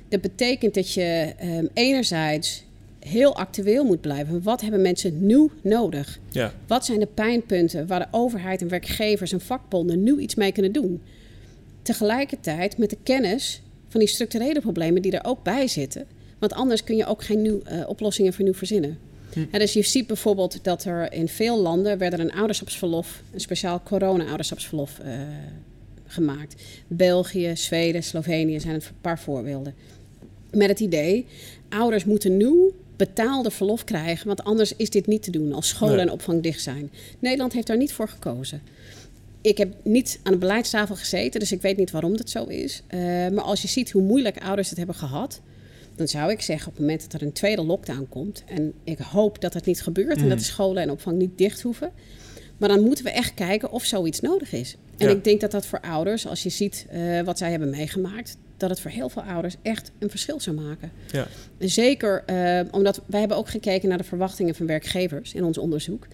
Dat 0.09 0.21
betekent 0.21 0.75
dat 0.75 0.93
je 0.93 1.33
um, 1.43 1.69
enerzijds 1.75 2.65
heel 2.99 3.37
actueel 3.37 3.85
moet 3.85 4.01
blijven. 4.01 4.43
Wat 4.43 4.61
hebben 4.61 4.81
mensen 4.81 5.27
nu 5.27 5.51
nodig? 5.63 6.19
Ja. 6.29 6.53
Wat 6.67 6.85
zijn 6.85 6.99
de 6.99 7.09
pijnpunten 7.15 7.87
waar 7.87 8.01
de 8.01 8.17
overheid 8.19 8.61
en 8.61 8.69
werkgevers 8.69 9.33
en 9.33 9.41
vakbonden 9.41 10.03
nu 10.03 10.19
iets 10.19 10.35
mee 10.35 10.53
kunnen 10.53 10.73
doen? 10.73 11.03
Tegelijkertijd 11.83 12.79
met 12.79 12.91
de 12.91 12.99
kennis 13.03 13.63
van 13.89 14.01
die 14.01 14.09
structurele 14.09 14.61
problemen 14.61 15.03
die 15.03 15.13
er 15.13 15.25
ook 15.25 15.43
bij 15.43 15.69
zitten. 15.69 16.07
Want 16.39 16.53
anders 16.53 16.85
kun 16.85 16.97
je 16.97 17.07
ook 17.07 17.25
geen 17.25 17.43
nieuw, 17.43 17.61
uh, 17.73 17.89
oplossingen 17.89 18.33
voor 18.33 18.45
nu 18.45 18.55
verzinnen. 18.55 19.11
Hm. 19.33 19.59
dus 19.59 19.73
je 19.73 19.83
ziet 19.83 20.07
bijvoorbeeld 20.07 20.59
dat 20.63 20.85
er 20.85 21.13
in 21.13 21.29
veel 21.29 21.61
landen 21.61 21.99
werd 21.99 22.13
er 22.13 22.21
een 22.21 22.33
ouderschapsverlof, 22.33 23.23
een 23.33 23.41
speciaal 23.41 23.83
corona-ouderschapsverlof 23.85 24.99
uh, 25.05 25.13
gemaakt. 26.07 26.63
België, 26.87 27.53
Zweden, 27.57 28.03
Slovenië 28.03 28.61
zijn 28.61 28.75
een 28.75 28.83
paar 29.01 29.19
voorbeelden. 29.19 29.75
Met 30.51 30.69
het 30.69 30.81
idee, 30.81 31.27
ouders 31.69 32.05
moeten 32.05 32.37
nu 32.37 32.73
betaalde 32.97 33.51
verlof 33.51 33.85
krijgen, 33.85 34.27
want 34.27 34.45
anders 34.45 34.77
is 34.77 34.91
dit 34.91 35.07
niet 35.07 35.23
te 35.23 35.31
doen 35.31 35.53
als 35.53 35.69
scholen 35.69 35.99
en 35.99 36.11
opvang 36.11 36.43
dicht 36.43 36.63
zijn. 36.63 36.91
Nederland 37.19 37.53
heeft 37.53 37.67
daar 37.67 37.77
niet 37.77 37.93
voor 37.93 38.09
gekozen. 38.09 38.63
Ik 39.41 39.59
heb 39.59 39.75
niet 39.83 40.21
aan 40.23 40.33
de 40.33 40.39
beleidstafel 40.39 40.97
gezeten, 40.97 41.41
dus 41.41 41.53
ik 41.53 41.63
weet 41.63 41.77
niet 41.77 41.91
waarom 41.91 42.17
dat 42.17 42.31
zo 42.31 42.45
is. 42.45 42.83
Uh, 42.95 43.01
maar 43.29 43.41
als 43.41 43.63
je 43.63 43.69
ziet 43.69 43.91
hoe 43.91 44.03
moeilijk 44.03 44.43
ouders 44.43 44.69
het 44.69 44.79
hebben 44.79 44.95
gehad, 44.95 45.41
dan 46.03 46.21
zou 46.21 46.31
ik 46.31 46.41
zeggen 46.41 46.69
op 46.69 46.73
het 46.73 46.83
moment 46.83 47.03
dat 47.03 47.21
er 47.21 47.27
een 47.27 47.33
tweede 47.33 47.63
lockdown 47.63 48.07
komt, 48.09 48.45
en 48.47 48.73
ik 48.85 48.99
hoop 48.99 49.41
dat 49.41 49.55
het 49.55 49.67
niet 49.67 49.83
gebeurt 49.83 50.17
en 50.17 50.29
dat 50.29 50.39
de 50.39 50.45
mm. 50.45 50.51
scholen 50.51 50.83
en 50.83 50.91
opvang 50.91 51.19
niet 51.19 51.39
dicht 51.39 51.63
hoeven, 51.63 51.93
maar 52.57 52.69
dan 52.69 52.81
moeten 52.81 53.05
we 53.05 53.11
echt 53.11 53.35
kijken 53.35 53.71
of 53.71 53.85
zoiets 53.85 54.21
nodig 54.21 54.53
is. 54.53 54.77
En 54.97 55.09
ik 55.09 55.25
denk 55.25 55.41
dat 55.41 55.51
dat 55.51 55.67
voor 55.67 55.81
ouders, 55.81 56.27
als 56.27 56.43
je 56.43 56.49
ziet 56.49 56.87
uh, 56.93 57.21
wat 57.21 57.39
zij 57.39 57.51
hebben 57.51 57.71
meegemaakt, 57.71 58.37
dat 58.57 58.71
het 58.71 58.81
voor 58.81 58.91
heel 58.91 59.09
veel 59.09 59.23
ouders 59.23 59.55
echt 59.63 59.91
een 59.99 60.11
verschil 60.11 60.41
zou 60.41 60.57
maken. 60.57 60.93
Ja. 61.11 61.27
Zeker 61.59 62.25
uh, 62.27 62.61
omdat 62.71 63.03
wij 63.07 63.21
hebben 63.21 63.39
ook 63.39 63.49
gekeken 63.49 63.89
naar 63.89 63.99
de 63.99 64.05
verwachtingen 64.05 64.55
van 64.55 64.67
werkgevers 64.67 65.35
in 65.35 65.45
ons 65.45 65.59
onderzoek. 65.59 66.07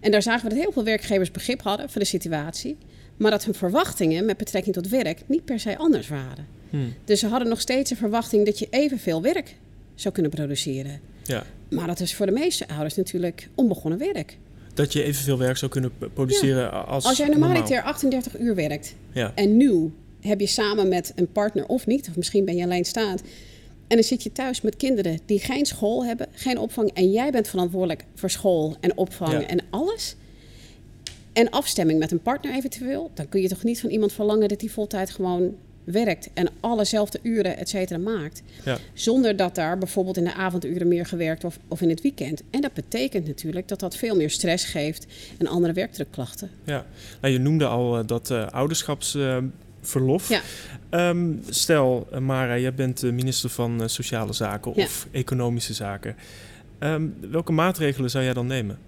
En 0.00 0.10
daar 0.10 0.22
zagen 0.22 0.48
we 0.48 0.54
dat 0.54 0.62
heel 0.62 0.72
veel 0.72 0.84
werkgevers 0.84 1.30
begrip 1.30 1.62
hadden 1.62 1.90
voor 1.90 2.00
de 2.00 2.06
situatie, 2.06 2.76
maar 3.16 3.30
dat 3.30 3.44
hun 3.44 3.54
verwachtingen 3.54 4.24
met 4.24 4.36
betrekking 4.36 4.74
tot 4.74 4.88
werk 4.88 5.22
niet 5.26 5.44
per 5.44 5.60
se 5.60 5.76
anders 5.76 6.08
waren. 6.08 6.53
Hmm. 6.74 6.94
Dus 7.04 7.20
ze 7.20 7.26
hadden 7.26 7.48
nog 7.48 7.60
steeds 7.60 7.90
een 7.90 7.96
verwachting 7.96 8.44
dat 8.44 8.58
je 8.58 8.66
evenveel 8.70 9.22
werk 9.22 9.56
zou 9.94 10.14
kunnen 10.14 10.32
produceren. 10.32 11.00
Ja. 11.22 11.44
Maar 11.70 11.86
dat 11.86 12.00
is 12.00 12.14
voor 12.14 12.26
de 12.26 12.32
meeste 12.32 12.68
ouders 12.68 12.94
natuurlijk 12.94 13.48
onbegonnen 13.54 13.98
werk. 13.98 14.38
Dat 14.74 14.92
je 14.92 15.02
evenveel 15.02 15.38
werk 15.38 15.56
zou 15.56 15.70
kunnen 15.70 15.92
produceren 16.14 16.86
als. 16.86 17.04
Als 17.04 17.16
jij 17.16 17.28
normaliter 17.28 17.82
38 17.82 18.38
uur 18.38 18.54
werkt 18.54 18.94
ja. 19.12 19.32
en 19.34 19.56
nu 19.56 19.92
heb 20.20 20.40
je 20.40 20.46
samen 20.46 20.88
met 20.88 21.12
een 21.14 21.32
partner 21.32 21.66
of 21.66 21.86
niet, 21.86 22.08
of 22.08 22.16
misschien 22.16 22.44
ben 22.44 22.56
je 22.56 22.64
alleen 22.64 22.84
staand, 22.84 23.20
En 23.88 23.96
dan 23.96 24.02
zit 24.02 24.22
je 24.22 24.32
thuis 24.32 24.60
met 24.60 24.76
kinderen 24.76 25.18
die 25.26 25.38
geen 25.38 25.66
school 25.66 26.04
hebben, 26.04 26.26
geen 26.32 26.58
opvang. 26.58 26.90
En 26.92 27.10
jij 27.10 27.30
bent 27.30 27.48
verantwoordelijk 27.48 28.04
voor 28.14 28.30
school 28.30 28.76
en 28.80 28.96
opvang 28.96 29.42
en 29.42 29.60
alles. 29.70 30.16
En 31.32 31.50
afstemming 31.50 31.98
met 31.98 32.12
een 32.12 32.22
partner 32.22 32.54
eventueel. 32.54 33.10
Dan 33.14 33.28
kun 33.28 33.40
je 33.40 33.48
toch 33.48 33.62
niet 33.62 33.80
van 33.80 33.90
iemand 33.90 34.12
verlangen 34.12 34.48
dat 34.48 34.60
die 34.60 34.72
voltijd 34.72 35.10
gewoon 35.10 35.54
werkt 35.84 36.30
en 36.34 36.48
allezelfde 36.60 37.18
uren, 37.22 37.56
et 37.56 37.68
cetera, 37.68 37.98
maakt. 37.98 38.42
Ja. 38.64 38.78
Zonder 38.92 39.36
dat 39.36 39.54
daar 39.54 39.78
bijvoorbeeld 39.78 40.16
in 40.16 40.24
de 40.24 40.34
avonduren 40.34 40.88
meer 40.88 41.06
gewerkt 41.06 41.44
of, 41.44 41.58
of 41.68 41.80
in 41.80 41.88
het 41.88 42.00
weekend. 42.00 42.42
En 42.50 42.60
dat 42.60 42.72
betekent 42.72 43.26
natuurlijk 43.26 43.68
dat 43.68 43.80
dat 43.80 43.96
veel 43.96 44.16
meer 44.16 44.30
stress 44.30 44.64
geeft 44.64 45.06
en 45.38 45.46
andere 45.46 45.72
werkdrukklachten. 45.72 46.50
Ja, 46.64 46.86
nou, 47.20 47.32
je 47.32 47.38
noemde 47.38 47.66
al 47.66 47.98
uh, 47.98 48.06
dat 48.06 48.30
uh, 48.30 48.46
ouderschapsverlof. 48.46 50.28
ja. 50.28 50.40
Ehm, 50.90 51.32
stel, 51.48 52.08
uh, 52.12 52.18
Mara, 52.18 52.58
jij 52.58 52.74
bent 52.74 53.02
minister 53.02 53.50
van 53.50 53.88
Sociale 53.88 54.32
Zaken 54.32 54.74
of 54.74 55.06
Economische 55.10 55.74
Zaken. 55.74 56.16
Ehm, 56.78 57.06
welke 57.30 57.52
maatregelen 57.52 58.10
zou 58.10 58.24
jij 58.24 58.34
dan 58.34 58.46
nemen? 58.46 58.78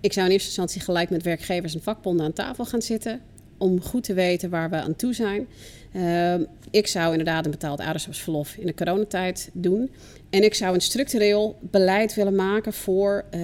Ik 0.00 0.12
zou 0.12 0.26
in 0.26 0.32
eerste 0.32 0.48
instantie 0.48 0.80
gelijk 0.80 1.10
met 1.10 1.22
werkgevers 1.22 1.74
en 1.74 1.82
vakbonden 1.82 2.26
aan 2.26 2.32
tafel 2.32 2.64
gaan 2.64 2.82
zitten 2.82 3.20
om 3.58 3.80
goed 3.80 4.04
te 4.04 4.14
weten 4.14 4.50
waar 4.50 4.70
we 4.70 4.76
aan 4.76 4.96
toe 4.96 5.14
zijn. 5.14 5.48
Ehm, 5.92 6.42
ik 6.70 6.86
zou 6.86 7.10
inderdaad 7.10 7.44
een 7.44 7.50
betaald 7.50 7.80
ouderschapsverlof 7.80 8.56
in 8.56 8.66
de 8.66 8.74
coronatijd 8.74 9.50
doen. 9.52 9.90
En 10.30 10.44
ik 10.44 10.54
zou 10.54 10.74
een 10.74 10.80
structureel 10.80 11.58
beleid 11.60 12.14
willen 12.14 12.34
maken 12.34 12.72
voor 12.72 13.24
uh, 13.24 13.40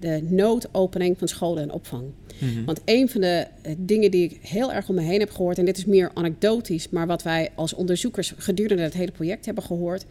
de 0.00 0.22
noodopening 0.22 1.18
van 1.18 1.28
scholen 1.28 1.62
en 1.62 1.72
opvang. 1.72 2.04
Mhm. 2.38 2.64
Want 2.64 2.80
een 2.84 3.08
van 3.08 3.20
de 3.20 3.46
eh, 3.62 3.74
dingen 3.78 4.10
die 4.10 4.24
ik 4.24 4.38
heel 4.42 4.72
erg 4.72 4.88
om 4.88 4.94
me 4.94 5.00
heen 5.00 5.20
heb 5.20 5.30
gehoord, 5.30 5.58
en 5.58 5.64
dit 5.64 5.76
is 5.76 5.84
meer 5.84 6.10
anekdotisch, 6.14 6.88
maar 6.88 7.06
wat 7.06 7.22
wij 7.22 7.50
als 7.54 7.74
onderzoekers 7.74 8.34
gedurende 8.36 8.82
het 8.82 8.94
hele 8.94 9.12
project 9.12 9.44
hebben 9.46 9.64
gehoord, 9.64 10.04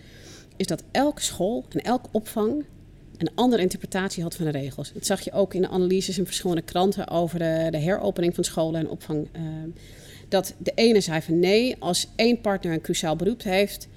is 0.56 0.68
dat 0.68 0.84
elke 0.92 1.22
school 1.22 1.66
en 1.70 1.82
elke 1.82 2.10
opvang 2.12 2.66
een 3.18 3.32
andere 3.36 3.62
interpretatie 3.62 4.24
had 4.24 4.36
van 4.36 4.46
de 4.46 4.52
regels. 4.52 4.94
Dat 4.94 5.06
zag 5.06 5.22
je 5.22 5.32
ook 5.32 5.54
in 5.54 5.62
de 5.62 5.70
analyses 5.70 6.18
in 6.18 6.26
verschillende 6.26 6.62
kranten 6.62 7.10
over 7.10 7.40
de, 7.40 7.68
de 7.72 7.78
heropening 7.78 8.36
van 8.36 8.44
scholen 8.44 8.80
en 8.80 8.90
opvang. 8.90 9.28
Uh, 9.36 9.42
dat 10.30 10.54
de 10.58 10.72
ene 10.76 11.02
zei 11.02 11.22
van 11.22 11.40
nee, 11.40 11.76
als 11.80 12.08
één 12.16 12.42
partner 12.42 12.74
een 12.74 12.82
cruciaal 12.82 13.16
beroep 13.16 13.44
heeft, 13.44 13.88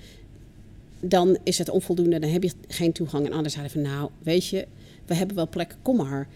dan 1.01 1.39
is 1.43 1.59
het 1.59 1.69
onvoldoende, 1.69 2.19
dan 2.19 2.31
heb 2.31 2.43
je 2.43 2.53
geen 2.69 2.93
toegang. 2.93 3.25
En 3.25 3.31
anderen 3.31 3.51
zeiden 3.51 3.73
van 3.73 3.83
nou, 3.83 4.11
weet 4.23 4.47
je, 4.47 4.67
we 5.07 5.15
hebben 5.15 5.37
wel 5.37 5.49
plekken, 5.49 5.79
kom 5.83 5.97
maar. 5.97 6.29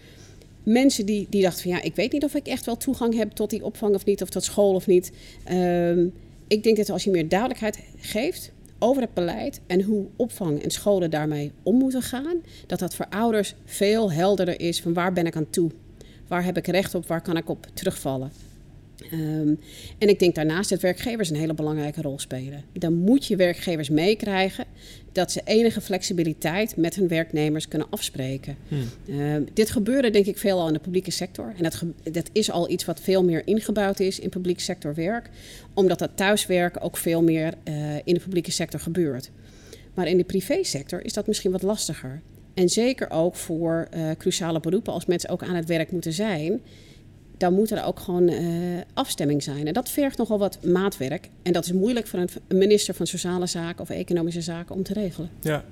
Mensen 0.63 1.05
die, 1.05 1.27
die 1.29 1.41
dachten 1.41 1.61
van 1.61 1.71
ja, 1.71 1.81
ik 1.81 1.95
weet 1.95 2.11
niet 2.11 2.23
of 2.23 2.35
ik 2.35 2.47
echt 2.47 2.65
wel 2.65 2.77
toegang 2.77 3.15
heb 3.15 3.31
tot 3.31 3.49
die 3.49 3.63
opvang 3.63 3.95
of 3.95 4.05
niet, 4.05 4.21
of 4.21 4.29
tot 4.29 4.43
school 4.43 4.73
of 4.73 4.87
niet. 4.87 5.11
Uh, 5.51 6.05
ik 6.47 6.63
denk 6.63 6.77
dat 6.77 6.89
als 6.89 7.03
je 7.03 7.11
meer 7.11 7.27
duidelijkheid 7.27 7.79
geeft, 7.99 8.51
over 8.81 9.01
het 9.01 9.13
beleid 9.13 9.61
en 9.67 9.81
hoe 9.81 10.07
opvang 10.15 10.63
en 10.63 10.71
scholen 10.71 11.09
daarmee 11.09 11.51
om 11.63 11.75
moeten 11.77 12.01
gaan, 12.01 12.41
dat 12.67 12.79
dat 12.79 12.95
voor 12.95 13.07
ouders 13.09 13.55
veel 13.65 14.11
helderder 14.11 14.59
is 14.59 14.81
van 14.81 14.93
waar 14.93 15.13
ben 15.13 15.25
ik 15.25 15.35
aan 15.35 15.49
toe? 15.49 15.71
Waar 16.27 16.43
heb 16.43 16.57
ik 16.57 16.67
recht 16.67 16.95
op? 16.95 17.07
Waar 17.07 17.21
kan 17.21 17.37
ik 17.37 17.49
op 17.49 17.67
terugvallen? 17.73 18.31
Um, 19.13 19.59
en 19.97 20.09
ik 20.09 20.19
denk 20.19 20.35
daarnaast 20.35 20.69
dat 20.69 20.81
werkgevers 20.81 21.29
een 21.29 21.35
hele 21.35 21.53
belangrijke 21.53 22.01
rol 22.01 22.19
spelen. 22.19 22.63
Dan 22.73 22.93
moet 22.93 23.25
je 23.25 23.35
werkgevers 23.35 23.89
meekrijgen 23.89 24.65
dat 25.11 25.31
ze 25.31 25.41
enige 25.43 25.81
flexibiliteit 25.81 26.77
met 26.77 26.95
hun 26.95 27.07
werknemers 27.07 27.67
kunnen 27.67 27.87
afspreken. 27.89 28.55
Hmm. 28.67 29.19
Um, 29.19 29.47
dit 29.53 29.69
gebeurde 29.69 30.09
denk 30.09 30.25
ik 30.25 30.37
veel 30.37 30.59
al 30.59 30.67
in 30.67 30.73
de 30.73 30.79
publieke 30.79 31.11
sector. 31.11 31.53
En 31.57 31.63
dat, 31.63 31.83
dat 32.11 32.29
is 32.31 32.51
al 32.51 32.69
iets 32.69 32.85
wat 32.85 32.99
veel 32.99 33.23
meer 33.23 33.47
ingebouwd 33.47 33.99
is 33.99 34.19
in 34.19 34.29
publieke 34.29 34.61
sector 34.61 34.95
werk. 34.95 35.29
Omdat 35.73 35.99
dat 35.99 36.11
thuiswerken 36.15 36.81
ook 36.81 36.97
veel 36.97 37.23
meer 37.23 37.53
uh, 37.63 37.95
in 38.03 38.13
de 38.13 38.19
publieke 38.19 38.51
sector 38.51 38.79
gebeurt. 38.79 39.31
Maar 39.93 40.07
in 40.07 40.17
de 40.17 40.23
privésector 40.23 41.05
is 41.05 41.13
dat 41.13 41.27
misschien 41.27 41.51
wat 41.51 41.61
lastiger. 41.61 42.21
En 42.53 42.69
zeker 42.69 43.09
ook 43.09 43.35
voor 43.35 43.87
uh, 43.95 44.09
cruciale 44.17 44.59
beroepen 44.59 44.93
als 44.93 45.05
mensen 45.05 45.29
ook 45.29 45.43
aan 45.43 45.55
het 45.55 45.67
werk 45.67 45.91
moeten 45.91 46.13
zijn 46.13 46.61
dan 47.41 47.53
moet 47.53 47.71
er 47.71 47.83
ook 47.83 47.99
gewoon 47.99 48.29
uh, 48.29 48.81
afstemming 48.93 49.43
zijn. 49.43 49.67
En 49.67 49.73
dat 49.73 49.89
vergt 49.89 50.17
nogal 50.17 50.39
wat 50.39 50.63
maatwerk. 50.63 51.29
En 51.41 51.53
dat 51.53 51.65
is 51.65 51.71
moeilijk 51.71 52.07
voor 52.07 52.19
een 52.19 52.57
minister 52.57 52.93
van 52.93 53.07
Sociale 53.07 53.45
Zaken 53.45 53.81
of 53.81 53.89
Economische 53.89 54.41
Zaken 54.41 54.75
om 54.75 54.83
te 54.83 54.93
regelen. 54.93 55.29
Ja, 55.41 55.63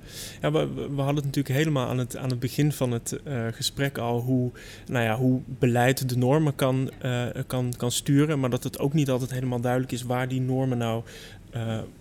ja 0.42 0.52
we, 0.52 0.74
we 0.74 1.02
hadden 1.02 1.16
het 1.16 1.26
natuurlijk 1.26 1.56
helemaal 1.56 1.88
aan 1.88 1.98
het, 1.98 2.18
aan 2.18 2.30
het 2.30 2.40
begin 2.40 2.72
van 2.72 2.92
het 2.92 3.20
uh, 3.28 3.48
gesprek 3.52 3.98
al 3.98 4.20
hoe, 4.20 4.52
nou 4.88 5.06
ja, 5.06 5.18
hoe 5.18 5.42
beleid 5.46 6.10
de 6.10 6.18
normen 6.18 6.56
kan, 6.56 6.92
uh, 7.06 7.26
kan, 7.48 7.74
kan 7.78 7.92
sturen. 7.92 8.40
Maar 8.40 8.50
dat 8.50 8.64
het 8.64 8.80
ook 8.80 8.94
niet 8.94 9.10
altijd 9.10 9.32
helemaal 9.32 9.62
duidelijk 9.62 9.92
is 9.92 10.04
waar 10.04 10.28
die 10.28 10.42
normen 10.42 10.78
nou 10.78 11.04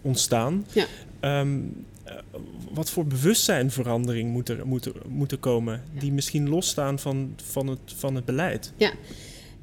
ontstaan. 0.03 0.67
Ja. 0.73 0.87
Um, 1.41 1.87
wat 2.71 2.91
voor 2.91 3.07
bewustzijnverandering 3.07 4.33
moet 4.33 4.49
er, 4.49 4.67
moet 4.67 4.85
er, 4.85 4.93
moet 5.09 5.33
er 5.33 5.39
komen, 5.39 5.83
die 5.99 6.13
misschien 6.13 6.49
losstaan 6.49 6.99
van, 6.99 7.35
van, 7.37 7.67
het, 7.67 7.79
van 7.85 8.15
het 8.15 8.25
beleid? 8.25 8.73
Ja, 8.77 8.93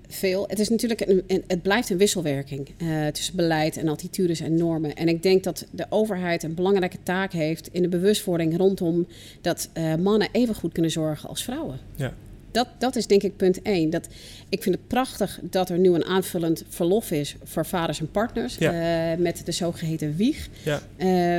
veel. 0.08 0.46
Het 0.48 0.60
is 0.60 0.70
natuurlijk 0.70 1.02
een, 1.02 1.44
het 1.48 1.62
blijft 1.62 1.90
een 1.90 1.98
wisselwerking 1.98 2.70
uh, 2.78 3.08
tussen 3.08 3.36
beleid 3.36 3.78
en 3.78 3.88
attitudes 3.88 4.40
en 4.40 4.56
normen. 4.56 4.96
En 4.96 5.08
ik 5.08 5.24
denk 5.24 5.44
dat 5.44 5.66
de 5.72 5.86
overheid 5.90 6.44
een 6.44 6.54
belangrijke 6.54 6.98
taak 7.04 7.32
heeft 7.32 7.70
in 7.72 7.82
de 7.82 7.88
bewustwording 7.88 8.58
rondom 8.58 9.08
dat 9.42 9.70
uh, 9.78 9.96
mannen 9.96 10.30
even 10.32 10.56
goed 10.56 10.74
kunnen 10.74 10.92
zorgen 10.92 11.30
als 11.30 11.44
vrouwen. 11.44 11.80
Ja. 11.96 12.14
Dat, 12.52 12.68
dat 12.78 12.96
is 12.96 13.08
denk 13.08 13.24
ik 13.24 13.36
punt 13.36 13.62
één. 13.62 13.90
Dat, 13.90 14.08
ik 14.50 14.64
vind 14.64 14.76
het 14.76 14.88
prachtig 14.88 15.40
dat 15.44 15.70
er 15.70 15.78
nu 15.78 15.94
een 15.94 16.06
aanvullend 16.06 16.64
verlof 16.70 17.12
is 17.12 17.36
voor 17.44 17.66
vaders 17.66 18.00
en 18.00 18.12
partners 18.12 18.56
ja. 18.58 19.12
uh, 19.12 19.18
met 19.18 19.46
de 19.46 19.52
zogeheten 19.52 20.16
wieg. 20.16 20.50
Ja. 20.64 20.82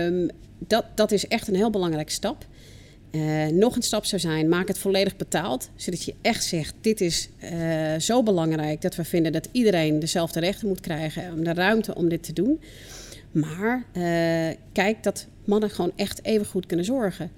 Um, 0.06 0.30
dat, 0.58 0.84
dat 0.94 1.12
is 1.12 1.28
echt 1.28 1.48
een 1.48 1.54
heel 1.54 1.70
belangrijke 1.70 2.12
stap. 2.12 2.46
Uh, 3.10 3.46
nog 3.46 3.76
een 3.76 3.82
stap 3.82 4.04
zou 4.04 4.20
zijn, 4.20 4.48
maak 4.48 4.68
het 4.68 4.78
volledig 4.78 5.16
betaald. 5.16 5.70
Zodat 5.76 6.04
je 6.04 6.14
echt 6.22 6.44
zegt, 6.44 6.74
dit 6.80 7.00
is 7.00 7.28
uh, 7.52 7.98
zo 7.98 8.22
belangrijk 8.22 8.80
dat 8.80 8.94
we 8.94 9.04
vinden 9.04 9.32
dat 9.32 9.48
iedereen 9.52 9.98
dezelfde 9.98 10.40
rechten 10.40 10.68
moet 10.68 10.80
krijgen. 10.80 11.32
Om 11.32 11.44
de 11.44 11.52
ruimte 11.52 11.94
om 11.94 12.08
dit 12.08 12.22
te 12.22 12.32
doen. 12.32 12.60
Maar 13.30 13.84
uh, 13.92 14.02
kijk 14.72 15.02
dat 15.02 15.26
mannen 15.44 15.70
gewoon 15.70 15.92
echt 15.96 16.24
even 16.24 16.46
goed 16.46 16.66
kunnen 16.66 16.86
zorgen. 16.86 17.30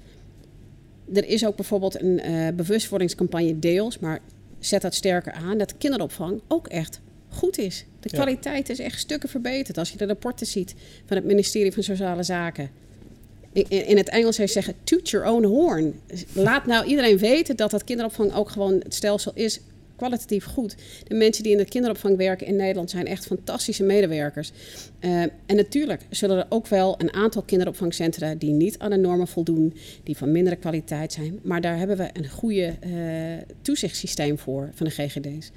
Er 1.14 1.28
is 1.28 1.46
ook 1.46 1.56
bijvoorbeeld 1.56 2.02
een 2.02 2.20
bewustwordingscampagne 2.56 3.58
deels, 3.58 3.98
maar 3.98 4.20
zet 4.58 4.82
dat 4.82 4.94
sterker 4.94 5.32
aan, 5.32 5.58
dat 5.58 5.78
kinderopvang 5.78 6.40
ook 6.48 6.68
echt 6.68 7.00
goed 7.28 7.58
is. 7.58 7.84
De 8.00 8.08
kwaliteit 8.08 8.68
is 8.68 8.78
echt 8.78 8.98
stukken 8.98 9.28
verbeterd. 9.28 9.78
Als 9.78 9.90
je 9.90 9.96
de 9.96 10.06
rapporten 10.06 10.46
ziet 10.46 10.74
van 11.06 11.16
het 11.16 11.26
ministerie 11.26 11.72
van 11.72 11.82
Sociale 11.82 12.22
Zaken 12.22 12.70
in 13.68 13.96
het 13.96 14.08
Engels 14.08 14.36
je 14.36 14.46
zeggen, 14.46 14.74
toot 14.84 15.10
your 15.10 15.26
own 15.26 15.44
horn. 15.44 16.00
Laat 16.32 16.66
nou 16.66 16.86
iedereen 16.86 17.18
weten 17.18 17.56
dat 17.56 17.70
dat 17.70 17.84
kinderopvang 17.84 18.34
ook 18.34 18.50
gewoon 18.50 18.80
het 18.82 18.94
stelsel 18.94 19.32
is 19.34 19.60
kwalitatief 19.98 20.44
goed. 20.44 20.76
De 21.04 21.14
mensen 21.14 21.42
die 21.42 21.52
in 21.52 21.58
de 21.58 21.64
kinderopvang 21.64 22.16
werken 22.16 22.46
in 22.46 22.56
Nederland 22.56 22.90
zijn 22.90 23.06
echt 23.06 23.26
fantastische 23.26 23.82
medewerkers. 23.82 24.52
Uh, 25.00 25.20
en 25.20 25.56
natuurlijk 25.56 26.02
zullen 26.10 26.38
er 26.38 26.46
ook 26.48 26.66
wel 26.66 26.94
een 26.98 27.12
aantal 27.12 27.42
kinderopvangcentra 27.42 28.34
die 28.34 28.50
niet 28.50 28.78
aan 28.78 28.90
de 28.90 28.96
normen 28.96 29.28
voldoen, 29.28 29.74
die 30.02 30.16
van 30.16 30.32
mindere 30.32 30.56
kwaliteit 30.56 31.12
zijn. 31.12 31.38
Maar 31.42 31.60
daar 31.60 31.78
hebben 31.78 31.96
we 31.96 32.08
een 32.12 32.28
goede 32.28 32.74
uh, 32.86 32.92
toezichtssysteem 33.62 34.38
voor 34.38 34.70
van 34.74 34.86
de 34.86 34.92
GGD's. 34.92 35.50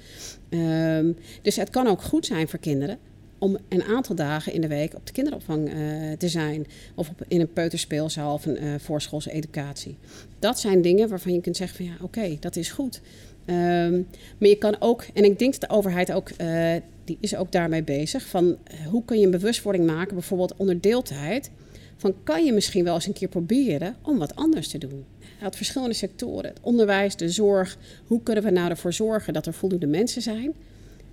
Ehm, 0.48 1.12
dus 1.42 1.56
het 1.56 1.70
kan 1.70 1.86
ook 1.86 2.02
goed 2.02 2.26
zijn 2.26 2.48
voor 2.48 2.58
kinderen 2.58 2.98
om 3.42 3.58
een 3.68 3.82
aantal 3.82 4.14
dagen 4.14 4.52
in 4.52 4.60
de 4.60 4.68
week 4.68 4.94
op 4.94 5.06
de 5.06 5.12
kinderopvang 5.12 5.68
uh, 5.68 6.12
te 6.18 6.28
zijn. 6.28 6.66
Of 6.94 7.08
op, 7.08 7.24
in 7.28 7.40
een 7.40 7.52
peuterspeelzaal 7.52 8.34
of 8.34 8.46
een 8.46 8.64
uh, 8.64 8.74
voorschoolse 8.78 9.30
educatie. 9.30 9.96
Dat 10.38 10.60
zijn 10.60 10.82
dingen 10.82 11.08
waarvan 11.08 11.32
je 11.32 11.40
kunt 11.40 11.56
zeggen 11.56 11.76
van 11.76 11.86
ja, 11.86 11.92
oké, 12.00 12.36
dat 12.40 12.56
is 12.56 12.70
goed. 12.70 13.00
Um, 13.46 14.06
maar 14.38 14.48
je 14.48 14.58
kan 14.58 14.76
ook, 14.78 15.04
en 15.14 15.24
ik 15.24 15.38
denk 15.38 15.52
dat 15.52 15.70
de 15.70 15.76
overheid 15.76 16.12
ook, 16.12 16.30
uh, 16.30 16.72
die 17.04 17.16
is 17.20 17.36
ook 17.36 17.52
daarmee 17.52 17.82
bezig, 17.82 18.26
van 18.26 18.56
hoe 18.90 19.04
kun 19.04 19.18
je 19.18 19.24
een 19.24 19.30
bewustwording 19.30 19.86
maken, 19.86 20.14
bijvoorbeeld 20.14 20.56
onder 20.56 20.80
deeltijd. 20.80 21.50
Van 21.96 22.14
kan 22.24 22.44
je 22.44 22.52
misschien 22.52 22.84
wel 22.84 22.94
eens 22.94 23.06
een 23.06 23.12
keer 23.12 23.28
proberen 23.28 23.96
om 24.02 24.18
wat 24.18 24.36
anders 24.36 24.68
te 24.68 24.78
doen? 24.78 25.04
Uit 25.42 25.56
verschillende 25.56 25.94
sectoren, 25.94 26.50
het 26.50 26.60
onderwijs, 26.60 27.16
de 27.16 27.28
zorg. 27.28 27.78
Hoe 28.06 28.22
kunnen 28.22 28.44
we 28.44 28.50
nou 28.50 28.70
ervoor 28.70 28.92
zorgen 28.92 29.32
dat 29.32 29.46
er 29.46 29.52
voldoende 29.52 29.86
mensen 29.86 30.22
zijn 30.22 30.54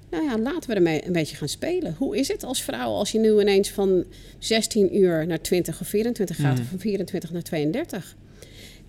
nou 0.10 0.24
ja, 0.24 0.38
laten 0.38 0.70
we 0.70 0.76
ermee 0.76 1.06
een 1.06 1.14
beetje 1.14 1.36
gaan 1.36 1.48
spelen. 1.48 1.96
Hoe 1.98 2.18
is 2.18 2.28
het 2.28 2.44
als 2.44 2.64
vrouw 2.64 2.90
als 2.90 3.12
je 3.12 3.20
nu 3.20 3.40
ineens 3.40 3.70
van 3.70 4.06
16 4.40 4.98
uur 4.98 5.28
naar 5.28 5.42
20 5.42 5.82
of 5.82 5.88
24 5.88 6.36
gaat, 6.36 6.52
of 6.52 6.60
mhm. 6.60 6.70
van 6.70 6.80
24 6.80 7.32
naar 7.32 7.42
32? 7.42 8.16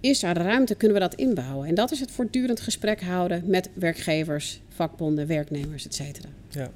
Is 0.00 0.22
er 0.22 0.36
ruimte? 0.36 0.74
Kunnen 0.74 0.96
we 0.96 1.02
dat 1.02 1.14
inbouwen? 1.14 1.68
En 1.68 1.74
dat 1.74 1.90
is 1.90 2.00
het 2.00 2.10
voortdurend 2.10 2.60
gesprek 2.60 3.02
houden 3.02 3.42
met 3.46 3.70
werkgevers, 3.74 4.60
vakbonden, 4.68 5.26
werknemers, 5.26 5.86
et 5.86 5.94
cetera. 5.94 6.28
Ja. 6.48 6.70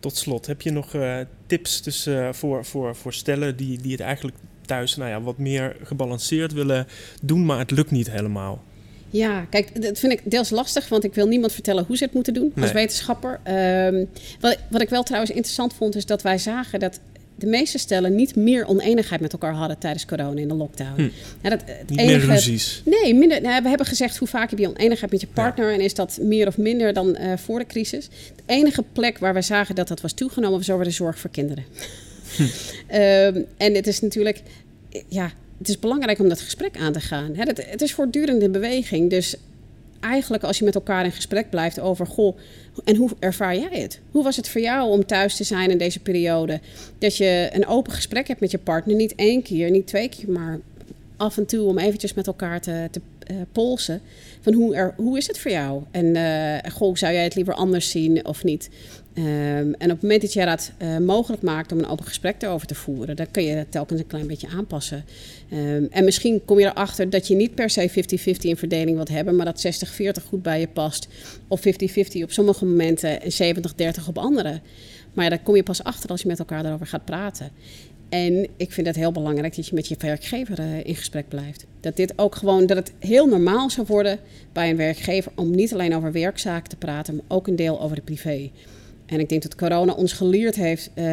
Tot 0.00 0.16
slot, 0.16 0.46
heb 0.46 0.60
je 0.60 0.70
nog 0.70 0.94
uh, 0.94 1.18
tips 1.46 1.82
dus, 1.82 2.06
uh, 2.06 2.32
voor, 2.32 2.64
voor, 2.64 2.96
voor 2.96 3.12
stellen 3.12 3.56
die, 3.56 3.80
die 3.80 3.92
het 3.92 4.00
eigenlijk 4.00 4.36
thuis 4.66 4.96
nou 4.96 5.10
ja, 5.10 5.20
wat 5.20 5.38
meer 5.38 5.76
gebalanceerd 5.82 6.52
willen 6.52 6.86
doen, 7.22 7.44
maar 7.44 7.58
het 7.58 7.70
lukt 7.70 7.90
niet 7.90 8.10
helemaal? 8.10 8.62
Ja, 9.10 9.46
kijk, 9.50 9.82
dat 9.82 9.98
vind 9.98 10.12
ik 10.12 10.20
deels 10.24 10.50
lastig, 10.50 10.88
want 10.88 11.04
ik 11.04 11.14
wil 11.14 11.26
niemand 11.26 11.52
vertellen 11.52 11.84
hoe 11.86 11.96
ze 11.96 12.04
het 12.04 12.12
moeten 12.12 12.34
doen 12.34 12.52
als 12.60 12.72
wetenschapper. 12.72 13.40
Um, 13.86 14.08
wat, 14.40 14.58
wat 14.70 14.80
ik 14.80 14.88
wel 14.88 15.02
trouwens 15.02 15.32
interessant 15.32 15.74
vond, 15.74 15.96
is 15.96 16.06
dat 16.06 16.22
wij 16.22 16.38
zagen 16.38 16.80
dat 16.80 17.00
de 17.40 17.46
meeste 17.46 17.78
stellen 17.78 18.14
niet 18.14 18.36
meer 18.36 18.66
oneenigheid 18.66 19.20
met 19.20 19.32
elkaar 19.32 19.52
hadden 19.52 19.78
tijdens 19.78 20.06
corona 20.06 20.40
in 20.40 20.48
de 20.48 20.54
lockdown. 20.54 20.94
Hm. 20.96 21.08
Ja, 21.42 21.50
dat, 21.50 21.62
het 21.66 21.90
enige, 21.90 22.26
meer 22.26 22.34
ruzies. 22.34 22.82
Nee, 22.84 23.14
minder, 23.14 23.40
nou, 23.40 23.62
we 23.62 23.68
hebben 23.68 23.86
gezegd 23.86 24.16
hoe 24.16 24.28
vaak 24.28 24.50
heb 24.50 24.58
je 24.58 24.68
oneenigheid 24.68 25.10
met 25.10 25.20
je 25.20 25.26
partner 25.26 25.72
en 25.72 25.80
is 25.80 25.94
dat 25.94 26.18
meer 26.22 26.46
of 26.46 26.58
minder 26.58 26.92
dan 26.92 27.16
uh, 27.20 27.36
voor 27.36 27.58
de 27.58 27.66
crisis. 27.66 28.08
De 28.36 28.42
enige 28.46 28.84
plek 28.92 29.18
waar 29.18 29.34
we 29.34 29.42
zagen 29.42 29.74
dat 29.74 29.88
dat 29.88 30.00
was 30.00 30.12
toegenomen 30.12 30.58
was 30.58 30.70
over 30.70 30.84
de 30.84 30.90
zorg 30.90 31.18
voor 31.18 31.30
kinderen. 31.30 31.64
Hm. 32.36 32.42
um, 32.42 33.46
en 33.66 33.74
het 33.74 33.86
is 33.86 34.00
natuurlijk, 34.00 34.42
ja, 35.08 35.32
het 35.60 35.68
is 35.68 35.78
belangrijk 35.78 36.18
om 36.18 36.28
dat 36.28 36.40
gesprek 36.40 36.76
aan 36.76 36.92
te 36.92 37.00
gaan. 37.00 37.34
Hè, 37.34 37.42
het, 37.42 37.70
het 37.70 37.82
is 37.82 37.94
voortdurend 37.94 38.42
in 38.42 38.52
beweging, 38.52 39.10
dus 39.10 39.36
eigenlijk 40.00 40.42
als 40.42 40.58
je 40.58 40.64
met 40.64 40.74
elkaar 40.74 41.04
in 41.04 41.12
gesprek 41.12 41.50
blijft 41.50 41.80
over, 41.80 42.06
goh, 42.06 42.36
en 42.84 42.96
hoe 42.96 43.10
ervaar 43.18 43.56
jij 43.56 43.80
het? 43.80 44.00
Hoe 44.10 44.22
was 44.24 44.36
het 44.36 44.48
voor 44.48 44.60
jou 44.60 44.90
om 44.90 45.06
thuis 45.06 45.36
te 45.36 45.44
zijn 45.44 45.70
in 45.70 45.78
deze 45.78 46.00
periode? 46.00 46.60
Dat 46.98 47.16
je 47.16 47.48
een 47.52 47.66
open 47.66 47.92
gesprek 47.92 48.28
hebt 48.28 48.40
met 48.40 48.50
je 48.50 48.58
partner, 48.58 48.96
niet 48.96 49.14
één 49.14 49.42
keer, 49.42 49.70
niet 49.70 49.86
twee 49.86 50.08
keer, 50.08 50.30
maar 50.30 50.60
af 51.16 51.36
en 51.36 51.46
toe 51.46 51.66
om 51.66 51.78
eventjes 51.78 52.14
met 52.14 52.26
elkaar 52.26 52.60
te, 52.60 52.88
uh, 53.30 53.36
polsen. 53.52 54.00
Van 54.40 54.52
hoe, 54.52 54.74
er, 54.74 54.94
hoe 54.96 55.18
is 55.18 55.26
het 55.26 55.38
voor 55.38 55.50
jou? 55.50 55.82
En 55.90 56.04
uh, 56.04 56.72
goh, 56.72 56.94
zou 56.96 57.12
jij 57.12 57.24
het 57.24 57.34
liever 57.34 57.54
anders 57.54 57.90
zien 57.90 58.26
of 58.26 58.44
niet? 58.44 58.70
Um, 59.14 59.24
en 59.24 59.74
op 59.74 59.90
het 59.90 60.02
moment 60.02 60.20
dat 60.20 60.32
jij 60.32 60.44
dat 60.44 60.72
uh, 60.82 60.98
mogelijk 60.98 61.42
maakt 61.42 61.72
om 61.72 61.78
een 61.78 61.88
open 61.88 62.04
gesprek 62.04 62.42
erover 62.42 62.66
te 62.66 62.74
voeren, 62.74 63.16
dan 63.16 63.30
kun 63.30 63.42
je 63.42 63.54
dat 63.54 63.66
telkens 63.70 64.00
een 64.00 64.06
klein 64.06 64.26
beetje 64.26 64.48
aanpassen. 64.48 65.04
Um, 65.52 65.88
en 65.90 66.04
misschien 66.04 66.44
kom 66.44 66.58
je 66.58 66.66
erachter 66.66 67.10
dat 67.10 67.26
je 67.26 67.34
niet 67.34 67.54
per 67.54 67.70
se 67.70 67.90
50-50 67.90 67.92
in 68.40 68.56
verdeling 68.56 68.96
wilt 68.96 69.08
hebben, 69.08 69.36
maar 69.36 69.44
dat 69.44 69.84
60-40 70.22 70.26
goed 70.28 70.42
bij 70.42 70.60
je 70.60 70.68
past. 70.68 71.08
Of 71.48 71.60
50-50 71.60 72.22
op 72.22 72.32
sommige 72.32 72.64
momenten 72.64 73.22
en 73.22 73.54
70-30 73.56 74.08
op 74.08 74.18
andere. 74.18 74.60
Maar 75.12 75.30
daar 75.30 75.42
kom 75.42 75.56
je 75.56 75.62
pas 75.62 75.84
achter 75.84 76.10
als 76.10 76.22
je 76.22 76.28
met 76.28 76.38
elkaar 76.38 76.62
daarover 76.62 76.86
gaat 76.86 77.04
praten. 77.04 77.50
En 78.08 78.46
ik 78.56 78.72
vind 78.72 78.86
het 78.86 78.96
heel 78.96 79.12
belangrijk 79.12 79.56
dat 79.56 79.66
je 79.66 79.74
met 79.74 79.88
je 79.88 79.96
werkgever 79.98 80.60
uh, 80.60 80.84
in 80.84 80.96
gesprek 80.96 81.28
blijft. 81.28 81.66
Dat 81.80 81.96
dit 81.96 82.12
ook 82.16 82.34
gewoon, 82.34 82.66
dat 82.66 82.76
het 82.76 82.92
heel 82.98 83.26
normaal 83.26 83.70
zou 83.70 83.86
worden 83.86 84.18
bij 84.52 84.70
een 84.70 84.76
werkgever 84.76 85.32
om 85.34 85.50
niet 85.50 85.72
alleen 85.72 85.94
over 85.94 86.12
werkzaken 86.12 86.68
te 86.68 86.76
praten, 86.76 87.14
maar 87.14 87.24
ook 87.28 87.46
een 87.46 87.56
deel 87.56 87.80
over 87.80 87.96
de 87.96 88.02
privé. 88.02 88.50
En 89.10 89.20
ik 89.20 89.28
denk 89.28 89.42
dat 89.42 89.54
corona 89.54 89.92
ons 89.92 90.12
geleerd 90.12 90.56
heeft 90.56 90.90
uh, 90.94 91.04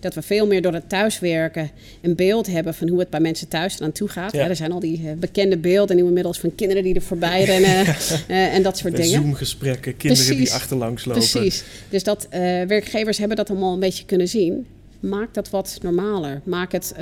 dat 0.00 0.14
we 0.14 0.22
veel 0.22 0.46
meer 0.46 0.62
door 0.62 0.72
het 0.72 0.88
thuiswerken 0.88 1.70
een 2.02 2.14
beeld 2.14 2.46
hebben 2.46 2.74
van 2.74 2.88
hoe 2.88 2.98
het 2.98 3.10
bij 3.10 3.20
mensen 3.20 3.48
thuis 3.48 3.78
eraan 3.78 3.92
toe 3.92 4.08
gaat. 4.08 4.32
Ja. 4.32 4.48
er 4.48 4.56
zijn 4.56 4.72
al 4.72 4.80
die 4.80 5.00
uh, 5.00 5.12
bekende 5.12 5.56
beelden 5.56 5.96
nu 5.96 6.04
inmiddels 6.04 6.38
van 6.38 6.54
kinderen 6.54 6.82
die 6.82 6.94
er 6.94 7.02
voorbij 7.02 7.44
rennen 7.44 7.86
uh, 7.86 8.54
en 8.54 8.62
dat 8.62 8.78
soort 8.78 8.96
dingen. 8.96 9.10
Zoom-gesprekken, 9.10 9.96
kinderen 9.96 10.26
Precies. 10.26 10.48
die 10.48 10.54
achterlangs 10.54 11.04
lopen. 11.04 11.22
Precies. 11.30 11.64
Dus 11.88 12.02
dat 12.02 12.28
werkgevers 12.66 13.18
hebben 13.18 13.36
dat 13.36 13.50
allemaal 13.50 13.72
een 13.72 13.80
beetje 13.80 14.04
kunnen 14.04 14.28
zien. 14.28 14.66
Maak 15.00 15.34
dat 15.34 15.50
wat 15.50 15.78
normaler. 15.82 16.40
Maak 16.44 16.72
het 16.72 16.94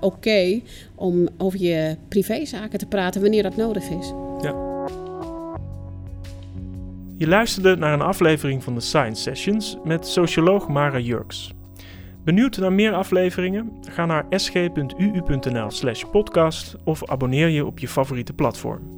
oké 0.00 0.06
okay 0.06 0.62
om 0.94 1.28
over 1.38 1.60
je 1.60 1.96
privézaken 2.08 2.78
te 2.78 2.86
praten 2.86 3.20
wanneer 3.20 3.42
dat 3.42 3.56
nodig 3.56 3.82
is. 3.82 4.12
Ja. 4.42 4.75
Je 7.18 7.28
luisterde 7.28 7.76
naar 7.76 7.92
een 7.92 8.00
aflevering 8.00 8.62
van 8.62 8.74
de 8.74 8.80
Science 8.80 9.22
Sessions 9.22 9.76
met 9.84 10.06
socioloog 10.06 10.68
Mara 10.68 10.98
Jurks. 10.98 11.52
Benieuwd 12.24 12.58
naar 12.58 12.72
meer 12.72 12.92
afleveringen? 12.92 13.72
Ga 13.90 14.06
naar 14.06 14.26
sg.uu.nl/podcast 14.30 16.76
of 16.84 17.10
abonneer 17.10 17.48
je 17.48 17.66
op 17.66 17.78
je 17.78 17.88
favoriete 17.88 18.32
platform. 18.32 18.95